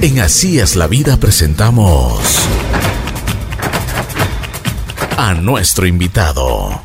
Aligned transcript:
En 0.00 0.20
Así 0.20 0.60
es 0.60 0.76
la 0.76 0.86
vida 0.86 1.16
presentamos 1.16 2.20
a 5.16 5.34
nuestro 5.34 5.88
invitado. 5.88 6.82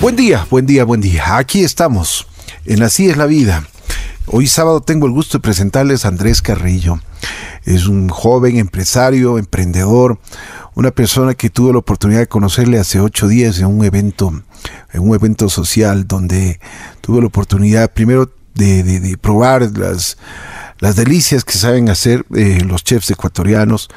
Buen 0.00 0.14
día, 0.14 0.46
buen 0.48 0.66
día, 0.66 0.84
buen 0.84 1.00
día. 1.00 1.36
Aquí 1.36 1.64
estamos, 1.64 2.28
en 2.64 2.84
Así 2.84 3.10
es 3.10 3.16
la 3.16 3.26
vida. 3.26 3.66
Hoy 4.26 4.46
sábado 4.46 4.82
tengo 4.82 5.08
el 5.08 5.12
gusto 5.12 5.38
de 5.38 5.42
presentarles 5.42 6.04
a 6.04 6.08
Andrés 6.08 6.42
Carrillo. 6.42 7.00
Es 7.64 7.88
un 7.88 8.08
joven 8.08 8.58
empresario, 8.58 9.36
emprendedor, 9.36 10.20
una 10.76 10.92
persona 10.92 11.34
que 11.34 11.50
tuve 11.50 11.72
la 11.72 11.78
oportunidad 11.78 12.20
de 12.20 12.28
conocerle 12.28 12.78
hace 12.78 13.00
ocho 13.00 13.26
días 13.26 13.58
en 13.58 13.66
un 13.66 13.84
evento, 13.84 14.32
en 14.92 15.08
un 15.08 15.14
evento 15.14 15.48
social 15.48 16.06
donde 16.06 16.60
tuve 17.00 17.20
la 17.20 17.26
oportunidad 17.26 17.92
primero 17.92 18.30
de, 18.54 19.18
probar 19.20 19.70
las, 19.78 20.16
las 20.78 20.96
delicias 20.96 21.44
que 21.44 21.52
saben 21.52 21.88
hacer 21.88 22.24
eh, 22.34 22.62
los 22.66 22.84
chefs 22.84 23.10
ecuatorianos. 23.10 23.88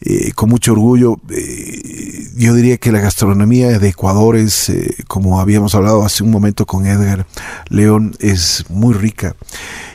Eh, 0.00 0.32
con 0.34 0.50
mucho 0.50 0.72
orgullo, 0.72 1.18
eh, 1.30 2.28
yo 2.36 2.52
diría 2.52 2.76
que 2.76 2.92
la 2.92 3.00
gastronomía 3.00 3.78
de 3.78 3.88
Ecuador 3.88 4.36
es, 4.36 4.70
como 5.06 5.40
habíamos 5.40 5.74
hablado 5.74 6.04
hace 6.04 6.22
un 6.22 6.30
momento 6.30 6.66
con 6.66 6.86
Edgar 6.86 7.26
León, 7.70 8.14
es 8.20 8.64
muy 8.68 8.92
rica 8.92 9.34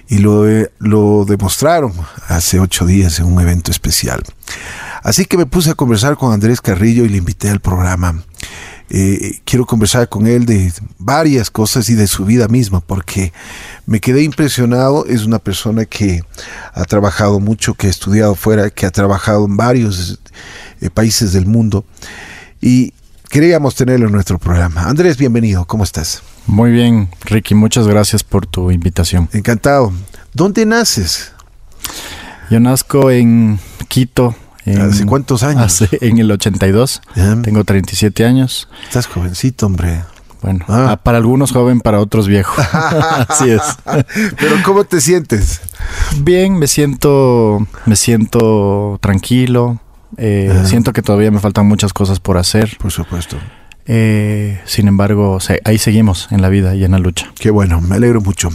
y 0.08 0.18
lo, 0.18 0.46
lo 0.80 1.26
demostraron 1.26 1.94
hace 2.28 2.60
ocho 2.60 2.88
días 2.88 3.20
en 3.20 3.26
un 3.26 3.40
evento 3.40 3.70
especial. 3.70 4.24
Así 5.04 5.26
que 5.26 5.38
me 5.38 5.46
puse 5.46 5.70
a 5.70 5.76
conversar 5.76 6.18
con 6.18 6.34
Andrés 6.34 6.62
Carrillo 6.62 7.06
y 7.06 7.10
le 7.10 7.18
invité 7.18 7.50
al 7.50 7.60
programa. 7.60 8.24
Eh, 8.90 9.40
quiero 9.46 9.66
conversar 9.66 10.10
con 10.10 10.26
él 10.26 10.46
de 10.46 10.74
varias 10.98 11.52
cosas 11.52 11.90
y 11.90 11.96
de 11.96 12.08
su 12.08 12.26
vida 12.26 12.48
misma, 12.48 12.80
porque 12.80 13.34
me 13.86 14.00
quedé 14.00 14.24
impresionado. 14.24 15.06
Es 15.06 15.26
una 15.26 15.40
persona 15.40 15.86
que 15.86 16.24
ha 16.74 16.86
trabajado 16.86 17.40
mucho, 17.40 17.74
que 17.74 17.88
ha 17.88 17.90
estudiado 17.90 18.36
fuera, 18.36 18.70
que 18.70 18.86
ha 18.86 18.92
trabajado 18.92 19.46
en 19.46 19.58
varios 19.58 20.20
eh, 20.82 20.90
países 20.90 21.34
del 21.34 21.46
mundo 21.46 21.86
y 22.62 22.94
queríamos 23.30 23.76
tenerlo 23.76 24.08
en 24.08 24.14
nuestro 24.14 24.40
programa. 24.40 24.84
Andrés, 24.84 25.18
bienvenido, 25.18 25.66
¿cómo 25.66 25.84
estás? 25.84 26.22
Muy 26.48 26.72
bien, 26.72 27.10
Ricky, 27.26 27.54
muchas 27.54 27.88
gracias 27.88 28.24
por 28.24 28.48
tu 28.48 28.72
invitación. 28.72 29.30
Encantado. 29.34 29.94
¿Dónde 30.34 30.66
naces? 30.66 31.32
Yo 32.50 32.60
nazco 32.60 33.12
en 33.12 33.60
Quito. 33.88 34.36
¿Hace 34.78 35.06
cuántos 35.06 35.44
años? 35.44 35.84
en 35.92 36.18
el 36.18 36.32
82. 36.32 37.02
Tengo 37.44 37.64
37 37.64 38.26
años. 38.26 38.68
Estás 38.84 39.08
jovencito, 39.08 39.66
hombre. 39.66 40.04
Bueno, 40.42 40.64
ah. 40.70 40.98
para 41.04 41.18
algunos 41.18 41.52
joven, 41.52 41.82
para 41.82 42.00
otros 42.00 42.28
viejo. 42.28 42.54
Así 43.28 43.50
es. 43.50 43.62
Pero 44.38 44.56
¿cómo 44.64 44.86
te 44.86 45.02
sientes? 45.02 45.60
Bien, 46.22 46.58
me 46.58 46.68
siento, 46.68 47.68
me 47.86 47.96
siento 47.96 48.98
tranquilo. 49.02 49.82
Eh, 50.18 50.64
siento 50.66 50.94
que 50.94 51.02
todavía 51.02 51.30
me 51.30 51.40
faltan 51.40 51.68
muchas 51.68 51.94
cosas 51.94 52.20
por 52.20 52.38
hacer. 52.38 52.78
Por 52.80 52.92
supuesto. 52.92 53.38
Eh, 53.92 54.62
sin 54.66 54.88
embargo, 54.88 55.40
ahí 55.66 55.80
seguimos 55.80 56.28
en 56.30 56.44
la 56.44 56.50
vida 56.50 56.76
y 56.76 56.84
en 56.84 56.92
la 56.92 57.00
lucha. 57.00 57.34
Qué 57.40 57.50
bueno, 57.50 57.82
me 57.82 57.96
alegro 57.96 58.22
mucho. 58.22 58.50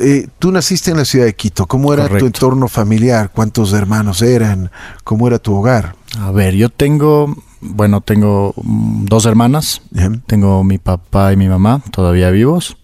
Eh, 0.00 0.28
tú 0.38 0.52
naciste 0.52 0.92
en 0.92 0.98
la 0.98 1.04
ciudad 1.04 1.24
de 1.26 1.34
Quito. 1.34 1.66
¿Cómo 1.66 1.92
era 1.92 2.06
tu 2.06 2.24
entorno 2.24 2.68
familiar? 2.68 3.32
¿Cuántos 3.34 3.72
hermanos 3.72 4.22
eran? 4.22 4.70
¿Cómo 5.02 5.26
era 5.26 5.40
tu 5.40 5.56
hogar? 5.56 5.96
A 6.20 6.30
ver, 6.30 6.54
yo 6.54 6.68
tengo, 6.68 7.34
bueno, 7.60 8.02
tengo 8.02 8.54
mm, 8.62 9.06
dos 9.06 9.26
hermanas. 9.26 9.82
Tengo 10.28 10.62
mi 10.62 10.78
papá 10.78 11.32
y 11.32 11.36
mi 11.36 11.48
mamá 11.48 11.82
todavía 11.90 12.30
vivos. 12.30 12.76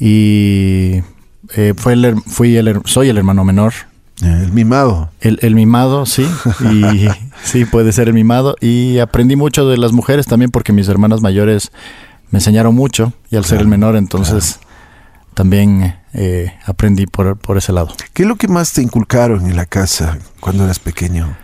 Y 0.00 1.02
eh, 1.56 1.74
fue 1.76 1.92
el, 1.92 2.22
fui 2.22 2.56
el, 2.56 2.80
soy 2.86 3.10
el 3.10 3.18
hermano 3.18 3.44
menor 3.44 3.74
el 4.22 4.52
mimado. 4.52 5.10
El, 5.20 5.54
mimado, 5.54 6.06
sí. 6.06 6.26
Y 6.60 7.08
sí, 7.42 7.64
puede 7.64 7.92
ser 7.92 8.08
el 8.08 8.14
mimado. 8.14 8.56
Y 8.60 8.98
aprendí 8.98 9.36
mucho 9.36 9.68
de 9.68 9.76
las 9.76 9.92
mujeres 9.92 10.26
también 10.26 10.50
porque 10.50 10.72
mis 10.72 10.88
hermanas 10.88 11.20
mayores 11.20 11.72
me 12.30 12.38
enseñaron 12.38 12.74
mucho. 12.74 13.12
Y 13.30 13.36
al 13.36 13.44
ser 13.44 13.60
el 13.60 13.68
menor, 13.68 13.96
entonces 13.96 14.60
también 15.34 15.96
eh, 16.12 16.52
aprendí 16.64 17.06
por, 17.06 17.36
por, 17.36 17.58
ese 17.58 17.72
lado. 17.72 17.88
¿Qué 18.12 18.22
es 18.22 18.28
lo 18.28 18.36
que 18.36 18.48
más 18.48 18.72
te 18.72 18.82
inculcaron 18.82 19.46
en 19.46 19.56
la 19.56 19.66
casa 19.66 20.18
cuando 20.40 20.64
eras 20.64 20.78
pequeño? 20.78 21.36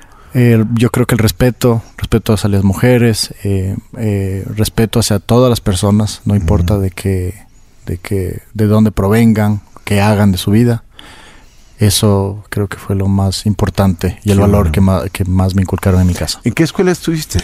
yo 0.75 0.91
creo 0.91 1.06
que 1.06 1.17
el 1.17 1.19
respeto, 1.19 1.83
respeto 1.97 2.33
hacia 2.33 2.49
las 2.49 2.62
mujeres, 2.62 3.34
eh, 3.43 3.77
eh, 3.99 4.45
respeto 4.55 5.01
hacia 5.01 5.19
todas 5.19 5.51
las 5.51 5.61
personas, 5.61 6.21
no 6.25 6.37
importa 6.37 6.78
de 6.78 6.93
qué, 6.93 7.47
de 7.87 7.99
qué, 7.99 8.43
de 8.55 8.67
dónde 8.67 8.93
provengan, 8.93 9.61
qué 9.84 10.01
hagan 10.01 10.31
de 10.31 10.39
su 10.39 10.53
vida. 10.53 10.84
Eso 11.81 12.45
creo 12.51 12.69
que 12.69 12.77
fue 12.77 12.95
lo 12.95 13.09
más 13.09 13.47
importante 13.47 14.21
y 14.23 14.33
el 14.33 14.39
valor 14.39 14.71
que, 14.71 14.83
más, 14.83 15.11
que 15.11 15.25
más 15.25 15.55
me 15.55 15.63
inculcaron 15.63 16.03
en 16.03 16.07
mi 16.07 16.15
casa. 16.15 16.39
¿En 16.45 16.53
qué 16.53 16.63
escuela 16.63 16.93
estuviste? 16.93 17.41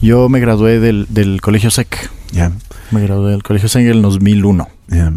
Yo 0.00 0.28
me 0.28 0.38
gradué 0.38 0.78
del, 0.78 1.06
del 1.10 1.40
Colegio 1.40 1.72
SEC. 1.72 2.08
Ya. 2.30 2.52
Me 2.92 3.02
gradué 3.02 3.32
del 3.32 3.42
Colegio 3.42 3.68
SEC 3.68 3.82
en 3.82 3.88
el 3.88 4.02
2001. 4.02 4.68
Ya. 4.88 5.12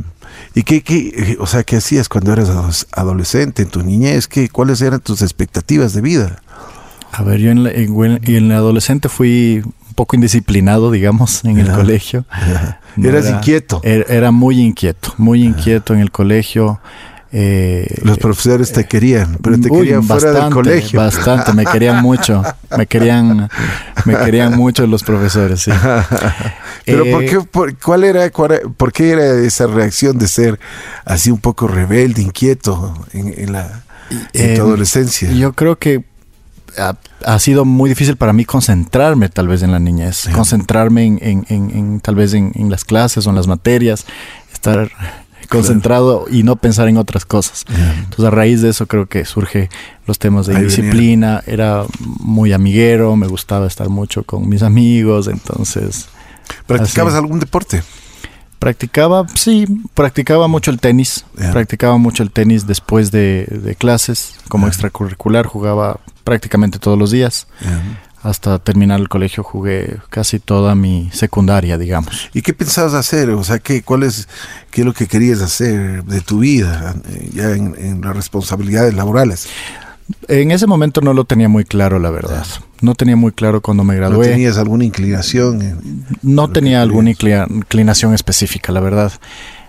¿Y 0.56 0.64
qué, 0.64 0.82
qué, 0.82 1.38
o 1.40 1.46
sea, 1.46 1.64
qué 1.64 1.78
hacías 1.78 2.10
cuando 2.10 2.34
eras 2.34 2.88
adolescente, 2.92 3.62
en 3.62 3.70
tu 3.70 3.84
niñez? 3.84 4.28
¿Qué, 4.28 4.50
¿Cuáles 4.50 4.82
eran 4.82 5.02
tus 5.02 5.22
expectativas 5.22 5.94
de 5.94 6.02
vida? 6.02 6.42
A 7.12 7.22
ver, 7.22 7.40
yo 7.40 7.52
en 7.52 7.64
la, 7.64 7.70
en, 7.72 8.52
adolescente 8.52 9.08
fui 9.08 9.62
un 9.64 9.94
poco 9.94 10.16
indisciplinado, 10.16 10.90
digamos, 10.90 11.46
en 11.46 11.60
el 11.60 11.72
colegio. 11.72 12.26
Eras 12.98 13.30
inquieto. 13.30 13.82
Era, 13.84 14.06
era, 14.10 14.32
muy 14.32 14.60
inquieto, 14.60 15.14
muy 15.18 15.44
inquieto 15.44 15.94
en 15.94 16.00
el 16.00 16.10
colegio. 16.10 16.80
Eh, 17.32 18.00
los 18.04 18.18
profesores 18.18 18.72
te 18.72 18.86
querían, 18.86 19.38
pero 19.42 19.60
te 19.60 19.70
querían 19.70 20.04
fuera 20.04 20.32
del 20.32 20.50
colegio. 20.50 21.00
Bastante, 21.00 21.52
me 21.54 21.66
querían 21.66 22.02
mucho. 22.02 22.42
Me 22.78 22.88
querían, 22.88 23.50
me 24.06 24.18
querían 24.18 24.56
mucho 24.56 24.88
los 24.88 25.04
profesores, 25.04 25.62
sí. 25.62 25.72
pero 26.86 27.04
¿por 27.12 27.24
eh, 27.24 27.30
qué, 27.30 27.76
cuál 27.84 28.04
era, 28.06 28.30
por 28.30 28.94
qué 28.94 29.12
era 29.12 29.34
esa 29.40 29.68
reacción 29.68 30.18
de 30.18 30.28
ser 30.28 30.60
así 31.04 31.30
un 31.30 31.40
poco 31.40 31.68
rebelde, 31.68 32.22
inquieto 32.22 32.94
en, 33.12 33.52
la 33.52 33.84
en 34.34 34.56
tu 34.56 34.62
adolescencia? 34.62 35.30
Yo 35.32 35.52
creo 35.52 35.78
que 35.78 36.06
ha, 37.26 37.40
sido 37.40 37.66
muy 37.66 37.90
difícil 37.90 38.16
para 38.16 38.34
mí 38.34 38.46
concentrarme 38.46 39.30
tal 39.30 39.48
vez 39.48 39.64
en 39.64 39.72
la 39.72 39.80
niñez, 39.80 40.30
concentrarme 40.34 41.06
en, 41.06 41.46
en 41.50 42.00
tal 42.00 42.16
vez 42.16 42.34
en, 42.34 42.70
las 42.70 42.86
clases 42.86 43.28
o 43.28 43.30
en 43.30 43.36
las 43.36 43.48
materias, 43.48 44.06
estar 44.54 44.90
concentrado 45.50 46.26
y 46.30 46.44
no 46.44 46.56
pensar 46.56 46.88
en 46.88 46.98
otras 46.98 47.26
cosas. 47.26 47.66
Entonces 47.70 48.26
a 48.26 48.30
raíz 48.30 48.62
de 48.62 48.70
eso 48.70 48.86
creo 48.88 49.08
que 49.08 49.26
surge 49.26 49.70
los 50.06 50.20
temas 50.20 50.48
de 50.48 50.62
disciplina, 50.64 51.44
era 51.46 51.86
muy 52.00 52.54
amiguero, 52.54 53.16
me 53.16 53.28
gustaba 53.28 53.68
estar 53.68 53.90
mucho 53.90 54.24
con 54.24 54.48
mis 54.48 54.64
amigos, 54.64 55.28
entonces... 55.28 56.08
¿Practicabas 56.66 57.14
algún 57.14 57.40
deporte? 57.40 57.84
Practicaba, 58.60 59.28
sí, 59.36 59.66
practicaba 59.94 60.48
mucho 60.48 60.72
el 60.72 60.80
tenis, 60.80 61.26
practicaba 61.52 61.98
mucho 61.98 62.24
el 62.24 62.32
tenis 62.32 62.66
después 62.66 63.12
de, 63.12 63.76
clases, 63.78 64.36
como 64.50 64.68
extracurricular, 64.68 65.46
jugaba 65.46 66.00
prácticamente 66.24 66.80
todos 66.80 66.98
los 66.98 67.12
días 67.12 67.48
hasta 68.24 68.60
terminar 68.60 69.00
el 69.00 69.10
colegio 69.10 69.44
jugué 69.44 69.98
casi 70.10 70.40
toda 70.40 70.76
mi 70.76 71.10
secundaria, 71.14 71.78
digamos. 71.78 72.30
¿Y 72.34 72.42
qué 72.42 72.54
pensabas 72.54 72.94
hacer? 72.94 73.30
O 73.30 73.44
sea, 73.44 73.60
¿qué, 73.60 73.84
cuál 73.84 74.04
es, 74.04 74.28
qué 74.72 74.82
es 74.82 74.86
lo 74.86 74.94
que 74.94 75.08
querías 75.08 75.42
hacer 75.42 76.04
de 76.04 76.22
tu 76.22 76.40
vida 76.40 76.96
eh, 77.10 77.30
ya 77.34 77.52
en, 77.52 78.02
las 78.02 78.16
responsabilidades 78.16 78.94
laborales? 78.94 79.48
En 80.28 80.52
ese 80.52 80.68
momento 80.68 81.02
no 81.02 81.14
lo 81.14 81.26
tenía 81.26 81.50
muy 81.50 81.66
claro, 81.66 82.00
la 82.00 82.10
verdad. 82.10 82.46
No 82.82 82.96
tenía 82.96 83.16
muy 83.16 83.34
claro 83.34 83.62
cuando 83.62 83.84
me 83.84 83.96
gradué. 83.96 84.28
¿No 84.28 84.32
tenías 84.34 84.58
alguna 84.58 84.86
inclinación? 84.86 86.06
no 86.22 86.50
tenía 86.50 86.82
alguna 86.82 87.12
inclinación 87.12 88.14
específica, 88.14 88.72
la 88.72 88.80
verdad. 88.80 89.12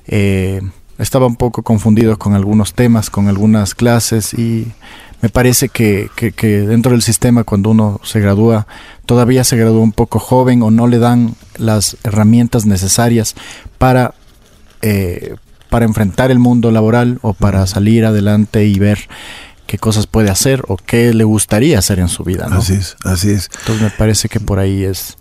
Eh, 0.07 0.63
estaba 0.99 1.27
un 1.27 1.37
poco 1.37 1.63
confundido 1.63 2.19
con 2.19 2.35
algunos 2.35 2.75
temas, 2.75 3.11
con 3.11 3.29
algunas 3.29 3.75
clases 3.75 4.35
y 4.35 4.73
me 5.21 5.29
parece 5.29 5.69
que, 5.69 6.09
dentro 6.69 6.93
del 6.93 7.03
sistema 7.03 7.45
cuando 7.45 7.71
uno 7.71 8.01
se 8.05 8.21
gradúa, 8.21 8.67
todavía 9.07 9.45
se 9.45 9.57
gradúa 9.57 9.83
un 9.83 9.93
poco 9.93 10.19
joven 10.19 10.63
o 10.63 10.71
no 10.71 10.87
le 10.87 10.99
dan 10.99 11.35
las 11.57 11.97
herramientas 12.05 12.67
necesarias 12.67 13.35
para, 13.79 14.15
eh, 14.83 15.35
para 15.71 15.87
enfrentar 15.87 16.31
el 16.31 16.39
mundo 16.39 16.71
laboral 16.71 17.19
o 17.23 17.33
para 17.33 17.67
salir 17.67 18.05
adelante 18.05 18.65
y 18.65 18.79
ver 18.79 19.09
qué 19.67 19.79
cosas 19.79 20.07
puede 20.07 20.31
hacer 20.31 20.63
o 20.69 20.77
qué 20.77 21.13
le 21.13 21.25
gustaría 21.25 21.79
hacer 21.79 21.99
en 21.99 22.09
su 22.09 22.23
vida. 22.23 22.49
Así 22.51 22.75
es, 22.75 22.97
así 23.05 23.31
es. 23.31 23.51
Entonces 23.61 23.83
me 23.83 23.91
parece 23.91 24.29
que 24.29 24.41
por 24.41 24.59
ahí 24.59 24.85
es... 24.85 25.17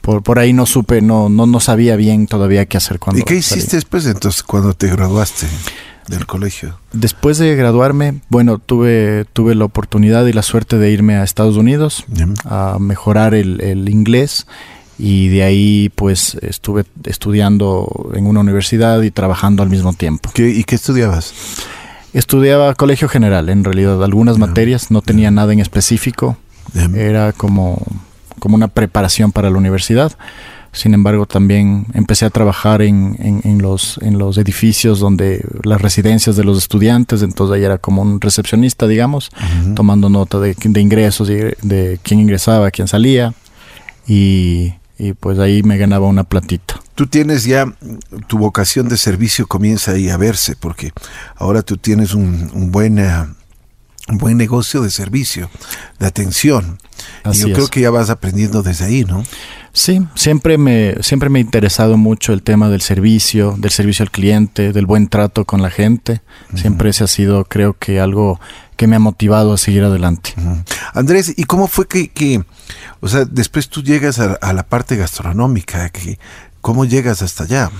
Por, 0.00 0.22
por 0.22 0.38
ahí 0.38 0.54
no 0.54 0.64
supe, 0.64 1.02
no, 1.02 1.28
no, 1.28 1.46
no 1.46 1.60
sabía 1.60 1.94
bien 1.94 2.26
todavía 2.26 2.64
qué 2.64 2.78
hacer 2.78 2.98
cuando... 2.98 3.20
¿Y 3.20 3.24
qué 3.24 3.36
hiciste 3.36 3.76
después 3.76 4.06
entonces 4.06 4.42
cuando 4.42 4.72
te 4.72 4.88
graduaste? 4.88 5.46
Del 6.10 6.26
colegio? 6.26 6.78
Después 6.92 7.38
de 7.38 7.54
graduarme, 7.56 8.20
bueno, 8.28 8.58
tuve, 8.58 9.24
tuve 9.32 9.54
la 9.54 9.64
oportunidad 9.64 10.26
y 10.26 10.32
la 10.32 10.42
suerte 10.42 10.78
de 10.78 10.90
irme 10.90 11.14
a 11.14 11.22
Estados 11.22 11.56
Unidos 11.56 12.04
a 12.44 12.76
mejorar 12.78 13.34
el, 13.34 13.88
inglés 13.88 14.46
y 14.98 15.28
de 15.28 15.42
ahí 15.44 15.90
pues 15.94 16.36
estuve 16.42 16.84
estudiando 17.04 18.10
en 18.14 18.26
una 18.26 18.40
universidad 18.40 19.00
y 19.02 19.10
trabajando 19.10 19.62
al 19.62 19.70
mismo 19.70 19.94
tiempo. 19.94 20.30
¿Y 20.36 20.64
qué 20.64 20.74
estudiabas? 20.74 21.32
Estudiaba 22.12 22.74
colegio 22.74 23.08
general, 23.08 23.48
en 23.48 23.64
realidad, 23.64 24.02
algunas 24.02 24.36
materias, 24.36 24.90
no 24.90 25.00
tenía 25.00 25.30
nada 25.30 25.52
en 25.52 25.60
específico, 25.60 26.36
era 26.94 27.32
como, 27.32 27.80
como 28.40 28.56
una 28.56 28.68
preparación 28.68 29.30
para 29.32 29.48
la 29.48 29.56
universidad. 29.56 30.12
Sin 30.72 30.94
embargo, 30.94 31.26
también 31.26 31.86
empecé 31.94 32.26
a 32.26 32.30
trabajar 32.30 32.80
en, 32.80 33.40
en, 33.44 33.60
los, 33.60 33.98
en 34.02 34.18
los 34.18 34.38
edificios 34.38 35.00
donde 35.00 35.44
las 35.64 35.80
residencias 35.80 36.36
de 36.36 36.44
los 36.44 36.58
estudiantes, 36.58 37.22
entonces 37.22 37.56
ahí 37.56 37.64
era 37.64 37.78
como 37.78 38.02
un 38.02 38.20
recepcionista, 38.20 38.86
digamos, 38.86 39.30
tomando 39.74 40.08
nota 40.08 40.38
de, 40.38 40.54
de 40.56 40.80
ingresos, 40.80 41.26
de, 41.26 41.56
de 41.62 41.98
quién 42.02 42.20
ingresaba, 42.20 42.70
quién 42.70 42.86
salía, 42.86 43.34
y, 44.06 44.74
y 44.96 45.12
pues 45.14 45.38
ahí 45.40 45.62
me 45.64 45.76
ganaba 45.76 46.06
una 46.06 46.24
platita. 46.24 46.80
Tú 46.94 47.06
tienes 47.06 47.44
ya, 47.44 47.66
tu 48.28 48.38
vocación 48.38 48.88
de 48.88 48.96
servicio 48.96 49.46
comienza 49.46 49.92
ahí 49.92 50.08
a 50.08 50.16
verse, 50.16 50.54
porque 50.58 50.92
ahora 51.34 51.62
tú 51.62 51.78
tienes 51.78 52.14
un, 52.14 52.50
un 52.54 52.70
buen 52.70 52.98
un 52.98 53.39
buen 54.18 54.36
negocio 54.36 54.82
de 54.82 54.90
servicio, 54.90 55.50
de 55.98 56.06
atención. 56.06 56.78
y 57.32 57.38
yo 57.38 57.52
creo 57.52 57.68
que 57.68 57.80
ya 57.80 57.90
vas 57.90 58.10
aprendiendo 58.10 58.62
desde 58.62 58.84
ahí, 58.84 59.04
¿no? 59.04 59.22
Sí, 59.72 60.04
siempre 60.16 60.58
me, 60.58 60.96
siempre 61.00 61.28
me 61.28 61.38
ha 61.38 61.42
interesado 61.42 61.96
mucho 61.96 62.32
el 62.32 62.42
tema 62.42 62.68
del 62.68 62.80
servicio, 62.80 63.54
del 63.56 63.70
servicio 63.70 64.02
al 64.02 64.10
cliente, 64.10 64.72
del 64.72 64.86
buen 64.86 65.08
trato 65.08 65.44
con 65.44 65.62
la 65.62 65.70
gente. 65.70 66.22
Siempre 66.56 66.90
ese 66.90 67.04
ha 67.04 67.06
sido, 67.06 67.44
creo 67.44 67.74
que, 67.78 68.00
algo 68.00 68.40
que 68.76 68.88
me 68.88 68.96
ha 68.96 68.98
motivado 68.98 69.52
a 69.52 69.58
seguir 69.58 69.84
adelante. 69.84 70.34
Andrés, 70.92 71.34
¿y 71.36 71.44
cómo 71.44 71.68
fue 71.68 71.86
que, 71.86 72.08
que, 72.08 72.42
o 73.00 73.08
sea, 73.08 73.24
después 73.24 73.68
tú 73.68 73.82
llegas 73.82 74.18
a, 74.18 74.52
la 74.52 74.62
parte 74.64 74.96
gastronómica? 74.96 75.88
Que, 75.90 76.18
¿Cómo 76.60 76.84
llegas 76.84 77.22
hasta 77.22 77.44
allá? 77.44 77.70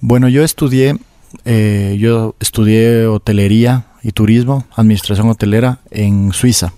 Bueno, 0.00 0.28
yo 0.28 0.44
estudié, 0.44 0.98
eh, 1.46 1.96
yo 1.98 2.36
estudié 2.38 3.06
hotelería 3.06 3.86
y 4.04 4.12
turismo, 4.12 4.66
administración 4.76 5.30
hotelera 5.30 5.80
en 5.90 6.32
Suiza. 6.32 6.74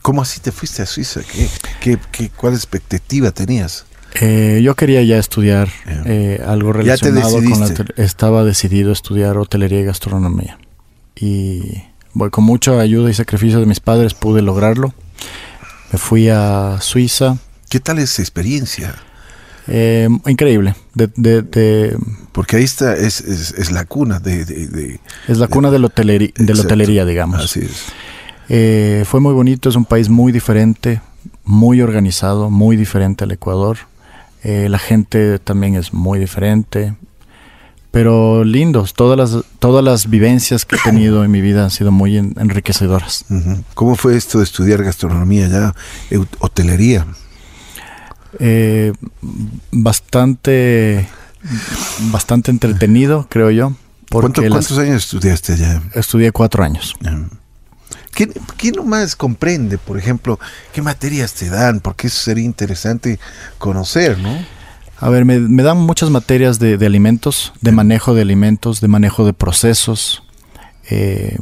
¿Cómo 0.00 0.22
así 0.22 0.40
te 0.40 0.50
fuiste 0.50 0.82
a 0.82 0.86
Suiza? 0.86 1.20
¿Qué, 1.80 1.98
qué, 2.10 2.30
cuál 2.30 2.54
expectativa 2.54 3.30
tenías? 3.30 3.84
Eh, 4.20 4.60
yo 4.64 4.74
quería 4.74 5.02
ya 5.02 5.18
estudiar 5.18 5.68
eh, 6.06 6.42
algo 6.44 6.72
relacionado 6.72 7.30
con 7.30 7.60
la 7.60 7.84
estaba 7.96 8.42
decidido 8.42 8.90
a 8.90 8.92
estudiar 8.94 9.36
hotelería 9.36 9.80
y 9.80 9.84
gastronomía 9.84 10.58
y 11.14 11.84
voy 12.14 12.30
con 12.30 12.44
mucha 12.44 12.80
ayuda 12.80 13.10
y 13.10 13.14
sacrificio 13.14 13.60
de 13.60 13.66
mis 13.66 13.80
padres 13.80 14.14
pude 14.14 14.42
lograrlo. 14.42 14.94
Me 15.92 15.98
fui 15.98 16.28
a 16.28 16.78
Suiza. 16.80 17.36
¿Qué 17.68 17.78
tal 17.78 17.98
esa 17.98 18.22
experiencia? 18.22 18.94
Eh, 19.72 20.08
increíble. 20.26 20.74
De, 20.94 21.96
Porque 22.32 22.56
ahí 22.56 22.64
está, 22.64 22.96
es, 22.96 23.20
es, 23.20 23.70
la 23.70 23.84
cuna 23.84 24.18
de, 24.18 24.98
Es 25.28 25.38
la 25.38 25.46
cuna 25.46 25.70
de, 25.70 25.78
la 25.78 25.86
hotelería, 25.86 26.32
de 26.34 26.54
la 26.54 26.62
hotelería, 26.62 27.04
digamos. 27.04 27.44
Así 27.44 27.60
es. 27.60 27.84
Eh, 28.48 29.04
fue 29.06 29.20
muy 29.20 29.32
bonito, 29.32 29.68
es 29.68 29.76
un 29.76 29.84
país 29.84 30.08
muy 30.08 30.32
diferente, 30.32 31.00
muy 31.44 31.80
organizado, 31.82 32.50
muy 32.50 32.76
diferente 32.76 33.22
al 33.22 33.30
Ecuador. 33.30 33.78
Eh, 34.42 34.68
la 34.68 34.78
gente 34.78 35.38
también 35.38 35.76
es 35.76 35.92
muy 35.92 36.18
diferente, 36.18 36.96
pero 37.92 38.42
lindos. 38.42 38.94
Todas 38.94 39.16
las, 39.16 39.44
todas 39.60 39.84
las 39.84 40.10
vivencias 40.10 40.64
que 40.64 40.74
he 40.74 40.78
tenido 40.80 41.24
en 41.24 41.30
mi 41.30 41.40
vida 41.40 41.62
han 41.62 41.70
sido 41.70 41.92
muy 41.92 42.16
enriquecedoras. 42.16 43.24
¿Cómo 43.74 43.94
fue 43.94 44.16
esto 44.16 44.38
de 44.38 44.44
estudiar 44.44 44.82
gastronomía 44.82 45.46
ya, 45.46 45.74
hotelería? 46.40 47.06
Eh, 48.38 48.92
bastante, 49.70 51.08
bastante 52.12 52.50
entretenido, 52.50 53.26
creo 53.28 53.50
yo. 53.50 53.72
¿Cuántos 54.10 54.78
años 54.78 55.04
estudiaste 55.04 55.54
allá? 55.54 55.82
Estudié 55.94 56.32
cuatro 56.32 56.64
años. 56.64 56.96
¿Quién, 58.12 58.32
¿Quién 58.56 58.74
nomás 58.74 59.14
comprende, 59.14 59.78
por 59.78 59.98
ejemplo, 59.98 60.38
qué 60.72 60.82
materias 60.82 61.32
te 61.34 61.48
dan? 61.48 61.80
Porque 61.80 62.08
eso 62.08 62.18
sería 62.20 62.44
interesante 62.44 63.20
conocer, 63.58 64.18
¿no? 64.18 64.36
A 65.00 65.08
ver, 65.08 65.24
me, 65.24 65.62
dan 65.62 65.78
muchas 65.78 66.10
materias 66.10 66.58
de, 66.58 66.74
alimentos, 66.84 67.54
de 67.62 67.72
manejo 67.72 68.12
de 68.12 68.20
alimentos, 68.20 68.82
de 68.82 68.88
manejo 68.88 69.24
de 69.24 69.32
procesos, 69.32 70.22
eh, 70.90 71.38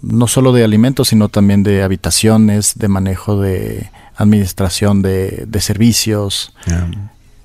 no 0.00 0.28
solo 0.28 0.52
de 0.52 0.62
alimentos, 0.62 1.08
sino 1.08 1.28
también 1.28 1.64
de 1.64 1.82
habitaciones, 1.82 2.74
de 2.76 2.86
manejo 2.86 3.40
de 3.40 3.90
administración 4.16 5.02
de, 5.02 5.46
servicios, 5.60 6.54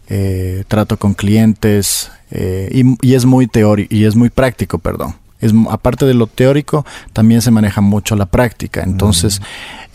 eh, 0.08 0.64
trato 0.68 0.98
con 0.98 1.14
clientes, 1.14 2.12
eh, 2.32 2.70
y, 2.72 3.08
y, 3.08 3.16
es 3.16 3.26
muy 3.26 3.48
teórico, 3.48 3.94
y 3.94 4.06
es 4.06 4.16
muy 4.16 4.30
práctico, 4.30 4.80
perdón 4.80 5.16
es, 5.42 5.54
aparte 5.70 6.06
de 6.06 6.14
lo 6.14 6.28
teórico, 6.28 6.86
también 7.14 7.42
se 7.42 7.52
maneja 7.52 7.82
mucho 7.82 8.16
la 8.16 8.26
práctica. 8.26 8.82
Entonces, 8.84 9.42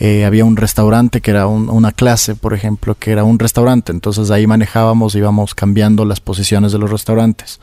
eh, 0.01 0.25
había 0.25 0.45
un 0.45 0.57
restaurante 0.57 1.21
que 1.21 1.31
era 1.31 1.47
una 1.47 1.93
clase, 1.93 2.35
por 2.35 2.55
ejemplo, 2.55 2.95
que 2.95 3.13
era 3.13 3.25
un 3.25 3.39
restaurante. 3.39 3.93
Entonces 3.93 4.31
ahí 4.31 4.47
manejábamos, 4.47 5.15
íbamos 5.15 5.55
cambiando 5.55 6.05
las 6.05 6.21
posiciones 6.21 6.73
de 6.73 6.79
los 6.79 6.91
restaurantes. 6.91 7.61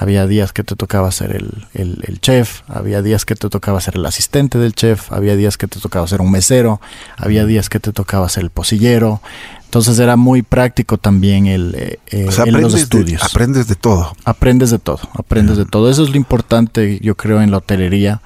Había 0.00 0.26
días 0.26 0.54
que 0.54 0.64
te 0.64 0.76
tocaba 0.76 1.12
ser 1.12 1.36
el, 1.36 1.66
el, 1.74 2.20
chef, 2.22 2.62
había 2.68 3.02
días 3.02 3.26
que 3.26 3.34
te 3.34 3.50
tocaba 3.50 3.82
ser 3.82 3.96
el 3.96 4.06
asistente 4.06 4.56
del 4.56 4.74
chef, 4.74 5.12
había 5.12 5.36
días 5.36 5.58
que 5.58 5.68
te 5.68 5.78
tocaba 5.78 6.06
ser 6.06 6.22
un 6.22 6.30
mesero, 6.30 6.80
había 7.18 7.44
días 7.44 7.68
que 7.68 7.80
te 7.80 7.92
tocaba 7.92 8.26
ser 8.30 8.44
el 8.44 8.50
posillero. 8.50 9.20
Entonces 9.66 9.98
era 9.98 10.16
muy 10.16 10.40
práctico 10.40 10.96
también 10.96 11.46
el, 11.46 11.74
eh, 11.76 11.98
eh, 12.06 12.50
los 12.50 12.72
estudios. 12.72 13.22
aprendes 13.22 13.68
de 13.68 13.74
todo. 13.74 14.16
Aprendes 14.24 14.70
de 14.70 14.78
todo, 14.78 15.00
aprendes 15.12 15.58
de 15.58 15.66
todo. 15.66 15.90
Eso 15.90 16.02
es 16.02 16.08
lo 16.08 16.16
importante, 16.16 16.98
yo 17.02 17.14
creo, 17.14 17.42
en 17.42 17.50
la 17.50 17.58
hotelería, 17.58 18.22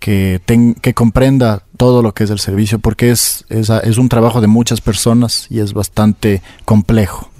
que, 0.00 0.42
que 0.82 0.94
comprenda 0.94 1.62
todo 1.76 2.02
lo 2.02 2.12
que 2.12 2.24
es 2.24 2.30
el 2.30 2.40
servicio, 2.40 2.80
porque 2.80 3.12
es, 3.12 3.44
es, 3.50 3.70
es, 3.70 3.98
un 3.98 4.08
trabajo 4.08 4.40
de 4.40 4.48
muchas 4.48 4.80
personas 4.80 5.46
y 5.48 5.60
es 5.60 5.74
bastante 5.74 6.42
complejo. 6.64 7.30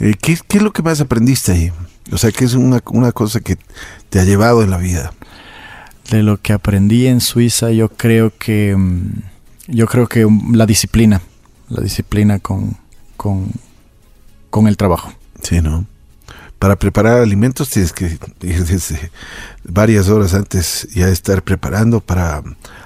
Eh, 0.00 0.14
¿qué, 0.20 0.36
¿qué, 0.48 0.58
es 0.58 0.62
lo 0.64 0.72
que 0.72 0.82
más 0.82 1.00
aprendiste 1.00 1.52
ahí? 1.52 1.72
O 2.10 2.18
sea, 2.18 2.32
¿qué 2.32 2.44
es 2.44 2.54
una, 2.54 2.80
una 2.90 3.12
cosa 3.12 3.40
que 3.40 3.56
te 4.10 4.20
ha 4.20 4.24
llevado 4.24 4.62
en 4.62 4.70
la 4.70 4.78
vida? 4.78 5.12
De 6.10 6.22
lo 6.22 6.40
que 6.40 6.52
aprendí 6.52 7.06
en 7.06 7.20
Suiza, 7.20 7.70
yo 7.70 7.88
creo 7.88 8.32
que, 8.36 8.74
mm, 8.76 9.22
yo 9.68 9.86
creo 9.86 10.08
que 10.08 10.26
la 10.52 10.66
disciplina 10.66 11.22
la 11.72 11.82
disciplina 11.82 12.38
con, 12.38 12.76
con, 13.16 14.66
el 14.66 14.76
trabajo. 14.76 15.12
Sí, 15.42 15.60
¿no? 15.60 15.86
Para 16.58 16.76
preparar 16.76 17.20
alimentos 17.20 17.70
tienes 17.70 17.92
que 17.92 18.18
desde 18.40 19.10
varias 19.64 20.08
horas 20.08 20.34
antes 20.34 20.86
ya 20.94 21.08
estar 21.08 21.42
preparando 21.42 22.00
para 22.00 22.42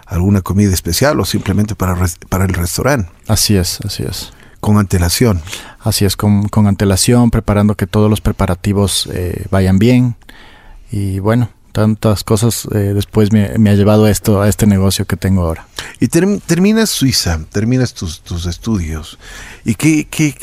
alguna 0.06 0.40
comida 0.40 0.72
especial 0.72 1.20
o 1.20 1.24
simplemente 1.24 1.74
para, 1.74 1.96
para 2.28 2.44
el 2.44 2.54
restaurante. 2.54 3.10
Así 3.26 3.56
es, 3.56 3.80
así 3.84 4.04
es. 4.04 4.32
Con 4.60 4.78
antelación. 4.78 5.42
Así 5.86 6.04
es, 6.04 6.16
con, 6.16 6.48
con 6.48 6.66
antelación, 6.66 7.30
preparando 7.30 7.76
que 7.76 7.86
todos 7.86 8.10
los 8.10 8.20
preparativos 8.20 9.08
eh, 9.12 9.46
vayan 9.52 9.78
bien. 9.78 10.16
Y 10.90 11.20
bueno, 11.20 11.48
tantas 11.70 12.24
cosas 12.24 12.66
eh, 12.74 12.92
después 12.92 13.30
me, 13.30 13.70
ha 13.70 13.74
llevado 13.74 14.06
a 14.06 14.10
esto, 14.10 14.42
a 14.42 14.48
este 14.48 14.66
negocio 14.66 15.04
que 15.04 15.16
tengo 15.16 15.42
ahora. 15.42 15.68
Y 16.00 16.08
terminas 16.08 16.90
Suiza, 16.90 17.38
terminas 17.52 17.94
tus, 17.94 18.46
estudios. 18.46 19.16
¿Y 19.64 19.76
qué, 19.76 20.08
qué, 20.10 20.34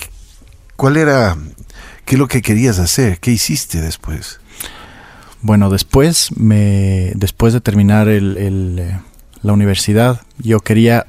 cuál 0.78 0.96
era, 0.96 1.36
qué 2.06 2.16
es 2.16 2.20
lo 2.20 2.30
que 2.30 2.42
querías 2.42 2.80
hacer? 2.80 3.20
¿Qué 3.20 3.32
hiciste 3.32 3.82
después? 3.82 4.40
Bueno, 5.42 5.70
después, 5.70 6.30
me, 6.38 7.12
después 7.16 7.52
de 7.52 7.60
terminar 7.60 8.08
el, 8.08 8.78
eh, 8.80 8.98
la 9.42 9.52
universidad, 9.52 10.22
yo 10.38 10.62
quería 10.62 11.08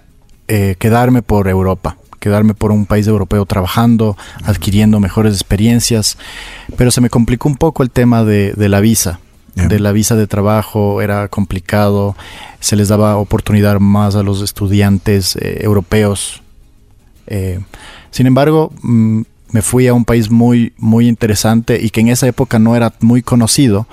eh, 0.49 0.75
quedarme 0.81 1.23
por 1.23 1.47
Europa 1.47 1.99
quedarme 2.25 2.55
por 2.55 2.73
un 2.73 2.87
país 2.87 3.07
europeo 3.07 3.45
trabajando, 3.45 4.17
adquiriendo 4.45 4.99
mejores 4.99 5.35
experiencias, 5.35 6.17
pero 6.79 6.91
se 6.91 7.03
me 7.03 7.11
complicó 7.11 7.51
un 7.51 7.57
poco 7.57 7.83
el 7.83 7.91
tema 7.91 8.25
de, 8.25 8.55
de 8.55 8.69
la 8.71 8.81
visa 8.81 9.21
de 9.55 9.79
la 9.79 9.93
visa 9.93 10.17
de 10.17 10.27
trabajo 10.27 11.01
era 11.01 11.29
complicado, 11.29 12.17
se 12.59 12.75
les 12.75 12.89
daba 12.89 13.17
oportunidad 13.19 13.79
más 13.79 14.17
a 14.17 14.25
los 14.25 14.43
estudiantes 14.43 15.37
eh, 15.37 15.61
europeos. 15.61 16.43
Eh, 17.29 17.61
sin 18.11 18.27
embargo, 18.27 18.73
mm, 18.83 19.23
me 19.53 19.63
fui 19.63 19.87
a 19.87 19.95
un 19.95 20.05
país 20.05 20.29
muy, 20.29 20.73
muy 20.77 21.07
interesante 21.07 21.81
y 21.81 21.91
que 21.91 22.01
en 22.01 22.09
esa 22.09 22.27
época 22.27 22.59
no 22.59 22.75
era 22.75 22.93
muy 23.01 23.23
conocido, 23.23 23.87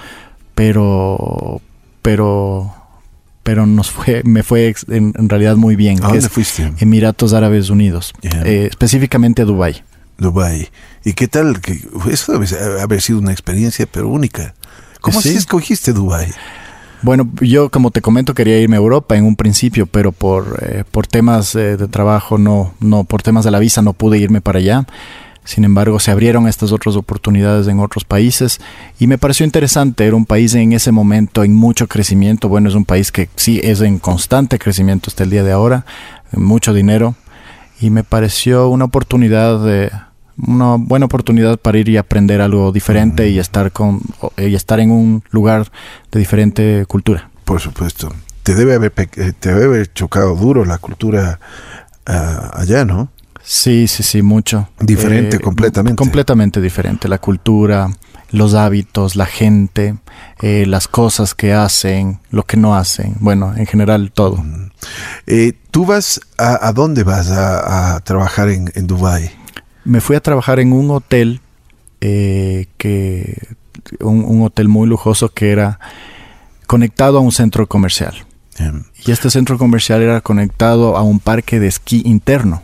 pero, 0.55 1.61
pero, 2.01 2.73
pero 3.43 3.65
nos 3.65 3.91
fue, 3.91 4.21
me 4.25 4.43
fue 4.43 4.73
en, 4.87 5.13
realidad 5.29 5.55
muy 5.55 5.75
bien. 5.75 6.03
¿A 6.03 6.07
dónde 6.07 6.29
fuiste? 6.29 6.73
Emiratos 6.79 7.33
Árabes 7.33 7.69
Unidos, 7.69 8.13
eh, 8.21 8.67
específicamente 8.69 9.41
a 9.41 9.45
Dubái. 9.45 9.83
Dubái. 10.17 10.69
¿Y 11.03 11.13
qué 11.13 11.27
tal? 11.27 11.59
Eso 12.09 12.33
debe 12.33 12.81
haber 12.81 13.01
sido 13.01 13.19
una 13.19 13.31
experiencia 13.31 13.87
pero 13.91 14.07
única. 14.07 14.53
¿Cómo 15.01 15.19
así 15.19 15.35
escogiste 15.35 15.93
Dubái? 15.93 16.31
Bueno, 17.01 17.27
yo 17.41 17.69
como 17.71 17.89
te 17.89 18.01
comento 18.01 18.35
quería 18.35 18.59
irme 18.59 18.75
a 18.75 18.79
Europa 18.79 19.15
en 19.15 19.25
un 19.25 19.35
principio, 19.35 19.87
pero 19.87 20.11
por, 20.11 20.59
eh, 20.61 20.83
por 20.89 21.07
temas 21.07 21.55
eh, 21.55 21.75
de 21.75 21.87
trabajo 21.87 22.37
no, 22.37 22.75
no, 22.79 23.03
por 23.05 23.23
temas 23.23 23.43
de 23.43 23.49
la 23.49 23.57
visa 23.57 23.81
no 23.81 23.93
pude 23.93 24.19
irme 24.19 24.41
para 24.41 24.59
allá. 24.59 24.85
Sin 25.43 25.63
embargo, 25.63 25.99
se 25.99 26.11
abrieron 26.11 26.47
estas 26.47 26.71
otras 26.71 26.95
oportunidades 26.95 27.67
en 27.67 27.79
otros 27.79 28.05
países 28.05 28.59
y 28.99 29.07
me 29.07 29.17
pareció 29.17 29.45
interesante. 29.45 30.05
Era 30.05 30.15
un 30.15 30.25
país 30.25 30.53
en 30.53 30.73
ese 30.73 30.91
momento 30.91 31.43
en 31.43 31.55
mucho 31.55 31.87
crecimiento. 31.87 32.47
Bueno, 32.47 32.69
es 32.69 32.75
un 32.75 32.85
país 32.85 33.11
que 33.11 33.27
sí 33.35 33.59
es 33.63 33.81
en 33.81 33.97
constante 33.97 34.59
crecimiento 34.59 35.09
hasta 35.09 35.23
el 35.23 35.31
día 35.31 35.43
de 35.43 35.51
ahora, 35.51 35.85
mucho 36.31 36.73
dinero. 36.73 37.15
Y 37.79 37.89
me 37.89 38.03
pareció 38.03 38.69
una 38.69 38.85
oportunidad 38.85 39.65
de, 39.65 39.91
una 40.37 40.75
buena 40.75 41.05
oportunidad 41.05 41.57
para 41.57 41.77
ir 41.77 41.89
y 41.89 41.97
aprender 41.97 42.41
algo 42.41 42.71
diferente 42.71 43.29
y 43.29 43.39
estar 43.39 43.71
con 43.71 44.01
y 44.37 44.55
estar 44.55 44.79
en 44.79 44.91
un 44.91 45.23
lugar 45.31 45.71
de 46.11 46.19
diferente 46.19 46.85
cultura. 46.87 47.29
Por 47.45 47.59
supuesto. 47.59 48.13
Te 48.43 48.55
debe 48.55 48.75
haber 48.75 48.93
eh, 48.97 49.33
te 49.37 49.49
debe 49.49 49.65
haber 49.65 49.93
chocado 49.93 50.35
duro 50.35 50.65
la 50.65 50.77
cultura 50.77 51.39
uh, 52.07 52.57
allá, 52.57 52.85
¿no? 52.85 53.09
Sí, 53.43 53.87
sí, 53.87 54.03
sí, 54.03 54.21
mucho. 54.21 54.69
Diferente, 54.79 55.37
eh, 55.37 55.39
completamente. 55.39 55.97
Completamente 55.97 56.61
diferente. 56.61 57.07
La 57.07 57.17
cultura, 57.17 57.89
los 58.31 58.53
hábitos, 58.53 59.15
la 59.15 59.25
gente, 59.25 59.97
eh, 60.41 60.65
las 60.67 60.87
cosas 60.87 61.35
que 61.35 61.53
hacen, 61.53 62.19
lo 62.29 62.43
que 62.43 62.57
no 62.57 62.75
hacen. 62.75 63.15
Bueno, 63.19 63.53
en 63.55 63.65
general 63.65 64.11
todo. 64.11 64.43
Eh, 65.27 65.53
¿Tú 65.71 65.85
vas 65.85 66.21
a, 66.37 66.67
a 66.67 66.73
dónde 66.73 67.03
vas 67.03 67.29
a, 67.31 67.95
a 67.95 67.99
trabajar 68.01 68.49
en, 68.49 68.71
en 68.75 68.87
Dubái? 68.87 69.31
Me 69.83 70.01
fui 70.01 70.15
a 70.15 70.21
trabajar 70.21 70.59
en 70.59 70.73
un 70.73 70.91
hotel 70.91 71.41
eh, 72.01 72.67
que 72.77 73.55
un, 73.99 74.23
un, 74.23 74.43
hotel 74.43 74.67
muy 74.67 74.87
lujoso 74.87 75.29
que 75.29 75.51
era 75.51 75.79
conectado 76.67 77.17
a 77.17 77.21
un 77.21 77.31
centro 77.31 77.67
comercial. 77.67 78.25
Bien. 78.57 78.85
Y 79.05 79.11
este 79.11 79.29
centro 79.29 79.57
comercial 79.57 80.01
era 80.01 80.21
conectado 80.21 80.97
a 80.97 81.01
un 81.01 81.19
parque 81.19 81.59
de 81.59 81.67
esquí 81.67 82.01
interno. 82.05 82.63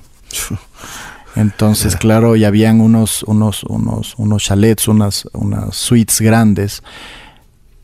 Entonces, 1.38 1.96
claro, 1.96 2.36
ya 2.36 2.48
habían 2.48 2.82
unos, 2.82 3.24
unos, 3.24 3.64
unos, 3.64 4.16
unos 4.18 4.44
chalets, 4.44 4.88
unas, 4.88 5.28
unas 5.34 5.76
suites 5.76 6.20
grandes 6.20 6.84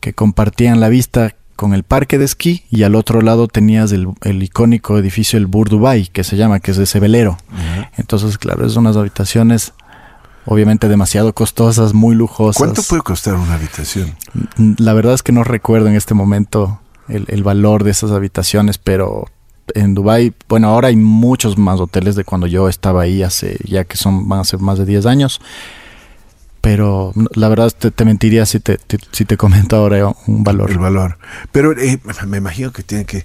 que 0.00 0.12
compartían 0.12 0.80
la 0.80 0.88
vista 0.88 1.34
con 1.56 1.72
el 1.72 1.84
parque 1.84 2.18
de 2.18 2.24
esquí 2.24 2.64
y 2.68 2.82
al 2.82 2.96
otro 2.96 3.20
lado 3.20 3.46
tenías 3.46 3.92
el, 3.92 4.08
el 4.22 4.42
icónico 4.42 4.98
edificio 4.98 5.38
el 5.38 5.46
Bur 5.46 5.68
Dubai, 5.68 6.08
que 6.08 6.24
se 6.24 6.36
llama, 6.36 6.58
que 6.58 6.72
es 6.72 6.78
ese 6.78 6.98
velero. 6.98 7.38
Uh 7.50 7.54
-huh. 7.54 7.90
Entonces, 7.96 8.38
claro, 8.38 8.66
es 8.66 8.74
unas 8.76 8.96
habitaciones 8.96 9.72
obviamente 10.46 10.88
demasiado 10.88 11.32
costosas, 11.32 11.94
muy 11.94 12.14
lujosas. 12.14 12.58
¿Cuánto 12.58 12.82
puede 12.82 13.02
costar 13.02 13.34
una 13.36 13.54
habitación? 13.54 14.14
La 14.78 14.92
verdad 14.92 15.14
es 15.14 15.22
que 15.22 15.32
no 15.32 15.44
recuerdo 15.44 15.88
en 15.88 15.94
este 15.94 16.14
momento 16.14 16.80
el, 17.08 17.24
el 17.28 17.42
valor 17.42 17.84
de 17.84 17.92
esas 17.92 18.10
habitaciones, 18.10 18.78
pero 18.78 19.26
en 19.74 19.94
Dubai, 19.94 20.32
bueno, 20.48 20.68
ahora 20.68 20.88
hay 20.88 20.96
muchos 20.96 21.56
más 21.56 21.80
hoteles 21.80 22.16
de 22.16 22.24
cuando 22.24 22.46
yo 22.46 22.68
estaba 22.68 23.02
ahí 23.02 23.22
hace 23.22 23.58
ya 23.64 23.84
que 23.84 23.96
son 23.96 24.28
van 24.28 24.40
a 24.40 24.44
ser 24.44 24.60
más 24.60 24.78
de 24.78 24.84
10 24.84 25.06
años. 25.06 25.40
Pero 26.60 27.12
la 27.34 27.48
verdad 27.48 27.70
te, 27.76 27.90
te 27.90 28.04
mentiría 28.06 28.46
si 28.46 28.58
te, 28.58 28.78
te, 28.78 28.98
si 29.12 29.26
te 29.26 29.36
comento 29.36 29.76
ahora 29.76 30.14
un 30.26 30.44
valor. 30.44 30.70
El 30.70 30.78
valor. 30.78 31.18
Pero 31.52 31.78
eh, 31.78 32.00
me 32.26 32.38
imagino 32.38 32.72
que 32.72 32.82
tienen 32.82 33.06
que, 33.06 33.24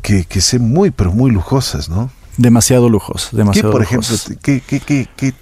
que, 0.00 0.24
que, 0.24 0.40
ser 0.40 0.60
muy, 0.60 0.90
pero 0.90 1.12
muy 1.12 1.30
lujosas, 1.30 1.90
¿no? 1.90 2.10
Demasiado 2.38 2.88
lujosas. 2.88 3.34
Demasiado 3.34 3.68
¿Qué, 3.68 3.72
por 3.72 3.80
lujosas. 3.82 4.30
ejemplo, 4.30 4.42
qué, 4.42 4.62
qué, 4.66 4.80
qué, 4.80 5.06
qué, 5.16 5.34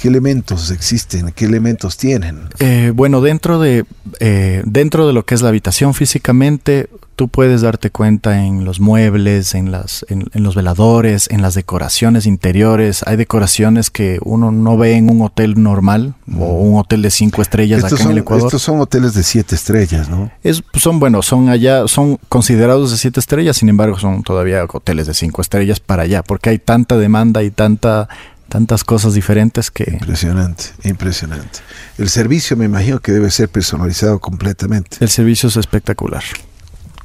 qué 0.00 0.08
elementos 0.08 0.70
existen? 0.70 1.30
¿Qué 1.32 1.44
elementos 1.44 1.98
tienen? 1.98 2.48
Eh, 2.58 2.90
bueno, 2.94 3.20
dentro 3.20 3.60
de, 3.60 3.84
eh, 4.18 4.62
dentro 4.64 5.06
de 5.06 5.12
lo 5.12 5.26
que 5.26 5.34
es 5.34 5.42
la 5.42 5.50
habitación 5.50 5.92
físicamente, 5.92 6.88
tú 7.16 7.28
puedes 7.28 7.60
darte 7.60 7.90
cuenta 7.90 8.42
en 8.42 8.64
los 8.64 8.80
muebles, 8.80 9.54
en, 9.54 9.70
las, 9.70 10.06
en, 10.08 10.24
en, 10.32 10.42
los 10.42 10.54
veladores, 10.54 11.28
en 11.30 11.42
las 11.42 11.54
decoraciones 11.54 12.24
interiores. 12.24 13.02
Hay 13.06 13.16
decoraciones 13.16 13.90
que 13.90 14.18
uno 14.24 14.50
no 14.50 14.78
ve 14.78 14.94
en 14.94 15.10
un 15.10 15.20
hotel 15.20 15.62
normal 15.62 16.14
mm. 16.24 16.40
o 16.40 16.46
un 16.46 16.78
hotel 16.78 17.02
de 17.02 17.10
cinco 17.10 17.42
estrellas 17.42 17.80
estos 17.80 17.92
acá 17.92 18.02
son, 18.04 18.12
en 18.12 18.16
el 18.16 18.22
Ecuador. 18.22 18.46
Estos 18.46 18.62
son 18.62 18.80
hoteles 18.80 19.12
de 19.12 19.22
siete 19.22 19.54
estrellas, 19.54 20.08
¿no? 20.08 20.30
Es, 20.42 20.62
son, 20.78 20.98
bueno, 20.98 21.20
son 21.20 21.50
allá, 21.50 21.86
son 21.88 22.18
considerados 22.30 22.90
de 22.90 22.96
siete 22.96 23.20
estrellas, 23.20 23.58
sin 23.58 23.68
embargo, 23.68 23.98
son 23.98 24.22
todavía 24.22 24.64
hoteles 24.64 25.06
de 25.06 25.12
cinco 25.12 25.42
estrellas 25.42 25.78
para 25.78 26.04
allá, 26.04 26.22
porque 26.22 26.48
hay 26.48 26.58
tanta 26.58 26.96
demanda 26.96 27.42
y 27.42 27.50
tanta 27.50 28.08
tantas 28.50 28.84
cosas 28.84 29.14
diferentes 29.14 29.70
que... 29.70 29.84
Impresionante, 29.90 30.64
impresionante. 30.84 31.60
El 31.96 32.10
servicio 32.10 32.56
me 32.56 32.66
imagino 32.66 32.98
que 32.98 33.12
debe 33.12 33.30
ser 33.30 33.48
personalizado 33.48 34.18
completamente. 34.18 34.98
El 35.00 35.08
servicio 35.08 35.48
es 35.48 35.56
espectacular. 35.56 36.24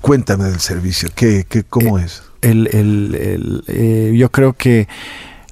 Cuéntame 0.02 0.46
del 0.46 0.60
servicio, 0.60 1.10
¿qué, 1.16 1.46
qué, 1.48 1.64
¿cómo 1.64 2.00
eh, 2.00 2.06
es? 2.06 2.24
El, 2.42 2.68
el, 2.74 3.16
el, 3.16 3.64
eh, 3.68 4.14
yo 4.18 4.32
creo 4.32 4.54
que 4.54 4.88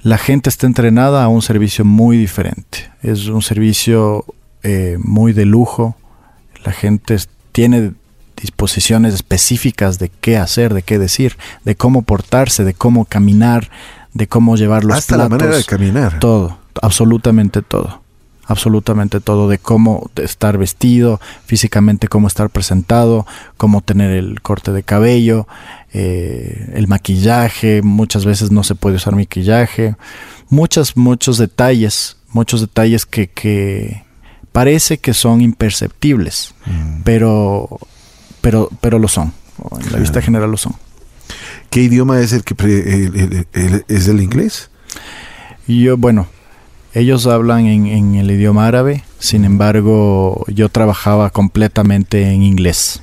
la 0.01 0.17
gente 0.17 0.49
está 0.49 0.67
entrenada 0.67 1.23
a 1.23 1.27
un 1.27 1.41
servicio 1.41 1.85
muy 1.85 2.17
diferente. 2.17 2.91
Es 3.03 3.27
un 3.27 3.41
servicio 3.41 4.25
eh, 4.63 4.97
muy 4.99 5.31
de 5.31 5.45
lujo. 5.45 5.95
La 6.65 6.71
gente 6.71 7.17
tiene 7.51 7.93
disposiciones 8.35 9.13
específicas 9.13 9.99
de 9.99 10.09
qué 10.09 10.37
hacer, 10.37 10.73
de 10.73 10.81
qué 10.81 10.97
decir, 10.97 11.37
de 11.63 11.75
cómo 11.75 12.01
portarse, 12.01 12.63
de 12.63 12.73
cómo 12.73 13.05
caminar, 13.05 13.69
de 14.13 14.27
cómo 14.27 14.55
llevar 14.55 14.83
los 14.83 14.97
Hasta 14.97 15.15
platos. 15.15 15.31
la 15.31 15.37
manera 15.37 15.57
de 15.57 15.63
caminar. 15.63 16.19
Todo, 16.19 16.57
absolutamente 16.81 17.61
todo 17.61 18.03
absolutamente 18.45 19.19
todo 19.19 19.47
de 19.47 19.57
cómo 19.57 20.09
estar 20.15 20.57
vestido, 20.57 21.19
físicamente 21.45 22.07
cómo 22.07 22.27
estar 22.27 22.49
presentado, 22.49 23.25
cómo 23.57 23.81
tener 23.81 24.11
el 24.11 24.41
corte 24.41 24.71
de 24.71 24.83
cabello, 24.83 25.47
eh, 25.93 26.71
el 26.73 26.87
maquillaje, 26.87 27.81
muchas 27.81 28.25
veces 28.25 28.51
no 28.51 28.63
se 28.63 28.75
puede 28.75 28.97
usar 28.97 29.15
maquillaje, 29.15 29.95
muchos, 30.49 30.97
muchos 30.97 31.37
detalles, 31.37 32.17
muchos 32.29 32.61
detalles 32.61 33.05
que, 33.05 33.27
que 33.27 34.03
parece 34.51 34.97
que 34.97 35.13
son 35.13 35.41
imperceptibles, 35.41 36.53
mm. 36.65 37.01
pero, 37.03 37.79
pero, 38.41 38.69
pero 38.81 38.99
lo 38.99 39.07
son, 39.07 39.33
en 39.71 39.77
la 39.77 39.87
claro. 39.87 39.99
vista 39.99 40.21
general 40.21 40.51
lo 40.51 40.57
son. 40.57 40.73
¿Qué 41.73 41.81
idioma 41.81 42.19
es 42.19 42.33
el 42.33 42.43
que 42.43 42.53
el, 42.63 43.85
es 43.87 44.07
el 44.07 44.21
inglés? 44.21 44.69
Yo, 45.67 45.97
bueno, 45.97 46.27
ellos 46.93 47.25
hablan 47.25 47.65
en, 47.65 47.87
en, 47.87 48.13
el 48.13 48.29
idioma 48.29 48.67
árabe, 48.67 49.03
sin 49.17 49.43
embargo, 49.43 50.45
yo 50.49 50.69
trabajaba 50.69 51.31
completamente 51.31 52.29
en 52.29 52.43
inglés. 52.43 53.01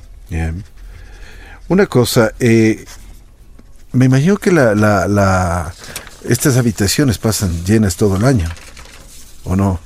Una 1.67 1.87
cosa, 1.87 2.31
eh, 2.39 2.85
me 3.91 4.05
imagino 4.05 4.37
que 4.37 4.53
la, 4.53 4.77
la, 4.77 5.09
la, 5.09 5.75
estas 6.29 6.57
habitaciones 6.57 7.19
pasan 7.19 7.65
llenas 7.65 7.97
todo 7.97 8.15
el 8.19 8.25
año, 8.25 8.49
¿o 9.43 9.57
no? 9.57 9.81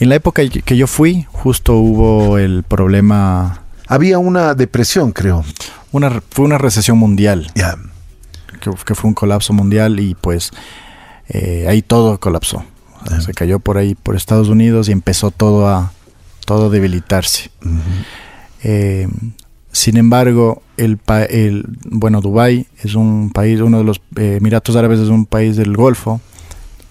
En 0.00 0.08
la 0.08 0.16
época 0.16 0.42
que 0.48 0.76
yo 0.76 0.88
fui, 0.88 1.28
justo 1.30 1.74
hubo 1.74 2.38
el 2.38 2.64
problema. 2.64 3.62
Había 3.86 4.18
una 4.18 4.54
depresión, 4.54 5.12
creo. 5.12 5.44
Una, 5.92 6.20
fue 6.28 6.44
una 6.44 6.58
recesión 6.58 6.98
mundial. 6.98 7.52
Yeah. 7.54 7.78
Que, 8.70 8.84
que, 8.84 8.94
fue 8.94 9.08
un 9.08 9.14
colapso 9.14 9.52
mundial 9.52 10.00
y 10.00 10.14
pues 10.14 10.50
eh, 11.28 11.66
ahí 11.68 11.82
todo 11.82 12.18
colapsó. 12.18 12.64
Se 13.20 13.32
cayó 13.32 13.60
por 13.60 13.78
ahí, 13.78 13.94
por 13.94 14.16
Estados 14.16 14.48
Unidos 14.48 14.88
y 14.88 14.92
empezó 14.92 15.30
todo 15.30 15.68
a, 15.68 15.92
todo 16.44 16.66
a 16.66 16.68
debilitarse. 16.70 17.50
Uh 17.64 17.68
-huh. 17.68 17.80
eh, 18.64 19.08
sin 19.70 19.98
embargo, 19.98 20.62
el, 20.78 20.98
el, 21.28 21.64
bueno, 21.84 22.22
Dubái 22.22 22.66
es 22.82 22.94
un 22.94 23.30
país, 23.30 23.60
uno 23.60 23.78
de 23.78 23.84
los 23.84 24.00
eh, 24.16 24.38
Emiratos 24.40 24.74
Árabes 24.74 25.00
es 25.00 25.08
un 25.10 25.26
país 25.26 25.56
del 25.56 25.76
Golfo 25.76 26.20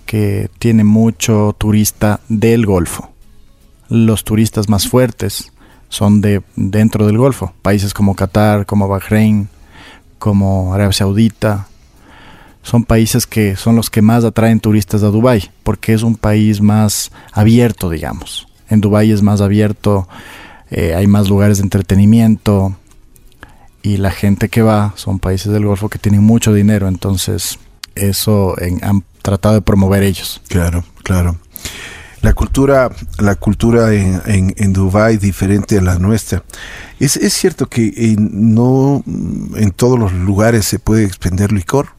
que 0.05 0.51
tiene 0.59 0.83
mucho 0.83 1.55
turista 1.57 2.19
del 2.29 2.65
Golfo. 2.67 3.09
Los 3.89 4.23
turistas 4.23 4.69
más 4.69 4.87
fuertes 4.87 5.51
son 5.89 6.21
de 6.21 6.43
dentro 6.55 7.07
del 7.07 7.17
Golfo, 7.17 7.53
países 7.63 7.93
como 7.93 8.15
Qatar, 8.15 8.67
como 8.67 8.87
Bahrein, 8.87 9.49
como 10.19 10.73
Arabia 10.73 10.93
Saudita, 10.93 11.67
son 12.61 12.83
países 12.83 13.27
que 13.27 13.55
son 13.55 13.75
los 13.75 13.89
que 13.89 14.01
más 14.01 14.23
atraen 14.23 14.59
turistas 14.59 15.03
a 15.03 15.07
Dubái, 15.07 15.51
porque 15.63 15.93
es 15.93 16.01
un 16.01 16.15
país 16.15 16.61
más 16.61 17.11
abierto, 17.31 17.89
digamos. 17.89 18.47
En 18.69 18.81
Dubái 18.81 19.11
es 19.11 19.21
más 19.21 19.41
abierto, 19.41 20.07
eh, 20.71 20.95
hay 20.95 21.05
más 21.05 21.29
lugares 21.29 21.57
de 21.59 21.63
entretenimiento 21.63 22.75
y 23.83 23.97
la 23.97 24.09
gente 24.09 24.49
que 24.49 24.63
va 24.63 24.93
son 24.95 25.19
países 25.19 25.53
del 25.53 25.65
Golfo 25.65 25.89
que 25.89 25.99
tienen 25.99 26.23
mucho 26.23 26.53
dinero, 26.53 26.87
entonces 26.87 27.59
eso 27.93 28.55
han 28.81 29.03
tratado 29.21 29.55
de 29.55 29.61
promover 29.61 30.01
ellos. 30.01 30.41
Claro, 30.47 30.83
claro. 31.03 31.37
La 32.25 32.33
cultura, 32.33 32.89
la 33.19 33.35
cultura 33.35 33.93
en, 33.93 34.19
en, 34.25 34.55
en 34.57 35.19
diferente 35.19 35.77
a 35.77 35.81
la 35.83 35.99
nuestra. 35.99 36.43
Es, 36.99 37.17
es 37.17 37.33
cierto 37.33 37.67
que 37.67 37.93
en, 37.97 38.55
no 38.55 39.03
en 39.05 39.69
todos 39.69 39.99
los 39.99 40.11
lugares 40.11 40.65
se 40.65 40.79
puede 40.79 41.05
expender 41.05 41.51
licor. 41.51 41.89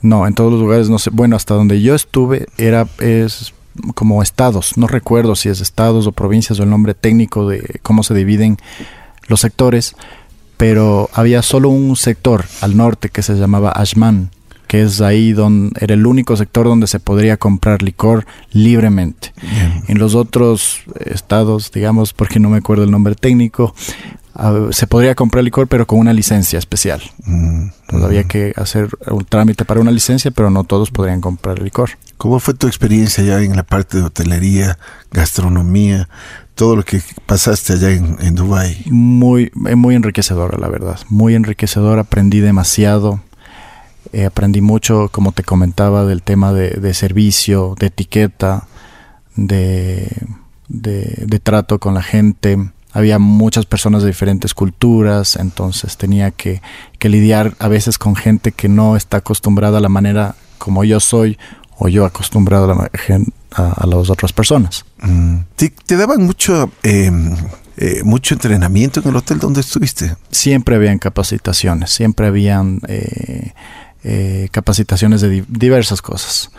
No, 0.00 0.28
en 0.28 0.34
todos 0.34 0.52
los 0.52 0.60
lugares 0.60 0.88
no 0.88 1.00
sé. 1.00 1.10
Bueno, 1.10 1.34
hasta 1.34 1.54
donde 1.54 1.82
yo 1.82 1.96
estuve 1.96 2.46
era 2.56 2.86
es 3.00 3.52
como 3.96 4.22
estados. 4.22 4.78
No 4.78 4.86
recuerdo 4.86 5.34
si 5.34 5.48
es 5.48 5.60
estados 5.60 6.06
o 6.06 6.12
provincias 6.12 6.60
o 6.60 6.62
el 6.62 6.70
nombre 6.70 6.94
técnico 6.94 7.48
de 7.48 7.80
cómo 7.82 8.04
se 8.04 8.14
dividen 8.14 8.58
los 9.26 9.40
sectores, 9.40 9.96
pero 10.56 11.10
había 11.12 11.42
solo 11.42 11.70
un 11.70 11.96
sector 11.96 12.44
al 12.60 12.76
norte 12.76 13.08
que 13.08 13.22
se 13.22 13.34
llamaba 13.34 13.72
Ashman, 13.72 14.30
que 14.66 14.82
es 14.82 15.00
ahí 15.00 15.32
donde 15.32 15.78
era 15.80 15.94
el 15.94 16.06
único 16.06 16.36
sector 16.36 16.66
donde 16.66 16.86
se 16.86 17.00
podría 17.00 17.36
comprar 17.36 17.82
licor 17.82 18.26
libremente. 18.50 19.32
Bien. 19.40 19.84
En 19.88 19.98
los 19.98 20.14
otros 20.14 20.80
estados, 21.04 21.70
digamos, 21.72 22.12
porque 22.12 22.40
no 22.40 22.50
me 22.50 22.58
acuerdo 22.58 22.84
el 22.84 22.90
nombre 22.90 23.14
técnico, 23.14 23.74
ah, 24.34 24.68
se 24.70 24.86
podría 24.86 25.14
comprar 25.14 25.44
licor 25.44 25.68
pero 25.68 25.86
con 25.86 25.98
una 25.98 26.12
licencia 26.12 26.58
especial. 26.58 27.00
Mm, 27.24 27.68
Entonces 27.82 28.04
había 28.04 28.24
que 28.24 28.52
hacer 28.56 28.88
un 29.10 29.24
trámite 29.24 29.64
para 29.64 29.80
una 29.80 29.90
licencia, 29.90 30.30
pero 30.30 30.50
no 30.50 30.64
todos 30.64 30.90
podrían 30.90 31.20
comprar 31.20 31.60
licor. 31.60 31.90
¿Cómo 32.16 32.40
fue 32.40 32.54
tu 32.54 32.66
experiencia 32.66 33.22
ya 33.22 33.40
en 33.42 33.56
la 33.56 33.62
parte 33.62 33.98
de 33.98 34.04
hotelería, 34.04 34.78
gastronomía, 35.12 36.08
todo 36.54 36.74
lo 36.74 36.82
que 36.82 37.02
pasaste 37.26 37.74
allá 37.74 37.90
en, 37.90 38.16
en 38.20 38.34
Dubái? 38.34 38.84
Muy, 38.86 39.52
eh, 39.68 39.76
muy 39.76 39.94
enriquecedora, 39.94 40.58
la 40.58 40.68
verdad. 40.68 40.98
Muy 41.10 41.34
enriquecedora, 41.34 42.00
aprendí 42.02 42.40
demasiado. 42.40 43.20
Eh, 44.12 44.24
aprendí 44.24 44.60
mucho, 44.60 45.08
como 45.10 45.32
te 45.32 45.42
comentaba, 45.42 46.04
del 46.04 46.22
tema 46.22 46.52
de, 46.52 46.70
de 46.70 46.94
servicio, 46.94 47.74
de 47.78 47.86
etiqueta, 47.86 48.66
de, 49.34 50.10
de, 50.68 51.24
de 51.26 51.38
trato 51.40 51.78
con 51.78 51.94
la 51.94 52.02
gente. 52.02 52.58
Había 52.92 53.18
muchas 53.18 53.66
personas 53.66 54.02
de 54.02 54.08
diferentes 54.08 54.54
culturas, 54.54 55.36
entonces 55.36 55.96
tenía 55.96 56.30
que, 56.30 56.62
que 56.98 57.08
lidiar 57.08 57.54
a 57.58 57.68
veces 57.68 57.98
con 57.98 58.16
gente 58.16 58.52
que 58.52 58.68
no 58.68 58.96
está 58.96 59.18
acostumbrada 59.18 59.78
a 59.78 59.80
la 59.82 59.90
manera 59.90 60.34
como 60.58 60.82
yo 60.82 60.98
soy 61.00 61.38
o 61.78 61.88
yo 61.88 62.06
acostumbrado 62.06 62.72
a, 62.72 62.74
la, 62.74 62.90
a, 63.52 63.72
a 63.72 63.86
las 63.86 64.08
otras 64.08 64.32
personas. 64.32 64.86
Mm. 65.02 65.36
¿Te, 65.56 65.70
te 65.70 65.96
daban 65.96 66.24
mucho, 66.24 66.70
eh, 66.82 67.10
eh, 67.76 68.00
mucho 68.02 68.34
entrenamiento 68.34 69.00
en 69.00 69.08
el 69.08 69.16
hotel 69.16 69.38
donde 69.38 69.60
estuviste? 69.60 70.16
siempre 70.30 70.76
habían 70.76 70.98
capacitaciones, 70.98 71.90
siempre 71.90 72.26
habían 72.28 72.80
eh, 72.88 73.52
eh, 74.08 74.48
capacitaciones 74.52 75.20
de 75.20 75.28
di- 75.30 75.44
diversas 75.48 76.00
cosas, 76.00 76.50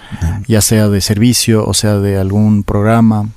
ya 0.48 0.60
sea 0.60 0.90
de 0.90 1.00
servicio, 1.00 1.66
o 1.66 1.74
sea 1.74 1.98
de 2.00 2.18
algún 2.18 2.64
programa, 2.64 3.30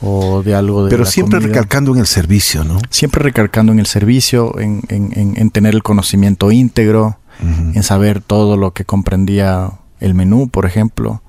o 0.00 0.42
de 0.44 0.54
algo 0.54 0.84
de... 0.84 0.90
Pero 0.90 1.02
la 1.04 1.10
siempre 1.10 1.38
comida. 1.40 1.48
recalcando 1.48 1.92
en 1.94 1.98
el 1.98 2.06
servicio, 2.06 2.62
¿no? 2.62 2.78
Siempre 2.90 3.22
recalcando 3.24 3.72
en 3.72 3.80
el 3.80 3.86
servicio, 3.86 4.56
en, 4.60 4.82
en- 4.88 5.12
en- 5.18 5.34
en 5.36 5.50
tener 5.50 5.74
el 5.74 5.82
conocimiento 5.82 6.52
íntegro, 6.52 7.18
en 7.40 7.82
saber 7.82 8.20
todo 8.20 8.56
lo 8.56 8.72
que 8.72 8.84
comprendía 8.84 9.70
el 9.98 10.14
menú, 10.14 10.48
por 10.48 10.66
ejemplo. 10.66 11.20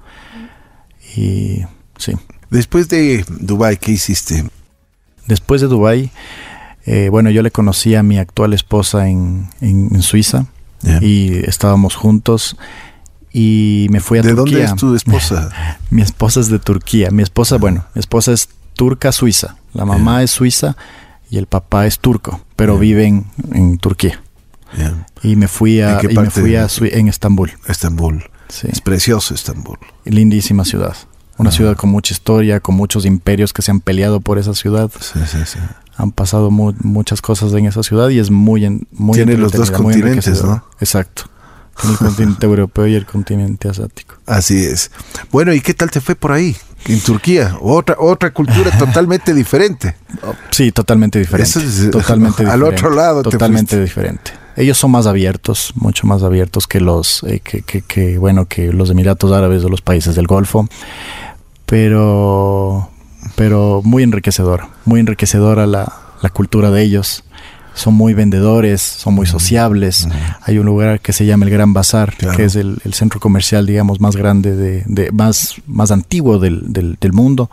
Y 1.15 1.61
sí. 1.97 2.13
Después 2.51 2.87
de 2.89 3.25
Dubái, 3.39 3.77
¿qué 3.77 3.91
hiciste? 3.93 4.45
Después 5.27 5.61
de 5.61 5.67
Dubái, 5.67 6.11
eh, 6.85 7.09
bueno, 7.09 7.31
yo 7.31 7.41
le 7.41 7.49
conocí 7.51 7.95
a 7.95 8.03
mi 8.03 8.19
actual 8.19 8.53
esposa 8.53 9.07
en, 9.09 9.47
en- 9.61 9.89
en 9.95 10.01
Suiza 10.03 10.45
Y 11.01 11.37
estábamos 11.47 11.95
juntos 11.95 12.55
y 13.31 13.87
me 13.89 13.99
fui 13.99 14.19
a 14.19 14.21
¿De 14.21 14.33
Turquía. 14.33 14.57
dónde 14.57 14.65
es 14.65 14.75
tu 14.75 14.95
esposa? 14.95 15.49
Mi 15.89 16.01
esposa 16.01 16.39
es 16.39 16.47
de 16.49 16.59
Turquía. 16.59 17.09
Mi 17.11 17.23
esposa, 17.23 17.57
bueno, 17.57 17.85
mi 17.93 17.99
esposa 17.99 18.31
es 18.31 18.49
turca 18.75 19.11
suiza. 19.11 19.55
La 19.73 19.85
mamá 19.85 20.23
es 20.23 20.31
suiza 20.31 20.75
y 21.29 21.37
el 21.37 21.47
papá 21.47 21.85
es 21.85 21.99
turco, 21.99 22.41
pero 22.55 22.75
Ya. 22.75 22.79
viven 22.81 23.25
en 23.51 23.77
Turquía. 23.77 24.21
Y 25.23 25.35
me 25.37 25.47
fui 25.47 25.79
a, 25.81 25.99
¿En 26.01 26.11
y 26.11 26.15
me 26.17 26.29
fui 26.29 26.51
de- 26.51 26.59
a 26.59 26.67
en 26.97 27.07
Estambul. 27.07 27.51
Estambul. 27.67 28.25
Sí. 28.49 28.67
Es 28.71 28.81
precioso 28.81 29.33
Estambul. 29.33 29.77
Lindísima 30.05 30.65
ciudad. 30.65 30.95
Una 31.37 31.49
Ah. 31.49 31.53
ciudad 31.53 31.75
con 31.75 31.89
mucha 31.89 32.13
historia, 32.13 32.59
con 32.59 32.75
muchos 32.75 33.05
imperios 33.05 33.51
que 33.53 33.61
se 33.61 33.71
han 33.71 33.79
peleado 33.79 34.19
por 34.21 34.37
esa 34.37 34.53
ciudad. 34.53 34.89
Sí, 34.99 35.19
sí, 35.25 35.39
sí. 35.45 35.59
Han 35.97 36.11
pasado 36.11 36.51
mu- 36.51 36.73
muchas 36.81 37.21
cosas 37.21 37.53
en 37.53 37.65
esa 37.65 37.81
ciudad 37.83 38.09
y 38.09 38.19
es 38.19 38.29
muy, 38.31 38.65
en- 38.65 38.87
muy 38.91 39.15
Tiene 39.15 39.37
los 39.37 39.51
dos 39.53 39.71
continentes. 39.71 40.43
¿no? 40.43 40.63
Exacto. 40.79 41.23
Tiene 41.79 41.93
el 41.93 41.97
continente 41.99 42.45
europeo 42.47 42.87
y 42.87 42.95
el 42.95 43.05
continente 43.05 43.69
asiático. 43.69 44.15
Así 44.25 44.57
es. 44.65 44.91
Bueno, 45.31 45.53
¿y 45.53 45.61
qué 45.61 45.73
tal 45.73 45.91
te 45.91 46.01
fue 46.01 46.15
por 46.15 46.31
ahí? 46.31 46.55
En 46.87 46.99
Turquía, 46.99 47.57
otra 47.61 47.95
otra 47.99 48.31
cultura 48.31 48.71
totalmente 48.77 49.33
diferente. 49.33 49.95
Sí, 50.51 50.71
totalmente 50.71 51.19
diferente. 51.19 51.49
Eso 51.49 51.59
es- 51.61 51.89
totalmente 51.91 52.43
al 52.45 52.59
diferente. 52.59 52.75
otro 52.85 52.89
lado 52.95 53.23
te 53.23 53.29
Totalmente 53.31 53.81
diferente. 53.81 54.31
Ellos 54.57 54.77
son 54.77 54.91
más 54.91 55.05
abiertos, 55.05 55.73
mucho 55.75 56.07
más 56.07 56.23
abiertos 56.23 56.65
que 56.67 56.79
los, 56.79 57.23
eh, 57.23 57.41
que, 57.43 57.61
que- 57.61 57.81
que, 57.81 58.17
bueno, 58.17 58.45
que 58.45 58.71
los 58.71 58.89
Emiratos 58.89 59.31
Árabes 59.33 59.63
o 59.65 59.69
los 59.69 59.81
países 59.81 60.15
del 60.15 60.27
Golfo. 60.27 60.67
Pero, 61.65 62.89
pero 63.35 63.81
muy 63.83 64.03
enriquecedora, 64.03 64.69
muy 64.85 64.99
enriquecedora 64.99 65.65
la, 65.67 65.91
la 66.21 66.29
cultura 66.29 66.71
de 66.71 66.81
ellos. 66.83 67.23
Son 67.73 67.93
muy 67.93 68.13
vendedores, 68.13 68.81
son 68.81 69.15
muy 69.15 69.25
sociables. 69.27 70.07
Hay 70.43 70.59
un 70.59 70.65
lugar 70.65 71.01
que 71.01 71.11
se 71.11 71.25
llama 71.25 71.43
el 71.43 71.51
Gran 71.51 71.73
Bazar, 71.73 72.15
Claro. 72.15 72.37
que 72.37 72.45
es 72.45 72.55
el, 72.55 72.77
el 72.85 72.93
centro 72.93 73.19
comercial, 73.19 73.65
digamos, 73.65 73.99
más 73.99 74.15
grande, 74.15 74.55
de, 74.55 74.83
de- 74.85 75.11
más, 75.11 75.55
más 75.67 75.91
antiguo 75.91 76.39
del, 76.39 76.71
del- 76.71 76.97
del 77.01 77.11
mundo. 77.11 77.49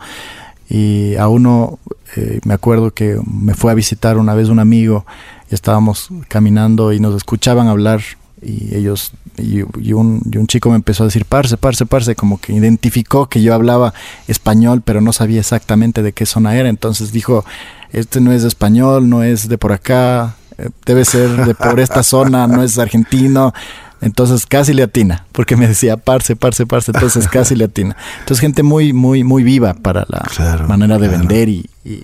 Y 0.69 1.15
a 1.17 1.27
uno, 1.27 1.77
eh, 2.15 2.39
me 2.45 2.53
acuerdo 2.53 2.93
que 2.93 3.19
me 3.29 3.53
fue 3.53 3.71
a 3.71 3.75
visitar 3.75 4.17
una 4.17 4.33
vez 4.33 4.47
un 4.47 4.59
amigo, 4.59 5.05
y 5.51 5.55
estábamos 5.55 6.07
caminando 6.29 6.93
y 6.93 7.01
nos 7.01 7.15
escuchaban 7.15 7.67
hablar 7.67 8.01
y 8.41 8.75
ellos, 8.75 9.11
y, 9.37 9.59
y 9.81 9.93
un, 9.93 10.21
y 10.31 10.37
un 10.37 10.47
chico 10.47 10.69
me 10.69 10.75
empezó 10.75 11.03
a 11.03 11.07
decir, 11.07 11.25
parce, 11.25 11.57
parce, 11.57 11.85
parce, 11.85 12.15
como 12.15 12.39
que 12.39 12.53
identificó 12.53 13.27
que 13.27 13.41
yo 13.41 13.53
hablaba 13.53 13.93
español, 14.27 14.81
pero 14.83 15.01
no 15.01 15.13
sabía 15.13 15.39
exactamente 15.39 16.01
de 16.03 16.13
qué 16.13 16.25
zona 16.25 16.55
era, 16.55 16.69
entonces 16.69 17.11
dijo, 17.11 17.43
este 17.91 18.21
no 18.21 18.31
es 18.31 18.43
español, 18.43 19.09
no 19.09 19.23
es 19.23 19.47
de 19.49 19.57
por 19.57 19.71
acá, 19.71 20.35
eh, 20.57 20.69
debe 20.85 21.05
ser 21.05 21.45
de 21.45 21.55
por 21.55 21.79
esta 21.79 22.03
zona, 22.03 22.47
no 22.47 22.63
es 22.63 22.77
argentino. 22.79 23.53
Entonces 24.01 24.45
casi 24.45 24.73
le 24.73 24.83
atina, 24.83 25.25
porque 25.31 25.55
me 25.55 25.65
decía 25.65 25.95
parce, 25.95 26.35
parce, 26.35 26.65
parce, 26.65 26.91
entonces 26.93 27.25
casi 27.29 27.55
le 27.55 27.63
atina. 27.63 27.95
Entonces 28.19 28.41
gente 28.41 28.61
muy, 28.61 28.91
muy, 28.91 29.23
muy 29.23 29.43
viva 29.43 29.73
para 29.75 30.05
la 30.09 30.19
Claro, 30.35 30.67
manera 30.67 30.97
de 30.99 31.07
claro. 31.07 31.19
vender 31.19 31.47
y, 31.47 31.69
y- 31.85 32.03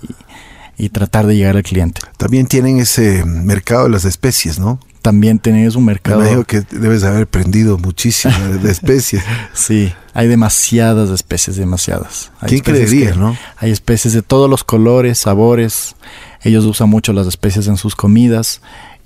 y 0.78 0.88
tratar 0.88 1.26
de 1.26 1.36
llegar 1.36 1.56
al 1.58 1.62
cliente. 1.62 2.00
También 2.16 2.46
tienen 2.46 2.78
ese 2.78 3.22
mercado 3.26 3.84
de 3.84 3.90
las 3.90 4.06
especies, 4.06 4.58
¿no? 4.58 4.80
También 5.02 5.38
tenés 5.38 5.76
un 5.76 5.84
Me 5.84 5.92
mercado. 5.92 6.20
imagino 6.20 6.44
que 6.44 6.60
debes 6.60 7.04
haber 7.04 7.22
aprendido 7.22 7.78
muchísimo 7.78 8.34
de, 8.62 8.70
especies. 8.70 9.22
Sí, 9.54 9.92
hay 10.12 10.28
demasiadas 10.28 11.08
especies, 11.10 11.56
demasiadas. 11.56 12.30
Hay 12.40 12.50
¿Quién 12.50 12.60
creería, 12.60 13.12
que- 13.12 13.18
no? 13.18 13.36
Hay 13.56 13.70
especies 13.70 14.12
de 14.14 14.22
todos 14.22 14.48
los 14.50 14.62
colores, 14.64 15.18
sabores. 15.18 15.94
Ellos 16.42 16.64
usan 16.64 16.88
mucho 16.88 17.12
las 17.12 17.26
especies 17.26 17.66
en 17.66 17.76
sus 17.76 17.94
comidas. 17.96 18.60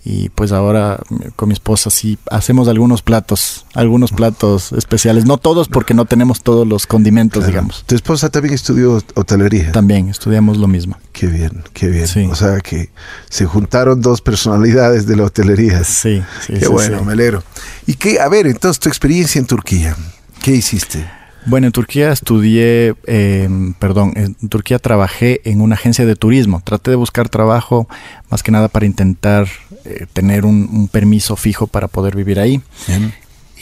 Y 0.06 0.28
pues 0.28 0.52
ahora 0.52 1.00
mm, 1.08 1.16
con 1.34 1.48
mi 1.48 1.54
esposa 1.54 1.88
sí 1.88 2.18
hacemos 2.30 2.68
algunos 2.68 3.00
platos, 3.00 3.64
algunos 3.72 4.12
platos 4.12 4.72
especiales. 4.72 5.24
No 5.24 5.38
todos 5.38 5.68
porque 5.68 5.94
no 5.94 6.04
tenemos 6.04 6.42
todos 6.42 6.66
los 6.68 6.86
condimentos, 6.86 7.40
Claro. 7.44 7.50
digamos. 7.52 7.84
Tu 7.86 7.94
esposa 7.94 8.28
también 8.28 8.54
estudió 8.54 9.02
hotelería. 9.14 9.72
También 9.72 10.10
estudiamos 10.10 10.58
lo 10.58 10.66
mismo. 10.68 10.98
Qué 11.12 11.26
bien, 11.26 11.62
qué 11.72 11.88
bien. 11.88 12.06
Sí. 12.06 12.28
O 12.30 12.34
sea 12.34 12.60
que 12.60 12.90
se 13.30 13.46
juntaron 13.46 14.02
dos 14.02 14.20
personalidades 14.20 15.06
de 15.06 15.16
la 15.16 15.24
hotelería. 15.24 15.82
Sí, 15.84 16.22
sí, 16.46 16.52
Qué 16.54 16.60
sí, 16.60 16.66
bueno, 16.66 16.98
sí. 16.98 17.04
me 17.06 17.12
alegro. 17.12 17.42
Y 17.86 17.94
qué, 17.94 18.20
a 18.20 18.28
ver, 18.28 18.46
entonces 18.46 18.78
tu 18.80 18.88
experiencia 18.90 19.38
en 19.38 19.46
Turquía, 19.46 19.96
¿qué 20.42 20.50
hiciste? 20.52 21.08
Bueno, 21.46 21.66
en 21.66 21.72
Turquía 21.72 22.10
estudié, 22.12 22.94
eh, 23.06 23.48
perdón, 23.78 24.12
en 24.16 24.34
Turquía 24.48 24.78
trabajé 24.78 25.40
en 25.44 25.60
una 25.60 25.74
agencia 25.74 26.06
de 26.06 26.16
turismo. 26.16 26.62
Traté 26.64 26.90
de 26.90 26.96
buscar 26.96 27.28
trabajo 27.28 27.88
más 28.30 28.42
que 28.42 28.50
nada 28.52 28.68
para 28.68 28.86
intentar 28.86 29.46
eh, 29.84 30.06
tener 30.12 30.44
un, 30.46 30.68
un 30.72 30.88
permiso 30.88 31.36
fijo 31.36 31.66
para 31.66 31.88
poder 31.88 32.16
vivir 32.16 32.40
ahí. 32.40 32.62
Bien, 32.88 33.12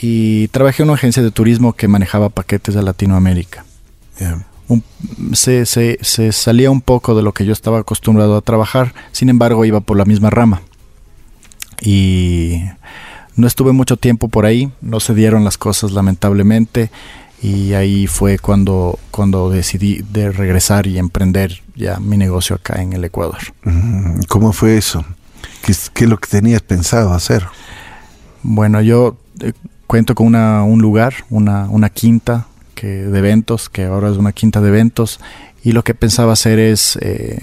Y 0.01 0.47
trabajé 0.49 0.83
en 0.83 0.89
una 0.89 0.95
agencia 0.97 1.21
de 1.23 1.31
turismo 1.31 1.73
que 1.73 1.87
manejaba 1.87 2.29
paquetes 2.29 2.75
a 2.77 2.81
Latinoamérica. 2.81 3.65
bien. 4.19 4.45
Un- 4.69 4.83
se, 5.35 5.65
se- 5.65 5.97
se 6.01 6.31
salía 6.31 6.71
un 6.71 6.79
poco 6.79 7.15
de 7.15 7.21
lo 7.21 7.33
que 7.33 7.43
yo 7.45 7.51
estaba 7.51 7.79
acostumbrado 7.79 8.37
a 8.37 8.41
trabajar, 8.41 8.93
sin 9.11 9.27
embargo 9.27 9.65
iba 9.65 9.81
por 9.81 9.97
la 9.97 10.05
misma 10.05 10.29
rama. 10.29 10.61
Y 11.81 12.61
no 13.35 13.45
estuve 13.47 13.71
mucho 13.73 13.97
tiempo 13.97 14.29
por 14.29 14.45
ahí, 14.45 14.71
no 14.81 14.99
se 14.99 15.13
dieron 15.13 15.43
las 15.43 15.57
cosas 15.57 15.91
lamentablemente 15.91 16.91
y 17.43 17.73
ahí 17.73 18.07
fue 18.07 18.39
cuando, 18.39 18.97
cuando 19.11 19.49
decidí 19.49 20.01
de 20.11 20.31
regresar 20.31 20.87
y 20.87 20.97
emprender 20.97 21.61
ya 21.75 21.99
mi 21.99 22.17
negocio 22.17 22.55
acá 22.55 22.81
en 22.81 22.93
el 22.93 23.03
Ecuador. 23.03 23.37
Mm, 23.63 24.21
¿Cómo 24.29 24.53
fue 24.53 24.77
eso? 24.77 25.03
¿Qué, 25.63 25.73
es- 25.73 25.89
qué 25.93 26.05
es 26.05 26.09
lo 26.09 26.17
que 26.17 26.29
tenías 26.29 26.61
pensado 26.61 27.13
hacer? 27.13 27.45
Bueno, 28.43 28.81
yo 28.81 29.17
eh, 29.41 29.53
cuento 29.87 30.15
con 30.15 30.27
una, 30.27 30.63
un 30.63 30.81
lugar, 30.81 31.13
una, 31.29 31.65
una 31.69 31.89
quinta 31.89 32.47
que, 32.75 32.87
de 32.87 33.19
eventos, 33.19 33.69
que 33.69 33.85
ahora 33.85 34.09
es 34.09 34.17
una 34.17 34.31
quinta 34.31 34.61
de 34.61 34.69
eventos, 34.69 35.19
y 35.63 35.71
lo 35.73 35.83
que 35.83 35.93
pensaba 35.95 36.33
hacer 36.33 36.59
es 36.59 36.97
eh, 37.01 37.39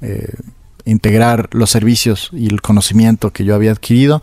eh, 0.00 0.32
integrar 0.84 1.48
los 1.52 1.70
servicios 1.70 2.30
y 2.32 2.46
el 2.46 2.62
conocimiento 2.62 3.30
que 3.32 3.44
yo 3.44 3.54
había 3.54 3.72
adquirido 3.72 4.22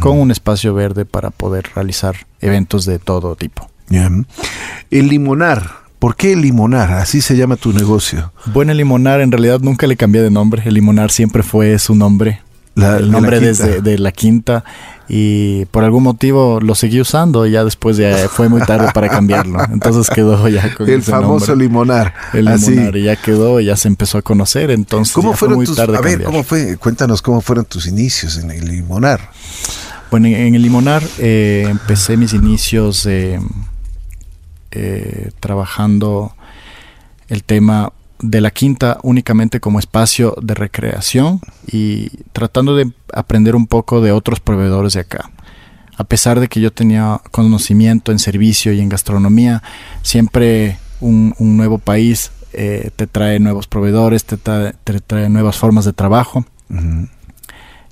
con 0.00 0.18
un 0.18 0.30
espacio 0.32 0.74
verde 0.74 1.04
para 1.04 1.30
poder 1.30 1.70
realizar 1.74 2.16
eventos 2.40 2.84
de 2.84 2.98
todo 2.98 3.36
tipo. 3.36 3.70
El 4.90 5.08
limonar. 5.08 5.80
¿Por 6.00 6.16
qué 6.16 6.32
el 6.32 6.40
limonar? 6.40 6.92
Así 6.92 7.20
se 7.20 7.36
llama 7.36 7.56
tu 7.56 7.74
negocio. 7.74 8.32
Bueno, 8.46 8.72
el 8.72 8.78
Limonar 8.78 9.20
en 9.20 9.30
realidad 9.30 9.60
nunca 9.60 9.86
le 9.86 9.96
cambié 9.96 10.22
de 10.22 10.30
nombre, 10.30 10.62
el 10.64 10.72
Limonar 10.72 11.10
siempre 11.10 11.42
fue 11.42 11.78
su 11.78 11.94
nombre. 11.94 12.40
el 12.74 13.10
nombre 13.10 13.38
desde 13.38 13.82
de 13.82 13.98
la 13.98 14.10
quinta 14.10 14.64
y 15.12 15.66
por 15.66 15.84
algún 15.84 16.04
motivo 16.04 16.60
lo 16.60 16.74
seguí 16.74 17.00
usando 17.00 17.44
y 17.44 17.50
ya 17.50 17.64
después 17.64 17.98
ya 17.98 18.28
fue 18.28 18.48
muy 18.48 18.62
tarde 18.62 18.88
para 18.94 19.10
cambiarlo. 19.10 19.58
Entonces 19.70 20.08
quedó 20.08 20.48
ya 20.48 20.74
con 20.74 20.88
el 20.88 21.02
famoso 21.02 21.54
limonar. 21.54 22.14
El 22.32 22.46
limonar 22.46 22.96
y 22.96 23.02
ya 23.02 23.16
quedó, 23.16 23.60
ya 23.60 23.76
se 23.76 23.88
empezó 23.88 24.16
a 24.16 24.22
conocer. 24.22 24.70
Entonces 24.70 25.12
¿Cómo 25.12 25.34
fueron 25.34 25.58
muy 25.58 25.66
tus, 25.66 25.76
tarde 25.76 25.98
a 25.98 26.00
ver, 26.00 26.22
cómo 26.22 26.44
fue? 26.44 26.78
Cuéntanos 26.78 27.20
cómo 27.20 27.42
fueron 27.42 27.66
tus 27.66 27.86
inicios 27.86 28.38
en 28.38 28.52
el 28.52 28.64
limonar. 28.64 29.20
Bueno, 30.10 30.28
en, 30.28 30.54
el 30.54 30.62
limonar 30.62 31.02
eh, 31.18 31.66
empecé 31.68 32.16
mis 32.16 32.32
inicios 32.32 33.04
eh, 33.06 33.38
trabajando 35.40 36.34
el 37.28 37.44
tema 37.44 37.92
de 38.22 38.40
la 38.40 38.50
quinta 38.50 38.98
únicamente 39.02 39.60
como 39.60 39.78
espacio 39.78 40.36
de 40.42 40.54
recreación 40.54 41.40
y 41.66 42.08
tratando 42.32 42.76
de 42.76 42.92
aprender 43.12 43.56
un 43.56 43.66
poco 43.66 44.00
de 44.00 44.12
otros 44.12 44.40
proveedores 44.40 44.94
de 44.94 45.00
acá. 45.00 45.30
A 45.96 46.04
pesar 46.04 46.40
de 46.40 46.48
que 46.48 46.60
yo 46.60 46.72
tenía 46.72 47.20
conocimiento 47.30 48.12
en 48.12 48.18
servicio 48.18 48.72
y 48.72 48.80
en 48.80 48.88
gastronomía, 48.88 49.62
siempre 50.02 50.78
un, 51.00 51.34
nuevo 51.38 51.78
país 51.78 52.30
eh, 52.52 52.90
te 52.96 53.06
trae 53.06 53.38
nuevos 53.38 53.66
proveedores, 53.66 54.24
te 54.24 54.36
trae, 54.36 55.28
nuevas 55.28 55.56
formas 55.56 55.84
de 55.84 55.92
trabajo. 55.92 56.44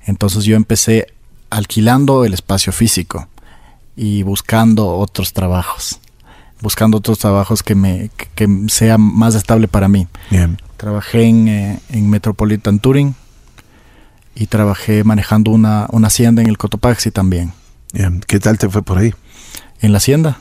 Entonces 0.05 0.43
yo 0.45 0.55
empecé 0.55 1.07
alquilando 1.49 2.25
el 2.25 2.33
espacio 2.33 2.71
físico 2.71 3.27
y 3.95 4.23
buscando 4.23 4.95
otros 4.95 5.33
trabajos 5.33 5.98
buscando 6.61 6.97
otros 6.97 7.19
trabajos 7.19 7.63
que 7.63 7.75
me 7.75 8.09
que, 8.35 8.47
sea 8.67 8.97
más 8.97 9.35
estable 9.35 9.67
para 9.67 9.87
mí. 9.87 10.07
Trabajé 10.77 11.23
en, 11.23 11.47
eh, 11.47 11.79
en, 11.89 12.09
Metropolitan 12.09 12.79
Touring 12.79 13.15
y 14.35 14.47
trabajé 14.47 15.03
manejando 15.03 15.51
una, 15.51 15.87
una 15.91 16.07
hacienda 16.07 16.41
en 16.41 16.47
el 16.47 16.57
Cotopaxi 16.57 17.11
también. 17.11 17.53
¿Qué 18.27 18.39
tal 18.39 18.57
te 18.57 18.69
fue 18.69 18.81
por 18.81 18.97
ahí? 18.97 19.13
En 19.81 19.91
la 19.91 19.97
hacienda. 19.97 20.39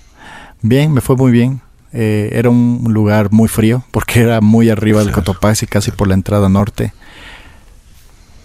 Bien, 0.63 0.93
me 0.93 1.01
fue 1.01 1.17
muy 1.17 1.33
bien. 1.33 1.61
Eh, 1.93 2.31
era 2.33 2.51
un 2.51 2.85
lugar 2.89 3.33
muy 3.33 3.49
frío 3.49 3.83
porque 3.91 4.21
era 4.21 4.41
muy 4.41 4.69
arriba 4.69 5.01
del 5.01 5.13
Cotopaxi, 5.13 5.67
casi 5.67 5.91
por 5.91 6.09
la 6.09 6.15
entrada 6.15 6.49
norte. 6.49 6.93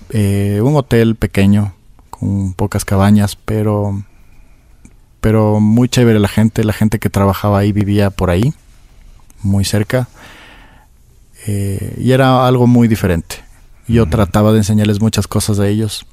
Eh, 0.10 0.62
un 0.64 0.76
hotel 0.76 1.16
pequeño 1.16 1.74
con 2.10 2.54
pocas 2.54 2.86
cabañas, 2.86 3.36
pero 3.36 4.04
pero 5.24 5.62
muy 5.62 5.88
chévere 5.88 6.20
la 6.20 6.28
gente, 6.28 6.66
la 6.66 6.74
gente 6.74 7.00
que 7.00 7.10
trabajaba 7.10 7.60
ahí 7.60 7.72
vivía 7.72 8.10
por 8.10 8.30
ahí, 8.30 8.54
muy 9.42 9.64
cerca, 9.64 10.10
eh, 11.48 11.96
y 11.98 12.12
era 12.12 12.46
algo 12.46 12.68
muy 12.68 12.90
diferente. 12.90 13.38
Yo 13.88 14.06
trataba 14.06 14.52
de 14.52 14.58
enseñarles 14.58 15.00
muchas 15.00 15.30
cosas 15.30 15.60
a 15.60 15.70
ellos, 15.70 16.06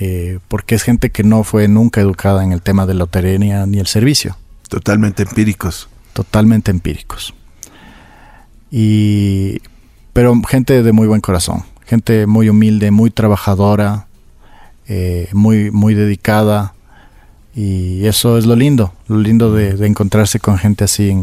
eh, 0.00 0.38
porque 0.48 0.74
es 0.74 0.84
gente 0.84 1.10
que 1.10 1.22
no 1.22 1.44
fue 1.44 1.68
nunca 1.68 2.00
educada 2.00 2.42
en 2.42 2.52
el 2.52 2.62
tema 2.62 2.86
de 2.86 2.94
la 2.94 3.00
lotería 3.00 3.66
ni 3.66 3.78
el 3.78 3.86
servicio. 3.86 4.38
Totalmente 4.70 5.24
empíricos. 5.24 5.90
Totalmente 6.14 6.70
empíricos. 6.70 7.34
Y, 8.70 9.60
pero 10.14 10.34
gente 10.48 10.82
de 10.82 10.92
muy 10.92 11.08
buen 11.08 11.20
corazón, 11.20 11.64
gente 11.84 12.26
muy 12.26 12.48
humilde, 12.48 12.90
muy 12.90 13.10
trabajadora, 13.10 14.06
eh, 14.88 15.28
muy, 15.34 15.70
muy 15.70 15.92
dedicada 15.92 16.72
y 17.54 18.06
eso 18.06 18.38
es 18.38 18.46
lo 18.46 18.56
lindo, 18.56 18.92
lo 19.08 19.18
lindo 19.18 19.52
de, 19.52 19.86
encontrarse 19.86 20.40
con 20.40 20.58
gente 20.58 20.84
así. 20.84 21.14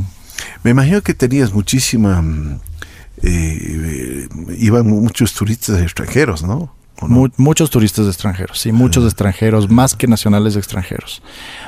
Me 0.64 0.72
imagino 0.72 1.02
que 1.02 1.14
tenías 1.14 1.54
muchísima... 1.54 2.22
Mm, 2.22 2.60
eh, 3.22 4.30
iban 4.58 4.88
muchos 4.88 5.34
turistas 5.34 5.82
extranjeros, 5.82 6.44
¿no? 6.44 6.74
muchos 7.38 7.70
turistas 7.70 8.08
extranjeros, 8.08 8.60
sí, 8.60 8.72
muchos 8.74 9.06
extranjeros, 9.06 9.70
más 9.70 9.96
que 9.96 10.08
nacionales 10.08 10.56
extranjeros. 10.56 11.22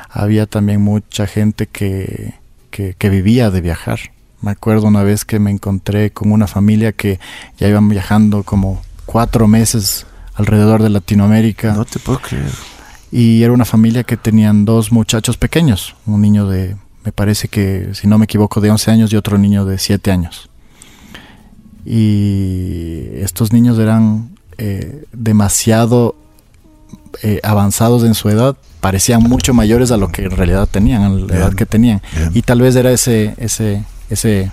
Había 0.10 0.46
también 0.46 0.82
mucha 0.82 1.26
gente 1.26 1.68
que, 1.68 2.34
que, 2.70 3.10
vivía 3.10 3.50
de 3.50 3.62
viajar. 3.62 4.00
Me 4.42 4.52
acuerdo 4.52 4.88
una 4.88 5.04
vez 5.04 5.24
que 5.24 5.40
me 5.40 5.52
encontré 5.52 6.12
con 6.12 6.32
una 6.32 6.48
familia 6.48 6.92
que 6.92 7.20
ya 7.58 7.68
iban 7.68 7.88
viajando 7.88 8.44
como 8.44 8.82
cuatro 9.06 9.48
meses 9.48 10.06
alrededor 10.36 10.84
de 10.84 10.90
Latinoamérica. 10.90 11.74
No 11.74 11.86
te 11.86 12.00
puedo 12.00 12.20
creer 12.20 12.52
y 13.12 13.44
era 13.44 13.52
una 13.52 13.66
familia 13.66 14.04
que 14.04 14.18
tenían 14.18 14.66
dos 14.66 14.92
muchachos 14.92 15.38
pequeños, 15.38 15.96
un 16.06 16.22
niño 16.22 16.48
de, 16.48 16.76
me 17.04 17.12
parece 17.12 17.48
que, 17.48 17.90
si 17.94 18.08
no 18.08 18.18
me 18.18 18.26
equivoco, 18.26 18.62
de 18.62 18.72
11 18.72 18.92
años 18.92 19.14
y 19.14 19.16
otro 19.16 19.38
niño 19.38 19.66
de 19.66 19.78
7 19.78 20.12
años. 20.12 20.50
Y 21.86 23.08
estos 23.16 23.52
niños 23.52 23.80
eran 23.80 24.30
eh, 24.58 25.04
demasiado 25.12 26.16
eh, 27.24 27.40
avanzados 27.44 28.04
en 28.04 28.14
su 28.14 28.30
edad, 28.30 28.56
parecían 28.80 29.24
mucho 29.24 29.54
mayores 29.54 29.92
a 29.92 29.98
lo 29.98 30.10
que 30.10 30.24
en 30.24 30.32
realidad 30.32 30.70
tenían, 30.70 31.04
a 31.04 31.10
la 31.10 31.36
edad 31.36 31.54
que 31.54 31.66
tenían. 31.66 32.02
Y 32.34 32.44
tal 32.44 32.62
vez 32.62 32.76
era 32.76 32.92
ese, 32.92 33.34
ese, 33.38 33.84
ese, 34.10 34.52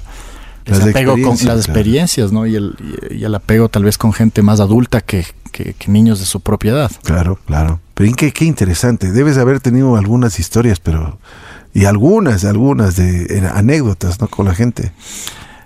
apego 0.73 1.13
con 1.13 1.37
las 1.45 1.67
experiencias, 1.67 2.33
¿no? 2.33 2.47
Y 2.47 2.57
el, 2.57 2.75
y 3.11 3.25
el 3.25 3.35
apego 3.35 3.69
tal 3.69 3.85
vez 3.85 3.99
con 3.99 4.13
gente 4.13 4.43
más 4.43 4.61
adulta 4.61 5.01
que, 5.01 5.27
que, 5.53 5.75
niños 5.87 6.21
de 6.21 6.27
su 6.27 6.41
propiedad. 6.41 6.91
Claro, 7.03 7.39
claro. 7.47 7.81
Pero 7.95 8.15
qué, 8.17 8.33
qué 8.33 8.45
interesante. 8.45 9.13
Debes 9.13 9.39
haber 9.39 9.61
tenido 9.61 9.97
algunas 9.97 10.39
historias, 10.39 10.81
pero... 10.81 11.19
Y 11.75 11.85
algunas, 11.85 12.45
algunas 12.45 12.97
de 12.97 13.47
anécdotas, 13.53 14.21
¿no? 14.21 14.29
Con 14.29 14.47
la 14.47 14.55
gente. 14.55 14.91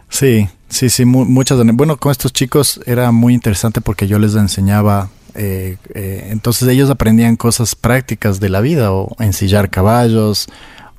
Sí, 0.08 0.48
sí, 0.68 0.90
sí, 0.90 1.04
muchas. 1.04 1.58
Bueno, 1.74 1.96
con 1.96 2.10
estos 2.12 2.32
chicos 2.32 2.80
era 2.86 3.12
muy 3.12 3.34
interesante 3.34 3.80
porque 3.80 4.08
yo 4.08 4.18
les 4.18 4.34
enseñaba 4.34 5.08
eh, 5.34 5.76
eh, 5.94 6.28
entonces 6.30 6.68
ellos 6.68 6.90
aprendían 6.90 7.36
cosas 7.36 7.74
prácticas 7.74 8.40
de 8.40 8.48
la 8.48 8.60
vida, 8.60 8.92
o 8.92 9.14
ensillar 9.18 9.70
caballos, 9.70 10.48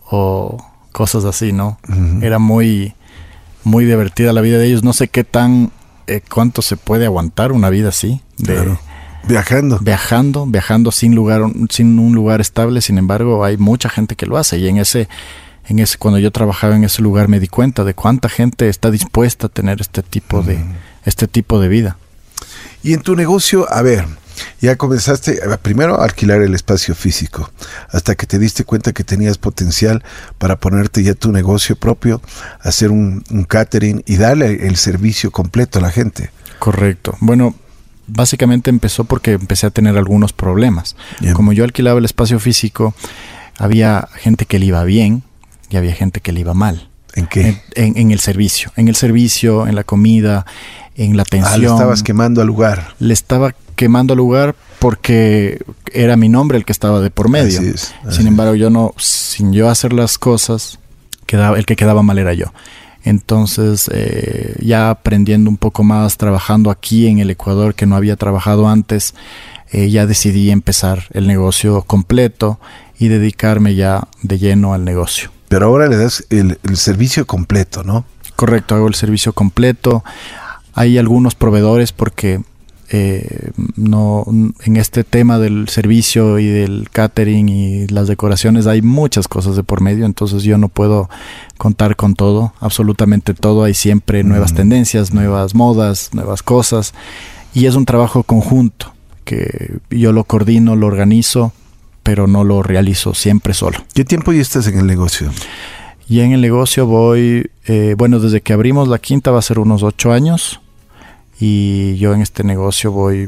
o 0.10 0.58
cosas 0.92 1.26
así, 1.26 1.54
¿no? 1.54 1.78
Era 2.22 2.40
muy, 2.40 2.96
muy 3.64 3.86
divertida 3.86 4.34
la 4.34 4.42
vida 4.42 4.58
de 4.58 4.68
ellos. 4.68 4.84
No 4.84 4.94
sé 4.94 5.08
qué 5.08 5.24
tan 5.24 5.72
eh, 6.08 6.22
cuánto 6.30 6.62
se 6.62 6.78
puede 6.78 7.06
aguantar 7.06 7.52
una 7.52 7.70
vida 7.70 7.90
así. 7.90 8.22
De, 8.38 8.78
Viajando. 9.26 9.80
Viajando, 9.80 10.46
viajando 10.46 10.92
sin 10.92 11.16
lugar, 11.16 11.44
sin 11.70 11.98
un 11.98 12.14
lugar 12.14 12.42
estable. 12.42 12.82
Sin 12.82 12.98
embargo, 12.98 13.44
hay 13.46 13.58
mucha 13.58 13.90
gente 13.90 14.16
que 14.16 14.26
lo 14.26 14.38
hace. 14.38 14.58
Y 14.58 14.68
en 14.68 14.78
ese, 14.78 15.08
en 15.68 15.80
ese, 15.80 15.98
cuando 15.98 16.20
yo 16.20 16.32
trabajaba 16.32 16.76
en 16.76 16.84
ese 16.84 17.02
lugar 17.02 17.30
me 17.30 17.40
di 17.40 17.48
cuenta 17.48 17.84
de 17.84 17.94
cuánta 17.94 18.28
gente 18.28 18.68
está 18.68 18.92
dispuesta 18.92 19.48
a 19.48 19.50
tener 19.50 19.80
este 19.80 20.04
tipo 20.04 20.42
de, 20.42 20.60
este 21.06 21.28
tipo 21.28 21.60
de 21.60 21.70
vida. 21.70 21.98
Y 22.84 22.94
en 22.94 23.02
tu 23.02 23.16
negocio, 23.16 23.72
a 23.72 23.82
ver, 23.82 24.06
ya 24.62 24.76
comenzaste 24.76 25.40
primero 25.62 26.00
a 26.00 26.06
alquilar 26.06 26.42
el 26.42 26.56
espacio 26.56 26.96
físico, 26.96 27.52
hasta 27.90 28.16
que 28.16 28.26
te 28.26 28.40
diste 28.40 28.64
cuenta 28.64 28.94
que 28.94 29.04
tenías 29.04 29.38
potencial 29.38 30.04
para 30.38 30.60
ponerte 30.60 31.04
ya 31.04 31.14
tu 31.14 31.32
negocio 31.32 31.76
propio, 31.76 32.22
hacer 32.62 32.92
un, 32.92 33.24
catering 33.48 34.04
y 34.06 34.18
darle 34.18 34.68
el 34.68 34.78
servicio 34.78 35.32
completo 35.32 35.80
a 35.80 35.82
la 35.82 35.92
gente. 35.92 36.32
Correcto. 36.60 37.18
Bueno, 37.20 37.56
básicamente 38.08 38.70
empezó 38.70 39.04
porque 39.04 39.34
empecé 39.34 39.68
a 39.68 39.72
tener 39.72 39.98
algunos 39.98 40.34
problemas. 40.34 40.96
Como 41.34 41.54
yo 41.54 41.64
alquilaba 41.64 42.00
el 42.00 42.06
espacio 42.06 42.40
físico, 42.40 42.94
había 43.58 44.08
gente 44.16 44.46
que 44.46 44.60
le 44.60 44.68
iba 44.68 44.84
bien 44.84 45.24
y 45.70 45.78
había 45.78 45.94
gente 45.94 46.22
que 46.22 46.32
le 46.32 46.40
iba 46.40 46.54
mal. 46.54 46.90
¿En 47.16 47.28
qué? 47.28 47.62
En, 47.76 48.12
el 48.12 48.20
servicio. 48.20 48.72
En 48.76 48.88
el 48.88 48.96
servicio, 48.96 49.68
en 49.68 49.76
la 49.76 49.84
comida, 49.84 50.46
en 50.96 51.16
la 51.16 51.24
atención. 51.24 51.54
Ah, 51.54 51.58
le 51.58 51.68
estabas 51.68 52.04
quemando 52.04 52.42
al 52.42 52.48
lugar. 52.48 52.96
Le 53.00 53.14
estaba 53.14 53.54
quemando 53.76 54.14
al 54.14 54.18
lugar 54.18 54.56
porque 54.80 55.64
era 55.92 56.18
mi 56.18 56.30
nombre 56.30 56.58
el 56.58 56.66
que 56.66 56.72
estaba 56.72 57.02
de 57.02 57.12
por 57.12 57.30
medio. 57.30 57.62
sin 58.10 58.28
embargo, 58.28 58.56
yo 58.56 58.70
no, 58.70 58.94
sin 58.98 59.54
yo 59.54 59.70
hacer 59.70 59.94
las 59.94 60.18
cosas, 60.18 60.80
quedaba, 61.26 61.58
el 61.58 61.66
que 61.66 61.76
quedaba 61.76 62.02
mal 62.02 62.18
era 62.18 62.34
yo. 62.34 62.48
Entonces, 63.04 63.90
eh, 63.94 64.56
ya 64.62 64.90
aprendiendo 64.90 65.50
un 65.50 65.58
poco 65.58 65.84
más, 65.84 66.18
trabajando 66.18 66.72
aquí 66.72 67.08
en 67.08 67.20
el 67.20 67.30
Ecuador, 67.30 67.76
que 67.76 67.86
no 67.86 67.96
había 67.96 68.16
trabajado 68.16 68.68
antes, 68.68 69.14
eh, 69.72 69.90
ya 69.90 70.06
decidí 70.06 70.52
empezar 70.52 71.06
el 71.12 71.28
negocio 71.28 71.82
completo 71.82 72.60
y 72.98 73.10
dedicarme 73.10 73.76
ya 73.76 74.08
de 74.22 74.40
lleno 74.40 74.74
al 74.74 74.86
negocio. 74.86 75.32
Pero 75.54 75.68
ahora 75.68 75.88
le 75.88 75.98
das 75.98 76.26
el, 76.32 76.58
servicio 76.74 77.28
completo, 77.28 77.84
¿no? 77.84 78.06
Correcto, 78.36 78.74
hago 78.74 78.88
el 78.88 78.96
servicio 78.96 79.34
completo. 79.34 80.04
Hay 80.74 80.98
algunos 80.98 81.36
proveedores 81.36 81.92
porque 81.92 82.42
eh, 82.90 83.52
no 83.76 84.26
en 84.64 84.78
este 84.78 85.04
tema 85.04 85.38
del 85.38 85.70
servicio 85.70 86.40
y 86.40 86.48
del 86.48 86.90
catering 86.90 87.50
y 87.50 87.88
las 87.90 88.08
decoraciones 88.08 88.66
hay 88.66 88.82
muchas 88.82 89.28
cosas 89.28 89.56
de 89.56 89.62
por 89.62 89.80
medio 89.80 90.08
entonces 90.08 90.42
yo 90.42 90.58
no 90.58 90.70
puedo 90.70 91.08
contar 91.58 91.96
con 91.96 92.16
todo 92.16 92.54
absolutamente 92.60 93.34
todo 93.34 93.64
hay 93.64 93.74
siempre 93.74 94.24
nuevas 94.24 94.54
tendencias 94.54 95.14
nuevas 95.14 95.56
modas 95.56 96.10
nuevas 96.14 96.44
cosas 96.44 96.94
y 97.54 97.68
es 97.68 97.76
un 97.76 97.86
trabajo 97.86 98.24
conjunto 98.24 98.94
que 99.24 99.78
yo 99.90 100.12
lo 100.12 100.26
coordino 100.26 100.76
lo 100.76 100.88
organizo 100.88 101.54
pero 102.04 102.28
no 102.28 102.44
lo 102.44 102.62
realizo 102.62 103.14
siempre 103.14 103.54
solo. 103.54 103.80
¿Qué 103.94 104.06
tiempo 104.06 104.34
ya 104.34 104.42
estás 104.42 104.68
en 104.68 104.78
el 104.78 104.88
negocio? 104.88 105.32
Y 106.08 106.20
en 106.20 106.34
el 106.34 106.42
negocio 106.42 106.86
voy, 106.86 107.50
eh, 107.66 107.96
bueno, 107.98 108.20
desde 108.20 108.42
que 108.42 108.54
abrimos 108.54 108.88
la 108.88 109.00
quinta 109.00 109.32
va 109.32 109.40
a 109.40 109.42
ser 109.42 109.58
unos 109.58 109.84
ocho 109.84 110.12
años 110.12 110.60
y 111.40 111.96
yo 111.98 112.14
en 112.14 112.22
este 112.22 112.44
negocio 112.44 112.92
voy 112.92 113.28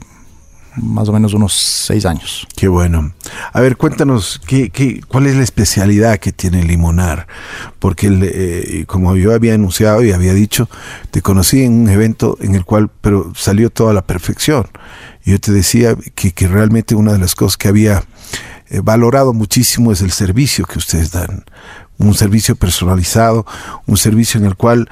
más 0.75 1.07
o 1.07 1.13
menos 1.13 1.33
unos 1.33 1.53
seis 1.53 2.05
años. 2.05 2.47
Qué 2.55 2.67
bueno. 2.67 3.13
A 3.53 3.61
ver, 3.61 3.77
cuéntanos, 3.77 4.41
¿qué, 4.45 4.69
qué, 4.69 5.01
cuál 5.07 5.27
es 5.27 5.35
la 5.35 5.43
especialidad 5.43 6.19
que 6.19 6.31
tiene 6.31 6.63
Limonar? 6.63 7.27
Porque, 7.79 8.09
eh, 8.11 8.83
como 8.85 9.15
yo 9.15 9.33
había 9.33 9.53
anunciado 9.53 10.03
y 10.03 10.11
había 10.11 10.33
dicho, 10.33 10.69
te 11.11 11.21
conocí 11.21 11.63
en 11.63 11.73
un 11.73 11.89
evento 11.89 12.37
en 12.41 12.55
el 12.55 12.65
cual, 12.65 12.89
pero 13.01 13.31
salió 13.35 13.69
toda 13.69 13.93
la 13.93 14.01
perfección. 14.01 14.67
Yo 15.23 15.39
te 15.39 15.51
decía 15.51 15.95
que, 16.13 16.31
que 16.31 16.47
realmente 16.47 16.93
una 16.95 17.13
de 17.13 17.19
las 17.19 17.35
cosas 17.35 17.57
que 17.57 17.67
había 17.67 18.03
eh, 18.69 18.81
valorado 18.83 19.33
muchísimo 19.33 19.91
es 19.91 20.01
el 20.01 20.11
servicio 20.11 20.65
que 20.65 20.79
ustedes 20.79 21.11
dan. 21.11 21.45
Un 21.97 22.13
servicio 22.13 22.55
personalizado, 22.55 23.45
un 23.85 23.97
servicio 23.97 24.39
en 24.39 24.45
el 24.45 24.55
cual 24.55 24.89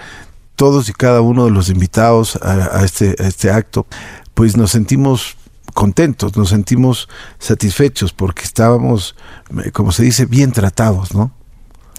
todos 0.55 0.89
y 0.89 0.93
cada 0.93 1.21
uno 1.21 1.45
de 1.45 1.51
los 1.51 1.69
invitados 1.69 2.37
a, 2.37 2.83
este, 2.85 3.15
este 3.25 3.51
acto, 3.51 3.85
pues 4.33 4.55
nos 4.55 4.71
sentimos 4.71 5.35
contentos, 5.73 6.37
nos 6.37 6.49
sentimos 6.49 7.09
satisfechos 7.39 8.13
porque 8.13 8.43
estábamos, 8.43 9.15
eh, 9.63 9.71
como 9.71 9.91
se 9.91 10.03
dice, 10.03 10.25
bien 10.25 10.51
tratados, 10.51 11.13
¿no? 11.13 11.31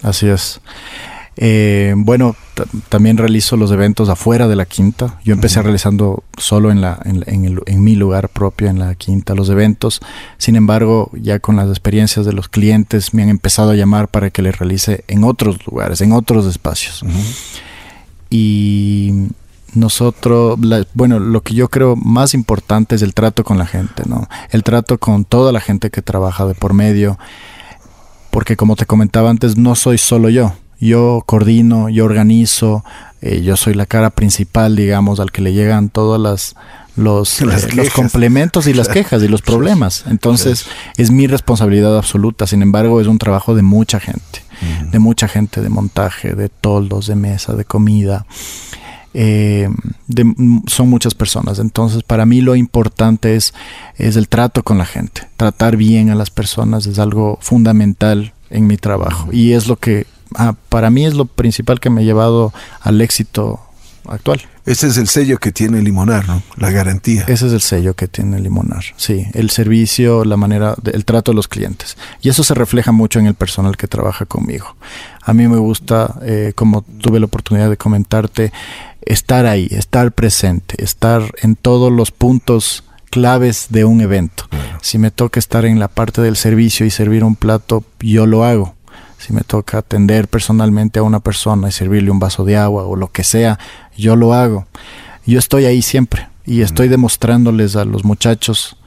Así 0.01 0.27
es. 0.27 0.61
Eh, 1.37 1.93
bueno, 1.97 2.35
también 2.89 3.17
realizo 3.17 3.57
los 3.57 3.71
eventos 3.71 4.09
afuera 4.09 4.47
de 4.47 4.55
la 4.55 4.65
quinta. 4.65 5.19
Yo 5.23 5.33
empecé 5.33 5.61
realizando 5.61 6.23
solo 6.37 6.71
en, 6.71 6.81
la, 6.81 6.99
en, 7.03 7.83
mi 7.83 7.95
lugar 7.95 8.29
propio, 8.29 8.69
en 8.69 8.79
la 8.79 8.95
quinta, 8.95 9.35
los 9.35 9.49
eventos. 9.49 10.01
Sin 10.37 10.55
embargo, 10.55 11.11
ya 11.13 11.39
con 11.39 11.57
las 11.57 11.69
experiencias 11.69 12.25
de 12.25 12.33
los 12.33 12.47
clientes 12.47 13.13
me 13.13 13.23
han 13.23 13.29
empezado 13.29 13.71
a 13.71 13.75
llamar 13.75 14.07
para 14.07 14.29
que 14.29 14.41
les 14.41 14.57
realice 14.57 15.03
en 15.07 15.23
otros 15.23 15.65
lugares, 15.67 16.01
en 16.01 16.13
otros 16.13 16.45
espacios. 16.45 17.03
Y 18.29 19.27
nosotros, 19.73 20.57
bueno, 20.93 21.19
lo 21.19 21.41
que 21.41 21.53
yo 21.53 21.67
creo 21.69 21.97
más 21.97 22.33
importante 22.33 22.95
es 22.95 23.01
el 23.01 23.13
trato 23.13 23.43
con 23.43 23.57
la 23.57 23.65
gente, 23.65 24.03
¿no? 24.07 24.29
El 24.51 24.63
trato 24.63 24.97
con 24.99 25.25
toda 25.25 25.51
la 25.51 25.59
gente 25.59 25.89
que 25.89 26.01
trabaja 26.01 26.45
de 26.45 26.55
por 26.55 26.73
medio. 26.73 27.19
Porque 28.31 28.57
como 28.57 28.75
te 28.75 28.85
comentaba 28.85 29.29
antes, 29.29 29.55
no 29.55 29.75
soy 29.75 29.97
solo 29.97 30.29
yo 30.29 30.53
yo 30.85 31.23
coordino, 31.25 31.89
yo 31.89 32.05
organizo, 32.05 32.83
eh, 33.21 33.41
yo 33.41 33.57
soy 33.57 33.73
la 33.73 33.85
cara 33.85 34.11
principal, 34.11 34.75
digamos, 34.75 35.19
al 35.19 35.31
que 35.31 35.41
le 35.41 35.53
llegan 35.53 35.89
todos 35.89 36.19
las, 36.19 36.55
los, 36.95 37.41
eh, 37.41 37.45
los 37.73 37.89
complementos 37.89 38.67
y 38.67 38.73
las 38.73 38.87
quejas 38.87 39.23
y 39.23 39.27
los 39.27 39.41
problemas. 39.41 40.05
Entonces 40.07 40.67
es 40.97 41.11
mi 41.11 41.27
responsabilidad 41.27 41.97
absoluta. 41.97 42.47
Sin 42.47 42.61
embargo, 42.61 43.01
es 43.01 43.07
un 43.07 43.17
trabajo 43.17 43.55
de 43.55 43.61
mucha 43.61 43.99
gente, 43.99 44.43
de 44.91 44.99
mucha 44.99 45.27
gente 45.27 45.61
de 45.61 45.69
montaje, 45.69 46.33
de 46.33 46.49
toldos, 46.49 47.07
de 47.07 47.15
mesa, 47.15 47.53
de 47.53 47.65
comida. 47.65 48.25
Eh, 49.17 49.69
son 50.67 50.89
muchas 50.89 51.15
personas. 51.15 51.59
Entonces, 51.59 52.03
para 52.03 52.25
mí 52.25 52.41
lo 52.41 52.55
importante 52.55 53.35
es, 53.35 53.53
es 53.95 54.17
el 54.17 54.27
trato 54.27 54.61
con 54.61 54.77
la 54.77 54.85
gente. 54.85 55.21
Tratar 55.37 55.77
bien 55.77 56.09
a 56.09 56.15
las 56.15 56.29
personas 56.29 56.85
es 56.85 56.99
algo 56.99 57.39
fundamental 57.41 58.33
en 58.49 58.67
mi 58.67 58.75
trabajo. 58.75 59.29
Y 59.31 59.53
es 59.53 59.67
lo 59.67 59.77
que 59.77 60.05
Ah, 60.37 60.55
para 60.69 60.89
mí 60.89 61.05
es 61.05 61.13
lo 61.13 61.25
principal 61.25 61.79
que 61.79 61.89
me 61.89 62.01
ha 62.01 62.03
llevado 62.03 62.53
al 62.81 63.01
éxito 63.01 63.59
actual. 64.07 64.41
Ese 64.65 64.87
es 64.87 64.97
el 64.97 65.07
sello 65.07 65.37
que 65.37 65.51
tiene 65.51 65.81
Limonar, 65.81 66.27
¿no? 66.27 66.41
La 66.57 66.71
garantía. 66.71 67.23
Ese 67.27 67.47
es 67.47 67.53
el 67.53 67.61
sello 67.61 67.93
que 67.93 68.07
tiene 68.07 68.39
Limonar, 68.39 68.83
sí. 68.97 69.27
El 69.33 69.51
servicio, 69.51 70.25
la 70.25 70.37
manera, 70.37 70.75
el 70.91 71.05
trato 71.05 71.31
de 71.31 71.35
los 71.35 71.47
clientes. 71.47 71.97
Y 72.21 72.29
eso 72.29 72.43
se 72.43 72.55
refleja 72.55 72.91
mucho 72.91 73.19
en 73.19 73.27
el 73.27 73.35
personal 73.35 73.77
que 73.77 73.87
trabaja 73.87 74.25
conmigo. 74.25 74.75
A 75.21 75.33
mí 75.33 75.47
me 75.47 75.57
gusta, 75.57 76.15
eh, 76.23 76.53
como 76.55 76.81
tuve 76.81 77.19
la 77.19 77.27
oportunidad 77.27 77.69
de 77.69 77.77
comentarte, 77.77 78.51
estar 79.01 79.45
ahí, 79.45 79.67
estar 79.69 80.11
presente, 80.11 80.83
estar 80.83 81.31
en 81.41 81.55
todos 81.55 81.91
los 81.91 82.11
puntos 82.11 82.83
claves 83.11 83.67
de 83.69 83.85
un 83.85 84.01
evento. 84.01 84.47
Si 84.81 84.97
me 84.97 85.11
toca 85.11 85.39
estar 85.39 85.65
en 85.65 85.79
la 85.79 85.87
parte 85.87 86.21
del 86.21 86.35
servicio 86.35 86.85
y 86.85 86.91
servir 86.91 87.23
un 87.23 87.35
plato, 87.35 87.83
yo 87.99 88.25
lo 88.25 88.43
hago 88.43 88.74
si 89.25 89.33
me 89.33 89.41
toca 89.41 89.79
atender 89.79 90.27
personalmente 90.27 90.99
a 90.99 91.03
una 91.03 91.19
persona 91.19 91.69
y 91.69 91.71
servirle 91.71 92.11
un 92.11 92.19
vaso 92.19 92.45
de 92.45 92.57
agua 92.57 92.83
o 92.85 92.95
lo 92.95 93.11
que 93.11 93.23
sea, 93.23 93.57
yo 93.97 94.15
lo 94.15 94.33
hago. 94.33 94.67
Yo 95.25 95.39
estoy 95.39 95.65
ahí 95.65 95.81
siempre 95.81 96.27
y 96.45 96.61
estoy 96.61 96.89
demostrándoles 96.89 97.75
a 97.75 97.85
los 97.85 98.05
muchachos 98.05 98.77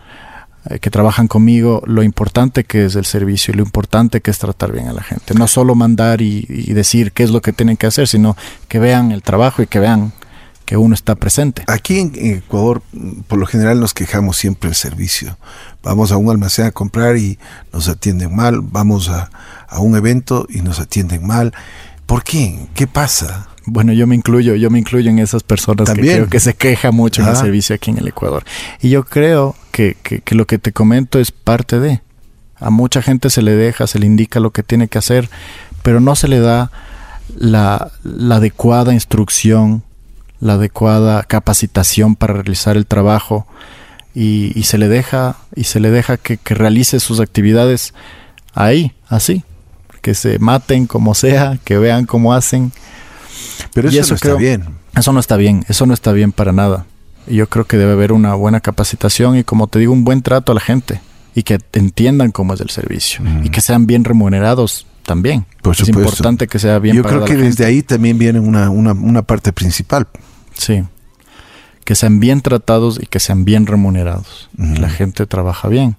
eh, 0.70 0.78
que 0.78 0.90
trabajan 0.90 1.26
conmigo 1.26 1.82
lo 1.86 2.04
importante 2.04 2.62
que 2.62 2.84
es 2.84 2.94
el 2.94 3.04
servicio 3.04 3.52
y 3.52 3.56
lo 3.56 3.64
importante 3.64 4.20
que 4.20 4.30
es 4.30 4.38
tratar 4.38 4.70
bien 4.70 4.86
a 4.86 4.92
la 4.92 5.02
gente. 5.02 5.34
No 5.34 5.48
solo 5.48 5.74
mandar 5.74 6.22
y, 6.22 6.42
decir 6.72 7.10
qué 7.10 7.24
es 7.24 7.30
lo 7.30 7.42
que 7.42 7.52
tienen 7.52 7.76
que 7.76 7.88
hacer, 7.88 8.06
sino 8.06 8.36
que 8.68 8.78
vean 8.78 9.10
el 9.10 9.22
trabajo 9.22 9.62
y 9.62 9.66
que 9.66 9.80
vean 9.80 10.12
que 10.68 10.76
uno 10.76 10.94
está 10.94 11.14
presente. 11.14 11.62
Aquí 11.66 11.98
en 11.98 12.12
Ecuador, 12.14 12.82
por 13.26 13.38
lo 13.38 13.46
general, 13.46 13.80
nos 13.80 13.94
quejamos 13.94 14.36
siempre 14.36 14.68
del 14.68 14.76
servicio. 14.76 15.38
Vamos 15.82 16.12
a 16.12 16.18
un 16.18 16.28
almacén 16.28 16.66
a 16.66 16.72
comprar 16.72 17.16
y 17.16 17.38
nos 17.72 17.88
atienden 17.88 18.36
mal. 18.36 18.60
Vamos 18.60 19.08
a, 19.08 19.30
a 19.66 19.80
un 19.80 19.96
evento 19.96 20.46
y 20.50 20.60
nos 20.60 20.78
atienden 20.78 21.26
mal. 21.26 21.54
¿Por 22.04 22.22
qué? 22.22 22.68
¿Qué 22.74 22.86
pasa? 22.86 23.48
Bueno, 23.64 23.94
yo 23.94 24.06
me 24.06 24.14
incluyo, 24.14 24.56
yo 24.56 24.68
me 24.68 24.78
incluyo 24.78 25.08
en 25.08 25.20
esas 25.20 25.42
personas 25.42 25.88
que 25.88 26.02
creo 26.02 26.28
que 26.28 26.38
se 26.38 26.52
queja 26.52 26.90
mucho 26.90 27.22
en 27.22 27.28
el 27.28 27.36
servicio 27.36 27.74
aquí 27.74 27.90
en 27.90 27.96
el 27.96 28.08
Ecuador. 28.08 28.44
Y 28.82 28.90
yo 28.90 29.04
creo 29.04 29.56
que, 29.72 29.96
que, 30.02 30.34
lo 30.34 30.46
que 30.46 30.58
te 30.58 30.72
comento 30.72 31.18
es 31.18 31.32
parte 31.32 31.80
de. 31.80 32.02
A 32.56 32.68
mucha 32.68 33.00
gente 33.00 33.30
se 33.30 33.40
le 33.40 33.52
deja, 33.52 33.86
se 33.86 33.98
le 33.98 34.04
indica 34.04 34.38
lo 34.38 34.50
que 34.50 34.62
tiene 34.62 34.88
que 34.88 34.98
hacer, 34.98 35.30
pero 35.82 35.98
no 35.98 36.14
se 36.14 36.28
le 36.28 36.40
da 36.40 36.70
la, 37.34 37.90
la 38.02 38.36
adecuada 38.36 38.92
instrucción, 38.92 39.82
la 40.40 40.54
adecuada 40.54 41.22
capacitación 41.24 42.16
para 42.16 42.34
realizar 42.34 42.76
el 42.76 42.86
trabajo 42.86 43.46
y, 44.14 44.52
y 44.58 44.64
se 44.64 44.78
le 44.78 44.88
deja 44.88 45.36
y 45.54 45.64
se 45.64 45.80
le 45.80 45.90
deja 45.90 46.16
que, 46.16 46.36
que 46.36 46.54
realice 46.54 47.00
sus 47.00 47.20
actividades 47.20 47.94
ahí, 48.54 48.92
así, 49.08 49.44
que 50.02 50.14
se 50.14 50.38
maten 50.38 50.86
como 50.86 51.14
sea, 51.14 51.58
que 51.64 51.78
vean 51.78 52.06
cómo 52.06 52.34
hacen. 52.34 52.72
Pero 53.72 53.88
eso, 53.88 54.10
no 54.10 54.14
está 54.14 54.34
bien. 54.34 54.64
Eso 54.96 55.12
no 55.12 55.20
está 55.20 55.36
bien, 55.36 55.64
eso 55.68 55.86
no 55.86 55.94
está 55.94 56.12
bien 56.12 56.32
para 56.32 56.52
nada. 56.52 56.86
Y 57.26 57.36
yo 57.36 57.48
creo 57.48 57.66
que 57.66 57.76
debe 57.76 57.92
haber 57.92 58.12
una 58.12 58.34
buena 58.34 58.60
capacitación 58.60 59.36
y 59.36 59.44
como 59.44 59.66
te 59.66 59.78
digo, 59.78 59.92
un 59.92 60.04
buen 60.04 60.22
trato 60.22 60.52
a 60.52 60.54
la 60.54 60.60
gente 60.60 61.00
y 61.34 61.42
que 61.42 61.58
entiendan 61.72 62.32
cómo 62.32 62.54
es 62.54 62.60
el 62.60 62.70
servicio 62.70 63.22
y 63.44 63.50
que 63.50 63.60
sean 63.60 63.86
bien 63.86 64.04
remunerados 64.04 64.86
también. 65.04 65.46
es 65.70 65.88
importante 65.88 66.48
que 66.48 66.58
sea 66.58 66.78
bien 66.78 66.96
Yo 66.96 67.02
creo 67.02 67.24
que 67.24 67.36
desde 67.36 67.64
ahí 67.64 67.82
también 67.82 68.18
viene 68.18 68.40
una, 68.40 68.70
una, 68.70 68.92
una 68.92 69.22
parte 69.22 69.52
principal. 69.52 70.08
Sí. 70.58 70.84
Que 71.84 71.94
sean 71.94 72.20
bien 72.20 72.42
tratados 72.42 73.00
y 73.02 73.06
que 73.06 73.18
sean 73.18 73.46
bien 73.46 73.66
remunerados. 73.66 74.50
La 74.56 74.90
gente 74.90 75.24
trabaja 75.26 75.68
bien 75.68 75.96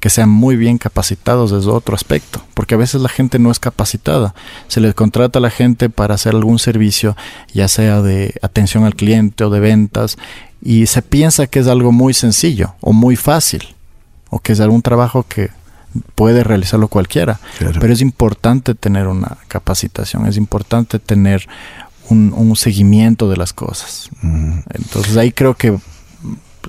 que 0.00 0.10
sean 0.10 0.28
muy 0.28 0.56
bien 0.56 0.78
capacitados 0.78 1.50
desde 1.50 1.70
otro 1.70 1.94
aspecto, 1.94 2.42
porque 2.54 2.74
a 2.74 2.78
veces 2.78 3.00
la 3.00 3.08
gente 3.08 3.38
no 3.38 3.50
es 3.50 3.58
capacitada. 3.58 4.34
Se 4.68 4.80
les 4.80 4.94
contrata 4.94 5.38
a 5.38 5.42
la 5.42 5.50
gente 5.50 5.90
para 5.90 6.14
hacer 6.14 6.34
algún 6.34 6.58
servicio, 6.58 7.16
ya 7.52 7.68
sea 7.68 8.02
de 8.02 8.34
atención 8.42 8.84
al 8.84 8.94
cliente 8.94 9.44
o 9.44 9.50
de 9.50 9.60
ventas, 9.60 10.16
y 10.62 10.86
se 10.86 11.02
piensa 11.02 11.46
que 11.46 11.60
es 11.60 11.66
algo 11.66 11.92
muy 11.92 12.14
sencillo 12.14 12.74
o 12.80 12.92
muy 12.92 13.16
fácil, 13.16 13.74
o 14.30 14.38
que 14.38 14.52
es 14.52 14.60
algún 14.60 14.82
trabajo 14.82 15.24
que 15.28 15.50
puede 16.14 16.44
realizarlo 16.44 16.88
cualquiera. 16.88 17.40
Pero 17.58 17.92
es 17.92 18.00
importante 18.00 18.74
tener 18.74 19.06
una 19.08 19.38
capacitación, 19.48 20.26
es 20.26 20.36
importante 20.36 20.98
tener 20.98 21.48
un, 22.08 22.56
seguimiento 22.56 23.28
de 23.28 23.36
las 23.36 23.52
cosas. 23.52 24.10
Entonces 24.22 25.16
ahí 25.16 25.32
creo 25.32 25.54
que 25.54 25.78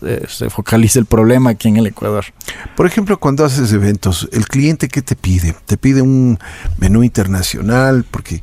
eh, 0.01 0.25
se 0.27 0.49
focalice 0.49 0.99
el 0.99 1.05
problema 1.05 1.51
aquí 1.51 1.67
en 1.67 1.77
el 1.77 1.87
Ecuador. 1.87 2.25
Por 2.75 2.85
ejemplo, 2.85 3.19
cuando 3.19 3.45
haces 3.45 3.71
eventos, 3.71 4.29
¿el 4.31 4.47
cliente 4.47 4.87
qué 4.87 5.01
te 5.01 5.15
pide? 5.15 5.55
¿Te 5.65 5.77
pide 5.77 6.01
un 6.01 6.37
menú 6.77 7.03
internacional? 7.03 8.05
Porque 8.09 8.41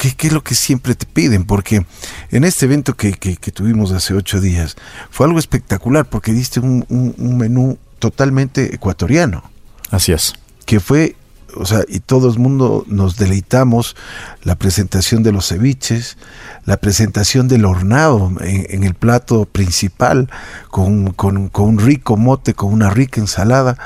¿Qué, 0.00 0.28
es 0.28 0.32
lo 0.32 0.42
que 0.42 0.54
siempre 0.54 0.94
te 0.94 1.04
piden? 1.04 1.44
Porque 1.44 1.84
en 2.30 2.44
este 2.44 2.64
evento 2.64 2.96
que, 2.96 3.12
tuvimos 3.52 3.92
hace 3.92 4.14
ocho 4.14 4.40
días 4.40 4.76
fue 5.10 5.26
algo 5.26 5.38
espectacular 5.38 6.08
porque 6.08 6.32
diste 6.32 6.58
un, 6.58 6.86
un, 6.88 7.36
menú 7.36 7.76
totalmente 7.98 8.74
ecuatoriano. 8.74 9.50
Así 9.90 10.12
es. 10.12 10.32
Que 10.64 10.80
fue 10.80 11.16
o 11.56 11.66
sea, 11.66 11.84
y 11.88 12.00
todo 12.00 12.30
el 12.30 12.38
mundo 12.38 12.84
nos 12.86 13.16
deleitamos 13.16 13.96
la 14.42 14.56
presentación 14.56 15.22
de 15.22 15.32
los 15.32 15.48
ceviches, 15.48 16.16
la 16.64 16.76
presentación 16.76 17.48
del 17.48 17.64
hornado 17.64 18.32
en, 18.40 18.84
el 18.84 18.94
plato 18.94 19.44
principal, 19.46 20.30
con, 20.70 21.12
con, 21.12 21.50
un 21.52 21.78
rico 21.78 22.16
mote, 22.16 22.54
con 22.54 22.72
una 22.72 22.90
rica 22.90 23.20
ensalada. 23.20 23.76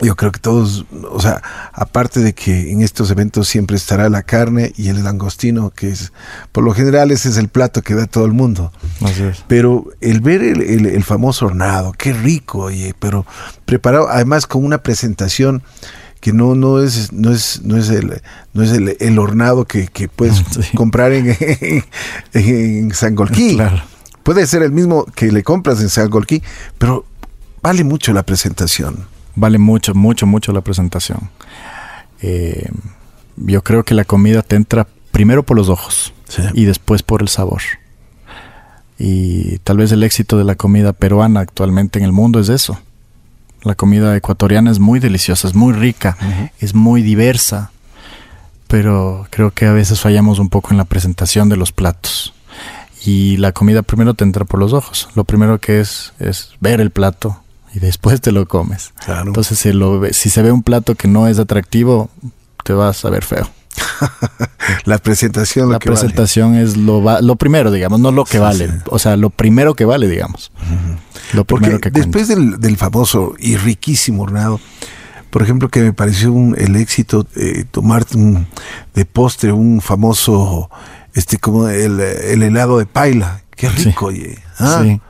Yo 0.00 0.14
creo 0.14 0.30
que 0.30 0.38
todos, 0.38 0.86
o 1.10 1.20
sea, 1.20 1.42
aparte 1.72 2.20
de 2.20 2.32
que 2.32 2.70
en 2.70 2.82
estos 2.82 3.10
eventos 3.10 3.48
siempre 3.48 3.76
estará 3.76 4.08
la 4.08 4.22
carne 4.22 4.72
y 4.76 4.90
el 4.90 5.02
langostino, 5.02 5.70
que 5.70 5.90
es, 5.90 6.12
por 6.52 6.62
lo 6.62 6.72
general 6.72 7.10
ese 7.10 7.28
es 7.30 7.36
el 7.36 7.48
plato 7.48 7.82
que 7.82 7.94
da 7.94 8.06
todo 8.06 8.24
el 8.24 8.32
mundo. 8.32 8.72
Pero 9.48 9.86
el 10.00 10.20
ver 10.20 10.42
el, 10.42 10.86
el 10.86 11.02
famoso 11.02 11.46
hornado, 11.46 11.92
qué 11.98 12.12
rico, 12.12 12.58
oye, 12.64 12.94
pero 13.00 13.26
preparado 13.64 14.08
además 14.08 14.46
con 14.46 14.64
una 14.64 14.84
presentación 14.84 15.64
que 16.20 16.32
no, 16.32 16.54
no 16.54 16.82
es, 16.82 17.12
no 17.12 17.32
es, 17.32 17.62
no 17.62 17.76
es 17.76 17.88
el, 17.90 18.20
no 18.52 18.62
es 18.62 18.72
el, 18.72 19.18
hornado 19.18 19.64
que, 19.64 19.88
puedes 20.14 20.42
comprar 20.74 21.12
en, 21.12 21.36
en, 22.32 22.92
San 22.92 23.14
Golquí. 23.14 23.58
Puede 24.22 24.46
ser 24.46 24.62
el 24.62 24.72
mismo 24.72 25.04
que 25.04 25.30
le 25.32 25.42
compras 25.42 25.80
en 25.80 25.88
San 25.88 26.10
Golquí, 26.10 26.42
pero 26.78 27.04
vale 27.62 27.84
mucho 27.84 28.12
la 28.12 28.22
presentación. 28.22 29.06
Vale 29.34 29.58
mucho, 29.58 29.94
mucho, 29.94 30.26
mucho 30.26 30.52
la 30.52 30.60
presentación. 30.60 31.30
Eh, 32.20 32.68
yo 33.36 33.62
creo 33.62 33.84
que 33.84 33.94
la 33.94 34.04
comida 34.04 34.42
te 34.42 34.56
entra 34.56 34.86
primero 35.12 35.44
por 35.44 35.56
los 35.56 35.68
ojos 35.68 36.12
Sí. 36.28 36.42
y 36.52 36.64
después 36.64 37.02
por 37.02 37.22
el 37.22 37.28
sabor. 37.28 37.62
Y 38.98 39.58
tal 39.58 39.76
vez 39.76 39.92
el 39.92 40.02
éxito 40.02 40.36
de 40.36 40.44
la 40.44 40.56
comida 40.56 40.92
peruana 40.92 41.40
actualmente 41.40 41.98
en 41.98 42.04
el 42.04 42.12
mundo 42.12 42.40
es 42.40 42.48
eso. 42.48 42.78
La 43.62 43.74
comida 43.74 44.16
ecuatoriana 44.16 44.70
es 44.70 44.78
muy 44.78 45.00
deliciosa, 45.00 45.48
es 45.48 45.54
muy 45.54 45.72
rica, 45.72 46.16
es 46.60 46.74
muy 46.74 47.02
diversa, 47.02 47.70
pero 48.66 49.26
creo 49.30 49.50
que 49.50 49.66
a 49.66 49.72
veces 49.72 50.00
fallamos 50.00 50.38
un 50.38 50.48
poco 50.48 50.70
en 50.70 50.76
la 50.78 50.84
presentación 50.84 51.48
de 51.48 51.56
los 51.56 51.72
platos. 51.72 52.34
Y 53.04 53.36
la 53.38 53.52
comida 53.52 53.82
primero 53.82 54.14
te 54.14 54.24
entra 54.24 54.44
por 54.44 54.60
los 54.60 54.72
ojos. 54.72 55.08
Lo 55.14 55.24
primero 55.24 55.58
que 55.58 55.80
es 55.80 56.12
es 56.18 56.50
ver 56.60 56.80
el 56.80 56.90
plato 56.90 57.40
y 57.74 57.78
después 57.78 58.20
te 58.20 58.32
lo 58.32 58.46
comes. 58.46 58.92
Claro. 59.04 59.28
Entonces, 59.28 59.58
si, 59.58 59.72
lo 59.72 60.02
si 60.12 60.30
se 60.30 60.42
ve 60.42 60.52
un 60.52 60.62
plato 60.62 60.94
que 60.94 61.08
no 61.08 61.28
es 61.28 61.38
atractivo, 61.38 62.10
te 62.64 62.72
vas 62.72 63.04
a 63.04 63.10
ver 63.10 63.24
feo. 63.24 63.48
la 64.84 64.98
presentación, 64.98 65.66
lo 65.66 65.72
La 65.74 65.78
que 65.78 65.88
vale. 65.88 66.00
presentación 66.00 66.54
es 66.56 66.76
lo, 66.76 67.02
va- 67.02 67.20
lo 67.20 67.36
primero, 67.36 67.70
digamos, 67.70 68.00
no 68.00 68.10
lo 68.10 68.24
que 68.24 68.32
Sí, 68.32 68.38
vale. 68.38 68.66
sí. 68.68 68.74
O 68.90 68.98
sea, 68.98 69.16
lo 69.16 69.30
primero 69.30 69.74
que 69.74 69.84
vale, 69.84 70.08
digamos. 70.08 70.50
Lo 71.32 71.44
Porque 71.44 71.64
primero 71.66 71.80
que 71.80 71.90
después 71.90 72.28
del, 72.28 72.60
del 72.60 72.76
famoso 72.76 73.34
y 73.38 73.56
riquísimo 73.56 74.22
hornado, 74.22 74.60
por 75.30 75.42
ejemplo, 75.42 75.68
que 75.68 75.80
me 75.80 75.92
pareció 75.92 76.32
un- 76.32 76.54
el 76.58 76.76
éxito 76.76 77.26
eh, 77.36 77.64
tomarte 77.70 78.16
un- 78.16 78.46
de 78.94 79.04
postre 79.04 79.52
un 79.52 79.80
famoso, 79.80 80.70
este 81.14 81.38
como 81.38 81.68
el, 81.68 82.00
el 82.00 82.42
helado 82.42 82.78
de 82.78 82.86
paila. 82.86 83.42
Qué 83.58 83.68
Sí. 83.70 83.86
rico, 83.86 84.06
oye. 84.06 84.38
Ah, 84.60 84.82
Sí. 84.84 85.00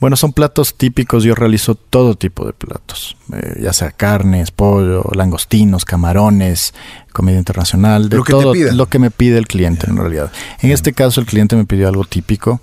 Bueno, 0.00 0.16
son 0.16 0.32
platos 0.32 0.74
típicos. 0.74 1.22
Yo 1.22 1.36
realizo 1.36 1.76
todo 1.76 2.16
tipo 2.16 2.44
de 2.44 2.52
platos, 2.52 3.16
eh, 3.32 3.60
ya 3.62 3.72
sea 3.72 3.92
carnes, 3.92 4.50
pollo, 4.50 5.04
langostinos, 5.14 5.84
camarones, 5.84 6.74
comida 7.12 7.38
internacional, 7.38 8.08
de 8.08 8.16
Lo 8.16 8.24
que 8.24 8.32
todo 8.32 8.54
lo 8.54 8.86
que 8.86 8.98
me 8.98 9.12
pide 9.12 9.38
el 9.38 9.46
cliente 9.46 9.88
en 9.88 9.96
realidad. 9.96 10.32
En 10.62 10.72
este 10.72 10.92
caso, 10.92 11.20
el 11.20 11.26
cliente 11.26 11.54
me 11.54 11.64
pidió 11.64 11.88
algo 11.88 12.04
típico 12.04 12.60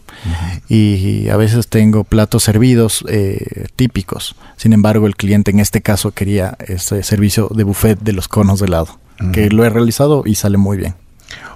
y 0.67 1.29
a 1.29 1.37
veces 1.37 1.69
tengo 1.69 2.03
platos 2.03 2.43
servidos 2.43 3.05
eh, 3.07 3.67
típicos. 3.77 4.35
Sin 4.57 4.73
embargo, 4.73 5.07
el 5.07 5.15
cliente 5.15 5.51
en 5.51 5.59
este 5.61 5.81
caso 5.81 6.11
quería 6.11 6.57
ese 6.67 7.01
servicio 7.03 7.47
de 7.55 7.63
buffet 7.63 7.97
de 8.01 8.11
los 8.11 8.27
conos 8.27 8.59
de 8.59 8.65
helado, 8.67 8.99
que 9.31 9.49
lo 9.49 9.63
he 9.63 9.69
realizado 9.69 10.23
y 10.25 10.35
sale 10.35 10.57
muy 10.57 10.75
bien. 10.77 10.95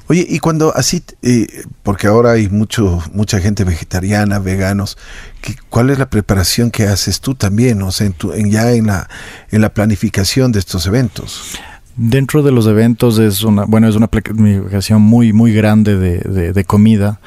Oye, 0.07 0.25
y 0.29 0.39
cuando 0.39 0.75
así, 0.75 1.01
eh, 1.21 1.47
porque 1.81 2.07
ahora 2.07 2.31
hay 2.31 2.49
mucho, 2.49 3.01
mucha 3.13 3.39
gente 3.39 3.63
vegetariana, 3.63 4.37
veganos, 4.39 4.97
¿qué- 5.41 5.55
¿cuál 5.69 5.89
es 5.89 5.97
la 5.97 6.09
preparación 6.09 6.71
que 6.71 6.87
haces 6.87 7.21
tú 7.21 7.35
también? 7.35 7.81
O 7.81 7.91
sea, 7.91 8.07
en 8.07 8.13
tu- 8.13 8.33
en- 8.33 8.51
ya 8.51 8.71
en 8.73 8.87
la, 8.87 9.09
en 9.51 9.61
la 9.61 9.73
planificación 9.73 10.51
de 10.51 10.59
estos 10.59 10.85
eventos. 10.87 11.53
Dentro 11.95 12.43
de 12.43 12.51
los 12.51 12.67
eventos 12.67 13.17
es 13.19 13.43
una, 13.43 13.63
bueno, 13.65 13.87
es 13.87 13.95
una 13.95 14.07
planificación 14.07 15.01
muy, 15.01 15.31
muy 15.31 15.53
grande 15.53 15.95
de, 15.97 16.17
de- 16.19 16.51
de 16.53 16.63
comida 16.65 17.19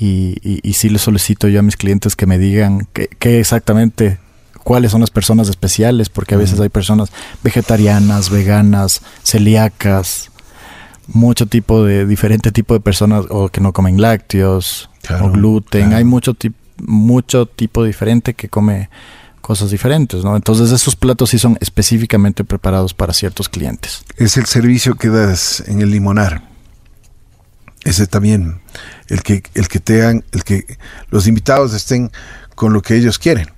y, 0.00 0.34
y, 0.42 0.60
y 0.68 0.72
sí 0.74 0.88
les 0.88 1.02
solicito 1.02 1.46
yo 1.48 1.60
a 1.60 1.62
mis 1.62 1.76
clientes 1.76 2.16
que 2.16 2.26
me 2.26 2.38
digan 2.38 2.88
qué 2.92 3.38
exactamente, 3.38 4.18
cuáles 4.64 4.90
son 4.92 5.02
las 5.02 5.10
personas 5.10 5.48
especiales, 5.48 6.08
porque 6.08 6.34
a 6.34 6.38
veces 6.38 6.58
hay 6.58 6.68
personas 6.70 7.10
vegetarianas, 7.44 8.30
veganas, 8.30 9.02
celíacas, 9.22 10.30
mucho 11.08 11.46
tipo 11.46 11.84
de, 11.84 12.06
diferente 12.06 12.50
tipo 12.52 12.74
de 12.74 12.80
personas 12.80 13.24
o 13.30 13.48
que 13.48 13.60
no 13.60 13.72
comen 13.72 14.00
lácteos 14.00 14.90
Claro, 15.02 15.26
o 15.26 15.30
gluten, 15.30 15.82
claro. 15.82 15.96
hay 15.98 16.04
mucho, 16.04 16.32
tip- 16.34 16.54
mucho 16.78 17.46
tipo 17.46 17.84
diferente 17.84 18.34
que 18.34 18.48
come 18.48 18.88
cosas 19.42 19.70
diferentes, 19.70 20.24
¿no? 20.24 20.34
Entonces 20.36 20.70
esos 20.72 20.96
platos 20.96 21.28
sí 21.30 21.38
son 21.38 21.58
específicamente 21.60 22.44
preparados 22.44 22.94
para 22.94 23.12
ciertos 23.12 23.50
clientes. 23.50 24.02
Es 24.16 24.38
el 24.38 24.46
servicio 24.46 24.94
que 24.94 25.08
das 25.10 25.62
en 25.66 25.82
el 25.82 25.90
limonar. 25.90 26.48
Ese 27.84 28.06
también, 28.06 28.62
el 29.08 29.22
que, 29.22 29.42
el 29.52 29.68
que 29.68 29.78
te 29.78 30.00
el 30.08 30.44
que 30.44 30.78
los 31.10 31.26
invitados 31.26 31.74
estén 31.74 32.10
con 32.54 32.72
lo 32.72 32.80
que 32.80 32.96
ellos 32.96 33.18
quieren, 33.18 33.50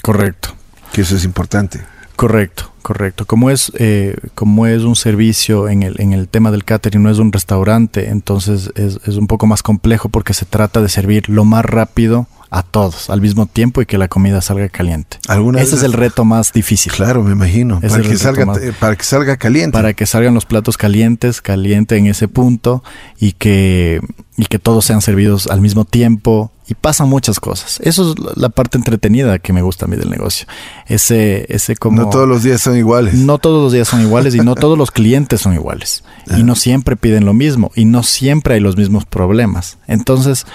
Correcto, 0.00 0.54
que 0.92 1.00
eso 1.00 1.16
es 1.16 1.24
importante. 1.24 1.80
Correcto, 2.18 2.72
correcto. 2.82 3.26
Como 3.26 3.48
es, 3.48 3.70
eh, 3.78 4.16
como 4.34 4.66
es 4.66 4.82
un 4.82 4.96
servicio 4.96 5.68
en 5.68 5.84
el, 5.84 6.00
en 6.00 6.12
el 6.12 6.26
tema 6.26 6.50
del 6.50 6.64
catering, 6.64 7.00
no 7.00 7.10
es 7.10 7.18
un 7.18 7.32
restaurante, 7.32 8.08
entonces 8.08 8.72
es, 8.74 8.98
es 9.06 9.14
un 9.14 9.28
poco 9.28 9.46
más 9.46 9.62
complejo 9.62 10.08
porque 10.08 10.34
se 10.34 10.44
trata 10.44 10.82
de 10.82 10.88
servir 10.88 11.28
lo 11.28 11.44
más 11.44 11.64
rápido 11.64 12.26
a 12.50 12.62
todos 12.62 13.10
al 13.10 13.20
mismo 13.20 13.46
tiempo 13.46 13.82
y 13.82 13.86
que 13.86 13.98
la 13.98 14.08
comida 14.08 14.40
salga 14.40 14.68
caliente. 14.68 15.18
¿Alguna 15.28 15.60
Ese 15.60 15.76
es 15.76 15.82
el 15.82 15.92
reto 15.92 16.24
más 16.24 16.52
difícil. 16.52 16.92
Claro, 16.92 17.22
me 17.22 17.32
imagino. 17.32 17.80
Para 17.80 18.00
que, 18.02 18.16
salga, 18.16 18.46
más- 18.46 18.58
para 18.80 18.96
que 18.96 19.04
salga 19.04 19.36
caliente. 19.36 19.72
Para 19.72 19.92
que 19.92 20.06
salgan 20.06 20.32
los 20.34 20.46
platos 20.46 20.76
calientes, 20.78 21.40
caliente 21.42 21.96
en 21.96 22.06
ese 22.06 22.26
punto 22.28 22.82
y 23.20 23.32
que, 23.32 24.00
y 24.36 24.46
que 24.46 24.58
todos 24.58 24.84
sean 24.86 25.02
servidos 25.02 25.46
al 25.48 25.60
mismo 25.60 25.84
tiempo 25.84 26.50
y 26.66 26.74
pasan 26.74 27.08
muchas 27.08 27.38
cosas. 27.40 27.80
Eso 27.82 28.12
es 28.12 28.18
la- 28.18 28.32
la 28.36 28.48
parte 28.48 28.78
entretenida 28.78 29.38
que 29.38 29.52
me 29.52 29.60
gusta 29.62 29.84
a 29.84 29.88
mí 29.88 29.96
del 29.96 30.08
negocio. 30.10 30.46
Ese, 30.86 31.44
ese 31.54 31.76
como... 31.76 32.00
no 32.02 32.08
todos 32.10 32.26
los 32.28 32.42
días 32.42 32.60
son 32.62 32.76
iguales. 32.78 33.14
No 33.14 33.38
todos 33.38 33.62
los 33.62 33.72
días 33.72 33.88
son 33.88 34.00
iguales 34.00 34.34
y 34.34 34.38
no 34.40 34.54
todos 34.54 34.78
los 34.78 34.90
clientes 34.90 35.40
son 35.42 35.52
iguales. 35.54 36.02
Y 36.36 36.42
no 36.44 36.54
siempre 36.54 36.96
piden 36.96 37.24
lo 37.26 37.34
mismo 37.34 37.72
y 37.74 37.84
no 37.84 38.02
siempre 38.02 38.54
hay 38.54 38.60
los 38.60 38.76
mismos 38.76 39.04
problemas. 39.06 39.78
Entonces, 39.86 40.46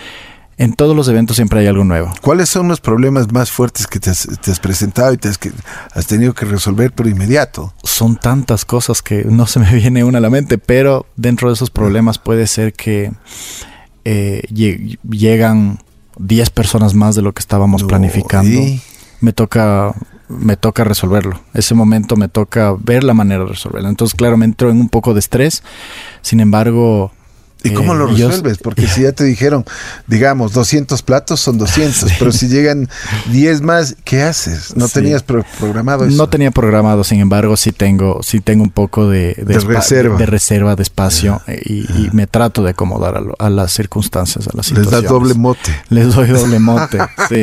en 0.58 0.74
todos 0.74 0.96
los 0.96 1.08
eventos 1.08 1.36
siempre 1.36 1.60
hay 1.62 1.68
algo 1.68 1.84
nuevo. 1.84 2.12
¿Cuáles 2.22 2.50
son 2.50 2.68
los 2.68 2.80
problemas 2.80 3.32
más 3.32 3.52
fuertes 3.52 3.88
que 3.88 4.00
te 4.00 4.10
has, 4.12 4.28
te 4.42 4.52
has 4.52 4.60
presentado 4.60 5.12
y 5.14 5.18
te 5.18 5.28
has, 5.30 5.38
que, 5.38 5.52
has 5.94 6.06
tenido 6.08 6.34
que 6.34 6.46
resolver 6.46 6.92
pero 6.92 7.10
inmediato? 7.10 7.74
Son 7.84 8.16
tantas 8.18 8.64
cosas 8.66 9.02
que 9.02 9.24
no 9.26 9.48
se 9.48 9.60
me 9.60 9.72
viene 9.74 10.04
una 10.04 10.20
a 10.20 10.22
la 10.22 10.30
mente, 10.30 10.58
pero 10.58 11.06
dentro 11.16 11.50
de 11.50 11.56
esos 11.56 11.70
problemas 11.70 12.18
puede 12.20 12.48
ser 12.48 12.74
que 12.74 13.12
eh, 14.06 14.44
lle- 14.50 14.98
llegan 15.10 15.80
10 16.18 16.50
personas 16.52 16.94
más 16.94 17.16
de 17.16 17.22
lo 17.22 17.34
que 17.34 17.40
estábamos 17.40 17.82
No, 17.84 17.88
planificando. 17.88 18.50
y- 18.52 18.82
me 19.22 19.32
toca 19.34 19.94
me 20.30 20.58
toca 20.58 20.84
resolverlo. 20.84 21.40
Ese 21.54 21.76
momento 21.76 22.16
me 22.16 22.28
toca 22.28 22.74
ver 22.80 23.04
la 23.04 23.14
manera 23.14 23.44
de 23.44 23.50
resolverlo. 23.52 23.88
Entonces, 23.90 24.16
claro, 24.16 24.36
me 24.36 24.46
entro 24.46 24.72
en 24.72 24.80
un 24.80 24.90
poco 24.90 25.14
de 25.14 25.20
estrés. 25.20 25.62
Sin 26.22 26.40
embargo, 26.40 27.12
¿Y 27.64 27.72
cómo 27.72 27.94
eh, 27.94 27.98
lo 27.98 28.12
yo- 28.16 28.28
resuelves? 28.28 28.58
Porque 28.58 28.88
si 28.88 29.02
ya 29.04 29.12
te 29.14 29.24
dijeron, 29.24 29.66
digamos, 30.08 30.54
200 30.54 31.02
platos 31.02 31.40
son 31.40 31.58
200, 31.58 32.12
pero 32.20 32.32
si 32.32 32.48
llegan 32.48 32.90
10 33.32 33.62
más, 33.62 33.96
¿qué 34.04 34.22
haces? 34.24 34.76
¿No 34.76 34.88
Sí. 34.88 34.96
tenías 34.96 35.24
pro- 35.24 35.46
programado 35.60 36.06
eso? 36.06 36.16
No 36.18 36.28
tenía 36.30 36.52
programado, 36.52 37.04
sin 37.04 37.20
embargo, 37.20 37.56
sí 37.58 37.72
tengo, 37.72 38.20
sí 38.22 38.42
tengo 38.42 38.64
un 38.64 38.72
poco 38.72 39.08
de, 39.10 39.34
reserva. 39.46 40.18
de 40.18 40.26
reserva, 40.26 40.76
de 40.76 40.84
espacio 40.84 41.42
eh, 41.48 41.62
y, 41.66 41.80
y 41.82 42.10
me 42.14 42.28
trato 42.28 42.64
de 42.64 42.72
acomodar 42.72 43.16
a, 43.16 43.22
lo- 43.22 43.36
a 43.40 43.50
las 43.50 43.72
circunstancias, 43.72 44.48
a 44.48 44.52
las 44.58 44.68
Les 44.72 44.80
situaciones. 44.80 45.02
das 45.04 45.10
doble 45.10 45.34
mote. 45.34 45.72
Les 45.90 46.14
doy 46.14 46.28
doble 46.30 46.60
mote, 46.60 46.98
sí. 47.30 47.42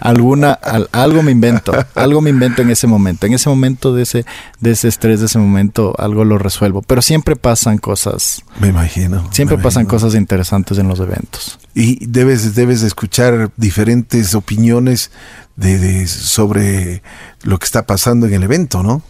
Alguna, 0.00 0.52
al- 0.52 0.88
algo 0.92 1.22
me 1.22 1.30
invento, 1.32 1.72
algo 1.94 2.20
me 2.20 2.30
invento 2.30 2.62
en 2.62 2.70
ese 2.70 2.86
momento. 2.86 3.26
En 3.26 3.34
ese 3.34 3.48
momento 3.48 3.94
de 3.94 4.02
ese, 4.02 4.24
de 4.60 4.70
ese 4.72 4.88
estrés, 4.88 5.20
de 5.20 5.26
ese 5.26 5.38
momento, 5.38 5.94
algo 5.98 6.24
lo 6.24 6.38
resuelvo. 6.38 6.82
Pero 6.82 7.02
siempre 7.02 7.36
pasan 7.36 7.78
cosas, 7.78 8.42
Me 8.60 8.68
imagino. 8.68 9.28
siempre 9.32 9.49
me 9.56 9.62
pasan 9.62 9.86
cosas 9.86 10.14
interesantes 10.14 10.78
en 10.78 10.88
los 10.88 11.00
eventos. 11.00 11.58
Y 11.74 12.04
debes, 12.06 12.54
debes 12.54 12.80
de 12.80 12.86
escuchar 12.88 13.50
diferentes 13.56 14.34
opiniones 14.34 15.10
de, 15.56 15.78
de- 15.78 16.06
sobre 16.06 17.02
lo 17.42 17.58
que 17.58 17.64
está 17.64 17.86
pasando 17.86 18.26
en 18.26 18.34
el 18.34 18.42
evento, 18.42 18.82
¿no? 18.82 19.02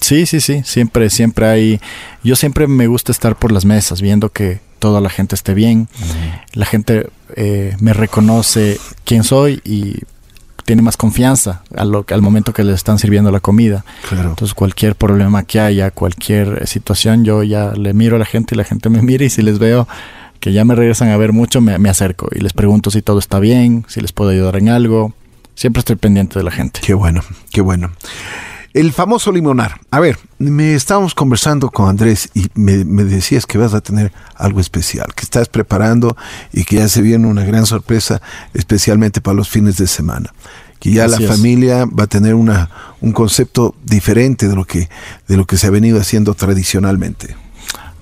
Sí, 0.00 0.24
sí, 0.24 0.40
sí, 0.40 0.62
siempre, 0.64 1.10
siempre 1.10 1.46
hay, 1.46 1.80
yo 2.24 2.34
siempre 2.34 2.66
me 2.66 2.86
gusta 2.86 3.12
estar 3.12 3.36
por 3.36 3.52
las 3.52 3.64
mesas 3.66 4.00
viendo 4.00 4.30
que 4.30 4.60
toda 4.78 5.00
la 5.02 5.10
gente 5.10 5.34
esté 5.34 5.52
bien, 5.52 5.88
la 6.54 6.64
gente 6.64 7.10
eh, 7.36 7.76
me 7.80 7.92
reconoce 7.92 8.78
quién 9.04 9.24
soy 9.24 9.60
y 9.62 9.96
tiene 10.64 10.82
más 10.82 10.96
confianza 10.96 11.62
al 11.74 12.22
momento 12.22 12.52
que 12.52 12.64
le 12.64 12.72
están 12.72 12.98
sirviendo 12.98 13.30
la 13.30 13.40
comida. 13.40 13.84
Claro. 14.08 14.30
Entonces 14.30 14.54
cualquier 14.54 14.94
problema 14.94 15.42
que 15.44 15.60
haya, 15.60 15.90
cualquier 15.90 16.62
eh, 16.62 16.66
situación, 16.66 17.24
yo 17.24 17.42
ya 17.42 17.72
le 17.72 17.94
miro 17.94 18.16
a 18.16 18.18
la 18.18 18.24
gente 18.24 18.54
y 18.54 18.58
la 18.58 18.64
gente 18.64 18.88
me 18.90 19.02
mira 19.02 19.24
y 19.24 19.30
si 19.30 19.42
les 19.42 19.58
veo 19.58 19.88
que 20.40 20.52
ya 20.52 20.64
me 20.64 20.74
regresan 20.74 21.10
a 21.10 21.16
ver 21.16 21.32
mucho, 21.32 21.60
me, 21.60 21.78
me 21.78 21.90
acerco 21.90 22.28
y 22.34 22.40
les 22.40 22.54
pregunto 22.54 22.90
si 22.90 23.02
todo 23.02 23.18
está 23.18 23.38
bien, 23.40 23.84
si 23.88 24.00
les 24.00 24.12
puedo 24.12 24.30
ayudar 24.30 24.56
en 24.56 24.70
algo. 24.70 25.12
Siempre 25.54 25.80
estoy 25.80 25.96
pendiente 25.96 26.38
de 26.38 26.44
la 26.44 26.50
gente. 26.50 26.80
Qué 26.82 26.94
bueno, 26.94 27.20
qué 27.52 27.60
bueno. 27.60 27.90
El 28.72 28.92
famoso 28.92 29.32
limonar. 29.32 29.80
A 29.90 29.98
ver, 29.98 30.16
me 30.38 30.74
estábamos 30.74 31.14
conversando 31.14 31.70
con 31.70 31.88
Andrés 31.88 32.30
y 32.34 32.46
me, 32.54 32.84
me 32.84 33.02
decías 33.04 33.44
que 33.44 33.58
vas 33.58 33.74
a 33.74 33.80
tener 33.80 34.12
algo 34.36 34.60
especial, 34.60 35.12
que 35.16 35.24
estás 35.24 35.48
preparando 35.48 36.16
y 36.52 36.64
que 36.64 36.76
ya 36.76 36.88
se 36.88 37.02
viene 37.02 37.26
una 37.26 37.44
gran 37.44 37.66
sorpresa, 37.66 38.22
especialmente 38.54 39.20
para 39.20 39.34
los 39.34 39.48
fines 39.48 39.76
de 39.76 39.88
semana. 39.88 40.32
Que 40.78 40.92
ya 40.92 41.06
Así 41.06 41.18
la 41.24 41.24
es. 41.24 41.36
familia 41.36 41.84
va 41.84 42.04
a 42.04 42.06
tener 42.06 42.34
una, 42.34 42.70
un 43.00 43.12
concepto 43.12 43.74
diferente 43.84 44.46
de 44.48 44.54
lo, 44.54 44.64
que, 44.64 44.88
de 45.26 45.36
lo 45.36 45.46
que 45.46 45.56
se 45.56 45.66
ha 45.66 45.70
venido 45.70 46.00
haciendo 46.00 46.34
tradicionalmente. 46.34 47.34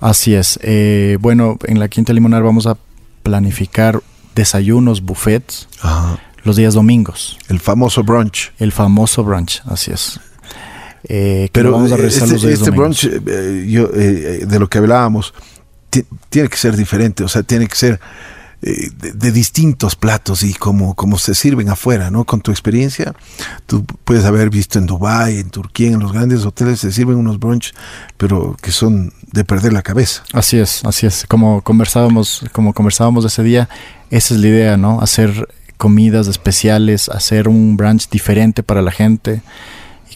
Así 0.01 0.35
es. 0.35 0.61
Eh, 0.63 1.17
bueno, 1.21 1.57
en 1.65 1.79
la 1.81 1.89
Quinta 1.89 2.13
Limonar 2.13 2.43
vamos 2.43 2.67
a 2.67 2.77
planificar 3.23 4.01
desayunos, 4.35 5.01
buffets, 5.03 5.67
Ajá. 5.83 6.19
los 6.45 6.57
días 6.57 6.75
domingos. 6.75 7.37
El 7.49 7.59
famoso 7.59 8.05
brunch. 8.05 8.53
El 8.59 8.71
famoso 8.71 9.25
brunch, 9.25 9.63
así 9.67 9.91
es. 9.91 10.21
Eh, 11.09 11.49
Pero 11.53 11.73
vamos 11.73 11.93
a 11.93 11.97
este, 11.97 12.53
este 12.53 12.71
brunch, 12.71 13.05
eh, 13.05 13.67
yo, 13.69 13.89
eh, 13.95 14.45
de 14.47 14.59
lo 14.59 14.69
que 14.69 14.79
hablábamos, 14.79 15.33
tiene 16.29 16.49
que 16.49 16.57
ser 16.57 16.77
diferente, 16.77 17.25
o 17.25 17.29
sea, 17.29 17.43
tiene 17.43 17.67
que 17.67 17.77
ser 17.77 18.01
eh, 18.61 18.91
de, 19.15 19.31
distintos 19.31 19.95
platos 19.95 20.43
y 20.43 20.53
como, 20.53 20.95
como 20.97 21.17
se 21.17 21.37
sirven 21.37 21.69
afuera, 21.69 22.11
¿no? 22.11 22.25
Con 22.25 22.41
tu 22.41 22.51
experiencia, 22.51 23.15
tú 23.67 23.85
puedes 24.05 24.25
haber 24.25 24.51
visto 24.51 24.81
en 24.81 24.87
Dubái, 24.87 25.39
en 25.39 25.51
Turquía, 25.51 25.93
en 25.93 26.01
los 26.01 26.13
grandes 26.13 26.45
hoteles 26.45 26.81
se 26.81 26.91
sirven 26.91 27.19
unos 27.19 27.39
brunch, 27.39 27.73
pero 28.17 28.57
que 28.61 28.73
son 28.73 29.13
de 29.31 29.45
perder 29.45 29.73
la 29.73 29.83
cabeza. 29.83 30.25
Así 30.33 30.59
es, 30.59 30.85
así 30.85 31.07
es. 31.07 31.25
Como 31.29 31.63
conversábamos, 31.63 32.45
como 32.51 32.73
conversábamos 32.73 33.25
ese 33.25 33.45
día, 33.45 33.69
esa 34.11 34.35
es 34.35 34.41
la 34.41 34.49
idea, 34.49 34.77
¿no? 34.77 35.01
Hacer 35.01 35.49
comidas 35.77 36.27
especiales, 36.27 37.09
hacer 37.09 37.47
un 37.47 37.77
brunch 37.77 38.11
diferente 38.11 38.65
para 38.65 38.83
la 38.83 38.91
gente 38.91 39.41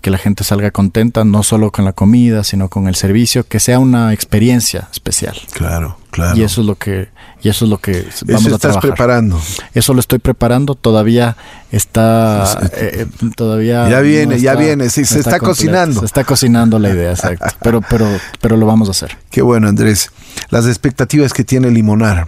que 0.03 0.11
la 0.11 0.18
gente 0.18 0.44
salga 0.44 0.70
contenta, 0.70 1.24
no 1.24 1.42
solo 1.42 1.70
con 1.70 1.86
la 1.86 1.94
comida, 1.94 2.44
sino 2.44 2.68
con 2.68 2.88
el 2.88 2.94
servicio, 2.94 3.46
que 3.46 3.61
sea 3.61 3.78
una 3.78 4.12
experiencia 4.12 4.88
especial. 4.92 5.40
Claro, 5.53 5.96
claro. 6.11 6.36
Y 6.36 6.42
eso 6.42 6.61
es 6.61 6.66
lo 6.66 6.74
que 6.74 7.09
y 7.42 7.48
eso 7.48 7.64
es 7.64 7.70
lo 7.70 7.78
que 7.78 8.05
vamos 8.26 8.46
eso 8.46 8.55
a 8.55 8.57
estás 8.57 8.76
preparando. 8.78 9.40
Eso 9.72 9.94
lo 9.94 10.00
estoy 10.00 10.18
preparando, 10.18 10.74
todavía 10.74 11.36
está 11.70 12.59
eh, 12.74 13.07
eh, 13.22 13.30
todavía 13.34 13.88
Ya 13.88 14.00
viene, 14.00 14.38
ya 14.38 14.55
viene, 14.55 14.90
sí, 14.90 15.05
se 15.05 15.20
está, 15.20 15.38
cocinando. 15.38 16.00
Se 16.00 16.07
está 16.07 16.24
cocinando 16.24 16.78
la 16.78 16.90
idea, 16.90 17.12
exacto. 17.12 17.46
pero 17.62 17.80
pero 17.80 18.07
pero 18.40 18.57
lo 18.57 18.66
vamos 18.66 18.88
a 18.88 18.90
hacer. 18.90 19.16
Qué 19.30 19.40
bueno, 19.40 19.68
Andrés. 19.68 20.11
Las 20.50 20.66
expectativas 20.66 21.32
que 21.32 21.44
tiene 21.44 21.70
Limonar 21.70 22.26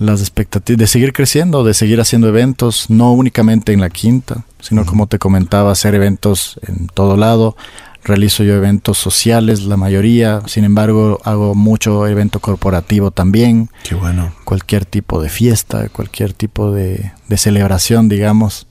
las 0.00 0.20
expectativas 0.20 0.78
de 0.78 0.86
seguir 0.86 1.12
creciendo, 1.12 1.62
de 1.62 1.74
seguir 1.74 2.00
haciendo 2.00 2.26
eventos, 2.26 2.88
no 2.88 3.12
únicamente 3.12 3.72
en 3.72 3.80
la 3.80 3.90
quinta, 3.90 4.44
sino 4.58 4.86
como 4.86 5.06
te 5.06 5.18
comentaba, 5.18 5.70
hacer 5.70 5.94
eventos 5.94 6.58
en 6.66 6.86
todo 6.86 7.18
lado, 7.18 7.54
realizo 8.02 8.42
yo 8.42 8.54
eventos 8.54 8.96
sociales, 8.96 9.64
la 9.64 9.76
mayoría, 9.76 10.40
sin 10.46 10.64
embargo 10.64 11.20
hago 11.24 11.54
mucho 11.54 12.06
evento 12.06 12.40
corporativo 12.40 13.10
también. 13.10 13.68
Qué 13.84 13.94
bueno. 13.94 14.32
Cualquier 14.44 14.86
tipo 14.86 15.20
de 15.20 15.28
fiesta, 15.28 15.90
cualquier 15.90 16.32
tipo 16.32 16.72
de, 16.72 17.12
celebración, 17.36 18.08
digamos, 18.08 18.66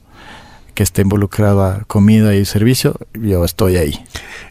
que 0.74 0.82
esté 0.82 1.02
involucrada 1.02 1.84
comida 1.86 2.34
y 2.34 2.44
servicio, 2.44 2.96
yo 3.14 3.44
estoy 3.44 3.76
ahí. 3.76 4.04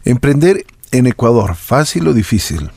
Emprender 0.06 0.66
en 0.92 1.08
Ecuador, 1.08 1.56
¿fácil 1.56 2.08
o 2.08 2.14
difícil? 2.14 2.72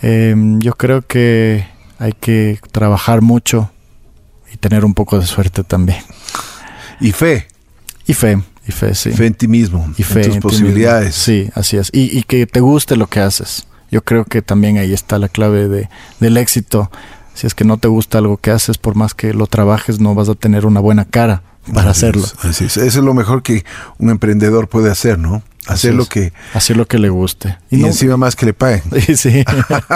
Em, 0.00 0.60
yo 0.60 0.72
creo 0.72 1.02
que 1.02 1.75
hay 1.98 2.12
que 2.12 2.60
trabajar 2.72 3.22
mucho 3.22 3.70
y 4.52 4.56
tener 4.56 4.84
un 4.84 4.94
poco 4.94 5.18
de 5.18 5.26
suerte 5.26 5.64
también. 5.64 6.02
Y 7.00 7.12
fe. 7.12 7.48
Y 8.06 8.14
fe. 8.14 8.42
Y 8.66 8.72
fe, 8.72 8.94
sí. 8.94 9.12
Fe 9.12 9.26
en 9.26 9.34
ti 9.34 9.46
mismo, 9.46 9.92
y 9.96 10.02
fe 10.02 10.24
en 10.24 10.32
tus 10.32 10.38
posibilidades. 10.38 11.14
Sí, 11.14 11.48
así 11.54 11.76
es. 11.76 11.90
Y, 11.92 12.22
que 12.24 12.46
te 12.46 12.60
guste 12.60 12.96
lo 12.96 13.06
que 13.06 13.20
haces. 13.20 13.66
Yo 13.92 14.02
creo 14.02 14.24
que 14.24 14.42
también 14.42 14.78
ahí 14.78 14.92
está 14.92 15.18
la 15.20 15.28
clave 15.28 15.68
de, 15.68 15.88
del 16.18 16.36
éxito. 16.36 16.90
Si 17.34 17.46
es 17.46 17.54
que 17.54 17.64
no 17.64 17.76
te 17.76 17.86
gusta 17.86 18.18
algo 18.18 18.38
que 18.38 18.50
haces, 18.50 18.78
por 18.78 18.96
más 18.96 19.14
que 19.14 19.34
lo 19.34 19.46
trabajes, 19.46 20.00
no 20.00 20.14
vas 20.16 20.28
a 20.28 20.34
tener 20.34 20.66
una 20.66 20.80
buena 20.80 21.04
cara 21.04 21.42
para 21.72 21.90
hacerlo. 21.90 22.24
así 22.42 22.64
es. 22.64 22.76
Eso 22.76 22.98
es 22.98 23.04
lo 23.04 23.14
mejor 23.14 23.44
que 23.44 23.64
un 23.98 24.10
emprendedor 24.10 24.68
puede 24.68 24.90
hacer, 24.90 25.18
¿no? 25.18 25.42
Hacer 25.66 25.94
lo 25.94 26.06
que 26.06 26.32
hacer 26.54 26.76
lo 26.76 26.86
que 26.86 26.98
le 26.98 27.08
guste. 27.08 27.58
y, 27.70 27.84
encima 27.84 28.16
más 28.16 28.36
que 28.36 28.46
le 28.46 28.52
paguen. 28.54 28.82
Sí. 29.16 29.44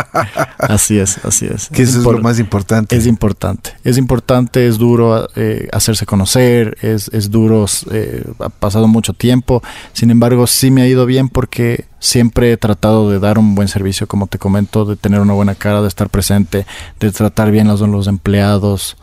Así 0.58 0.98
es 0.98 1.18
así 1.24 1.46
es. 1.46 1.68
Que 1.68 1.82
eso 1.82 1.98
es, 1.98 2.04
lo 2.04 2.18
más 2.18 2.38
importante. 2.38 2.96
es 2.96 3.06
importante. 3.06 3.72
Es 3.84 3.98
importante 3.98 4.66
es 4.66 4.78
duro 4.78 5.28
eh, 5.36 5.68
hacerse 5.72 6.06
conocer 6.06 6.76
es, 6.80 7.08
es 7.08 7.30
duro 7.30 7.66
eh, 7.90 8.24
ha 8.38 8.48
pasado 8.48 8.86
mucho 8.86 9.12
tiempo. 9.12 9.62
Sin 9.92 10.10
embargo 10.10 10.46
sí 10.46 10.70
me 10.70 10.82
ha 10.82 10.86
ido 10.86 11.06
bien 11.06 11.28
porque 11.28 11.86
siempre 11.98 12.52
he 12.52 12.56
tratado 12.56 13.10
de 13.10 13.18
dar 13.18 13.38
un 13.38 13.54
buen 13.54 13.68
servicio 13.68 14.06
como 14.06 14.26
te 14.26 14.38
comento 14.38 14.84
de 14.84 14.96
tener 14.96 15.20
una 15.20 15.34
buena 15.34 15.54
cara 15.54 15.82
de 15.82 15.88
estar 15.88 16.08
presente 16.08 16.66
de 16.98 17.12
tratar 17.12 17.50
bien 17.50 17.68
a 17.68 17.72
los, 17.72 17.80
los 17.80 18.06
empleados. 18.06 18.96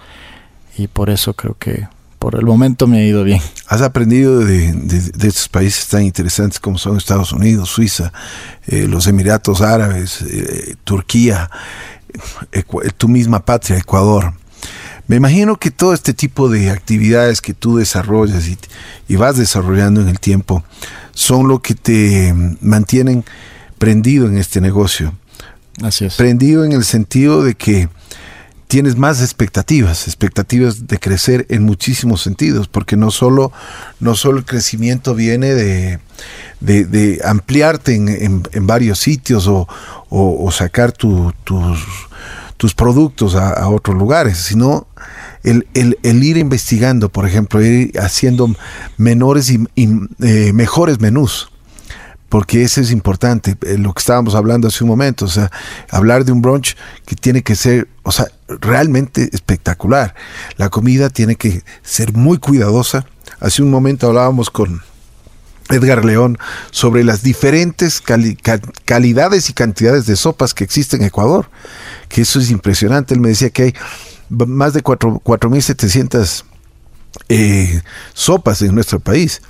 Y 0.78 0.88
por 0.88 1.10
eso 1.10 1.34
creo 1.34 1.56
que 1.58 1.88
por 2.20 2.36
el 2.36 2.46
momento 2.46 2.88
me 2.88 3.00
ha 3.00 3.04
ido 3.06 3.24
bien. 3.24 3.42
¿Has 3.68 3.82
aprendido 3.82 4.40
de, 4.40 4.70
estos 5.22 5.50
países 5.50 5.88
tan 5.88 6.04
interesantes 6.04 6.60
como 6.60 6.78
son 6.78 6.98
Estados 6.98 7.32
Unidos, 7.32 7.70
Suiza, 7.70 8.12
eh, 8.66 8.88
los 8.88 9.08
Emiratos 9.08 9.62
Árabes, 9.62 10.22
eh, 10.22 10.76
Turquía, 10.84 11.50
tu 12.98 13.08
misma 13.08 13.46
patria, 13.46 13.78
Ecuador? 13.78 14.34
Me 15.08 15.16
imagino 15.16 15.56
que 15.56 15.72
todo 15.72 15.94
este 15.94 16.14
tipo 16.14 16.50
de 16.50 16.70
actividades 16.70 17.40
que 17.40 17.54
tú 17.54 17.78
desarrollas 17.78 18.46
y, 19.08 19.16
vas 19.16 19.38
desarrollando 19.38 20.02
en 20.02 20.10
el 20.10 20.20
tiempo 20.20 20.66
son 21.14 21.48
lo 21.48 21.62
que 21.62 21.76
te 21.76 22.34
mantienen 22.60 23.24
prendido 23.78 24.28
en 24.28 24.38
este 24.38 24.60
negocio. 24.60 25.14
Así 25.82 26.06
es. 26.06 26.16
Prendido 26.16 26.66
en 26.66 26.74
el 26.74 26.84
sentido 26.84 27.42
de 27.42 27.56
que 27.56 27.88
tienes 28.68 28.98
más 28.98 29.22
expectativas, 29.22 30.08
expectativas 30.08 30.88
de 30.88 31.00
crecer 31.00 31.46
en 31.50 31.64
muchísimos 31.64 32.22
sentidos, 32.22 32.68
porque 32.68 32.98
no 32.98 33.12
solo, 33.12 33.52
no 34.00 34.16
solo 34.16 34.40
el 34.40 34.46
crecimiento 34.46 35.16
viene 35.16 35.54
de, 35.54 36.00
de, 36.60 37.22
ampliarte 37.24 37.96
en, 37.96 38.44
en, 38.52 38.68
varios 38.68 39.00
sitios 39.00 39.48
o, 39.48 39.68
o, 40.10 40.52
sacar 40.52 40.92
tus, 40.92 41.34
tus 42.58 42.74
productos 42.74 43.36
a, 43.36 43.68
otros 43.70 43.96
lugares, 43.98 44.38
sino 44.38 44.88
el, 45.44 45.68
el, 45.74 45.98
el, 46.04 46.24
ir 46.24 46.38
investigando, 46.38 47.10
por 47.10 47.26
ejemplo, 47.26 47.62
ir 47.64 47.98
haciendo 48.00 48.54
menores 48.98 49.50
y, 49.50 49.66
eh, 50.20 50.52
mejores 50.54 51.00
menús 51.00 51.50
porque 52.30 52.64
eso 52.64 52.82
es 52.82 52.92
importante, 52.92 53.58
eh, 53.62 53.78
lo 53.78 53.94
que 53.94 54.00
estábamos 54.00 54.36
hablando 54.36 54.68
hace 54.68 54.84
un 54.84 54.90
momento, 54.90 55.26
o 55.26 55.30
sea, 55.30 55.50
hablar 55.90 56.26
de 56.26 56.32
un 56.32 56.42
brunch 56.42 56.76
que 57.06 57.16
tiene 57.16 57.42
que 57.42 57.56
ser, 57.56 57.88
o 58.04 58.12
sea, 58.12 58.28
realmente 58.48 59.30
espectacular. 59.32 60.14
La 60.58 60.70
comida 60.70 61.10
tiene 61.10 61.36
que 61.36 61.64
ser 61.84 62.14
muy 62.14 62.38
cuidadosa. 62.38 63.06
Hace 63.40 63.64
un 63.64 63.72
momento 63.72 64.08
hablábamos 64.08 64.50
con 64.50 64.82
Edgar 65.70 66.04
León 66.06 66.38
sobre 66.72 67.04
las 67.04 67.24
diferentes 67.24 68.02
calidades 68.86 69.50
y 69.50 69.54
cantidades 69.54 70.06
de 70.06 70.16
sopas 70.16 70.54
que 70.54 70.64
existen 70.64 71.02
en 71.02 71.08
Ecuador, 71.08 71.50
que 72.10 72.22
eso 72.22 72.40
es 72.40 72.52
impresionante. 72.52 73.14
Él 73.14 73.20
me 73.22 73.30
decía 73.30 73.50
que 73.50 73.64
hay 73.64 73.74
más 74.30 74.74
de 74.74 74.84
4.700 74.84 76.44
eh, 77.30 77.82
sopas 78.14 78.62
en 78.62 78.76
nuestro 78.76 79.00
país 79.00 79.42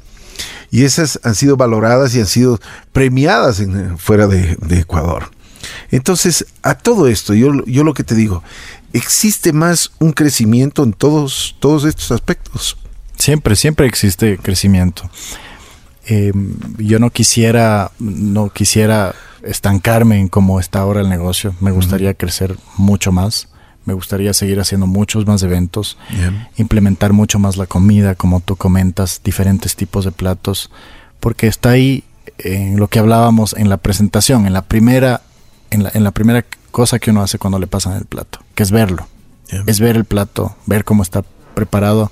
y 0.71 0.83
esas 0.83 1.19
han 1.23 1.35
sido 1.35 1.57
valoradas 1.57 2.13
y 2.15 2.19
han 2.19 2.27
sido 2.27 2.59
premiadas 2.91 3.59
en, 3.59 3.97
fuera 3.97 4.27
de, 4.27 4.57
Ecuador. 4.69 5.31
Entonces, 5.91 6.45
a 6.61 6.75
todo 6.75 7.07
esto, 7.07 7.33
yo, 7.33 7.63
yo 7.65 7.83
lo 7.83 7.93
que 7.93 8.03
te 8.03 8.15
digo, 8.15 8.43
existe 8.93 9.53
más 9.53 9.91
un 9.99 10.13
crecimiento 10.13 10.83
en 10.83 10.93
todos, 10.93 11.55
todos 11.59 11.85
estos 11.85 12.11
aspectos. 12.11 12.77
Siempre, 13.17 13.55
siempre 13.55 13.87
existe 13.87 14.37
crecimiento. 14.37 15.09
Em, 16.05 16.55
yo 16.77 16.99
no 16.99 17.09
quisiera, 17.09 17.91
no 17.99 18.49
quisiera 18.49 19.15
estancarme 19.43 20.19
en 20.19 20.27
cómo 20.27 20.59
está 20.59 20.79
ahora 20.79 21.01
el 21.01 21.09
negocio. 21.09 21.55
Me 21.59 21.71
gustaría 21.71 22.13
crecer 22.13 22.55
mucho 22.77 23.11
más. 23.11 23.49
Me 23.87 23.93
gustaría 23.93 24.33
seguir 24.33 24.59
haciendo 24.59 24.85
muchos 24.85 25.25
más 25.25 25.41
eventos, 25.43 25.97
implementar 26.57 27.13
mucho 27.13 27.39
más 27.39 27.55
la 27.55 27.67
comida, 27.67 28.15
como 28.15 28.41
tú 28.41 28.57
comentas, 28.57 29.21
diferentes 29.23 29.77
tipos 29.77 30.03
de 30.03 30.11
platos, 30.11 30.69
porque 31.21 31.47
está 31.47 31.69
ahí 31.69 32.03
en 32.37 32.77
lo 32.77 32.89
que 32.89 32.99
hablábamos 32.99 33.53
en 33.53 33.69
la 33.69 33.77
presentación, 33.77 34.45
en 34.45 34.51
la 34.51 34.63
primera, 34.63 35.21
en 35.69 35.83
la, 35.83 35.91
en 35.93 36.03
la 36.03 36.11
primera 36.11 36.43
cosa 36.71 36.99
que 36.99 37.11
uno 37.11 37.21
hace 37.21 37.39
cuando 37.39 37.59
le 37.59 37.67
pasan 37.67 37.93
el 37.93 38.03
plato, 38.03 38.39
que 38.55 38.63
es 38.63 38.71
verlo, 38.71 39.07
es 39.67 39.79
ver 39.79 39.95
el 39.95 40.03
plato, 40.03 40.57
ver 40.65 40.83
cómo 40.83 41.01
está 41.01 41.23
preparado. 41.53 42.11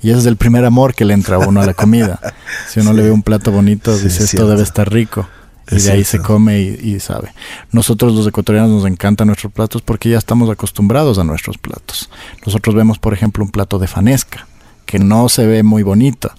Y 0.00 0.10
ese 0.10 0.20
es 0.20 0.26
el 0.26 0.36
primer 0.36 0.64
amor 0.64 0.94
que 0.94 1.04
le 1.04 1.14
entra 1.14 1.36
a 1.36 1.38
uno 1.40 1.60
a 1.60 1.66
la 1.66 1.74
comida. 1.74 2.20
Si 2.68 2.78
uno 2.78 2.92
le 2.92 3.02
ve 3.02 3.10
un 3.10 3.24
plato 3.24 3.50
bonito, 3.50 3.98
dice 3.98 4.22
esto 4.22 4.46
debe 4.46 4.62
estar 4.62 4.92
rico 4.92 5.26
y 5.70 5.80
de 5.80 5.90
ahí 5.90 6.04
se 6.04 6.20
come 6.20 6.60
y, 6.60 7.00
sabe. 7.00 7.32
Nosotros 7.72 8.14
los 8.14 8.26
ecuatorianos 8.26 8.70
nos 8.70 8.86
encantan 8.86 9.26
nuestros 9.26 9.52
platos 9.52 9.82
porque 9.82 10.10
ya 10.10 10.18
estamos 10.18 10.48
acostumbrados 10.48 11.18
a 11.18 11.24
nuestros 11.24 11.58
platos. 11.58 12.08
Nosotros 12.44 12.74
vemos, 12.74 12.98
por 12.98 13.12
ejemplo, 13.14 13.44
un 13.44 13.50
plato 13.50 13.78
de 13.78 13.88
fanesca, 13.88 14.46
que 14.84 14.98
no 14.98 15.28
se 15.28 15.46
ve 15.46 15.62
muy 15.62 15.82
bonito, 15.82 16.30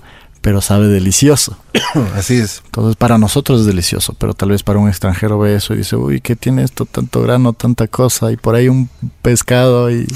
pero 0.41 0.61
sabe 0.61 0.87
delicioso. 0.87 1.57
Así 2.15 2.35
es. 2.35 2.61
Entonces 2.65 2.95
para 2.95 3.17
nosotros 3.17 3.61
es 3.61 3.65
delicioso, 3.65 4.15
pero 4.17 4.33
tal 4.33 4.49
vez 4.49 4.63
para 4.63 4.79
un 4.79 4.87
extranjero 4.87 5.39
ve 5.39 5.55
eso 5.55 5.73
y 5.73 5.77
dice, 5.77 5.97
uy, 5.97 6.21
¿qué 6.21 6.37
tiene 6.37 6.63
esto? 6.63 6.85
Tanto 6.85 7.21
grano, 7.21 7.51
tanta 7.51 7.87
cosa, 7.87 8.31
y 8.31 8.37
por 8.37 8.55
ahí 8.55 8.69
un 8.69 8.89
pescado 9.21 9.91
y, 9.91 10.07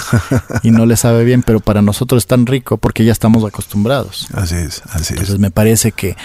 y 0.64 0.72
no 0.72 0.86
le 0.86 0.96
sabe 0.96 1.26
bien, 1.26 1.44
pero 1.44 1.60
para 1.60 1.82
nosotros 1.82 2.24
es 2.24 2.28
tan 2.28 2.46
rico 2.46 2.78
porque 2.78 3.04
ya 3.04 3.12
estamos 3.12 3.44
acostumbrados. 3.44 4.30
Así 4.34 4.56
es, 4.56 4.82
así 4.92 5.14
Entonces 5.14 5.38
me 5.40 5.52
parece 5.52 5.92
que 5.92 6.16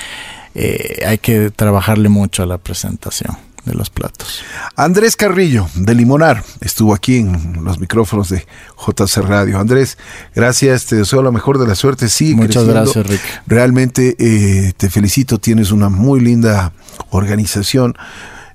eh, 0.59 1.05
hay 1.07 1.19
que 1.19 1.51
trabajarle 1.51 2.09
mucho 2.09 2.43
a 2.43 2.47
la 2.47 2.59
presentación. 2.59 3.37
de 3.67 3.75
los 3.75 3.91
platos. 3.91 4.45
Andrés 4.77 5.17
Carrillo, 5.17 5.69
de 5.75 5.93
Limonar, 5.93 6.45
estuvo 6.61 6.95
aquí 6.95 7.17
en 7.17 7.65
los 7.65 7.81
micrófonos 7.81 8.29
de 8.29 8.47
JC 8.79 9.17
Radio. 9.23 9.59
Andrés, 9.59 9.99
gracias, 10.37 10.87
te 10.87 10.95
deseo 10.95 11.21
lo 11.21 11.33
mejor 11.33 11.59
de 11.59 11.67
la 11.67 11.75
suerte. 11.75 12.09
Sí, 12.09 12.37
Muchas 12.37 12.65
gracias, 12.65 13.05
Rick. 13.05 13.21
Realmente 13.49 14.15
eh, 14.21 14.73
te 14.77 14.89
felicito, 14.89 15.39
tienes 15.39 15.73
una 15.73 15.89
muy 15.89 16.21
linda 16.21 16.73
organización. 17.11 17.97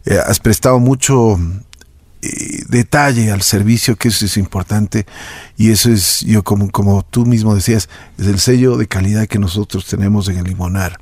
Eh, 0.05 0.17
has 0.17 0.39
prestado 0.39 0.79
mucho 0.79 1.37
eh, 2.21 2.63
detalle 2.69 3.31
al 3.31 3.41
servicio, 3.41 3.95
que 3.95 4.09
eso 4.09 4.25
es 4.25 4.37
importante. 4.37 5.05
Y 5.57 5.71
eso 5.71 5.91
es, 5.91 6.21
yo 6.21 6.43
como, 6.43 6.69
como 6.71 7.03
tú 7.03 7.25
mismo 7.25 7.53
decías, 7.55 7.87
es 8.17 8.27
el 8.27 8.39
sello 8.39 8.77
de 8.77 8.87
calidad 8.87 9.27
que 9.27 9.37
nosotros 9.39 9.85
tenemos 9.85 10.27
en 10.27 10.37
el 10.37 10.43
Limonar. 10.45 10.99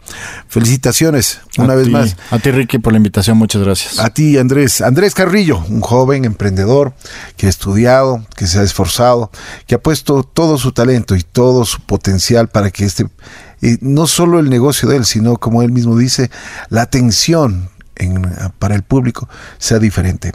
Felicitaciones, 0.47 1.39
una 1.57 1.73
A 1.73 1.75
vez 1.77 1.85
ti- 1.85 1.91
más. 1.91 2.15
A 2.31 2.39
ti, 2.39 2.51
Ricky, 2.51 2.79
por 2.79 2.91
la 2.93 2.97
invitación. 2.97 3.37
Muchas 3.37 3.61
gracias. 3.61 3.99
A 3.99 4.09
ti, 4.09 4.37
Andrés. 4.37 4.81
Andrés 4.81 5.13
Carrillo, 5.13 5.63
un 5.69 5.79
joven 5.81 6.25
emprendedor 6.25 6.93
que 7.37 7.45
ha 7.45 7.49
estudiado, 7.49 8.25
que 8.35 8.47
se 8.47 8.59
ha 8.59 8.63
esforzado, 8.63 9.31
que 9.67 9.75
ha 9.75 9.81
puesto 9.81 10.23
todo 10.23 10.57
su 10.57 10.71
talento 10.71 11.15
y 11.15 11.21
todo 11.23 11.63
su 11.65 11.79
potencial 11.81 12.49
para 12.49 12.71
que 12.71 12.85
este, 12.85 13.07
eh, 13.61 13.77
no 13.81 14.07
solo 14.07 14.39
el 14.39 14.49
negocio 14.49 14.89
de 14.89 14.97
él, 14.97 15.05
sino 15.05 15.37
como 15.37 15.61
él 15.61 15.71
mismo 15.71 15.97
dice, 15.97 16.29
la 16.69 16.81
atención 16.81 17.69
en- 17.95 18.27
para 18.59 18.75
el 18.75 18.83
público 18.83 19.29
sea 19.59 19.79
diferente. 19.79 20.31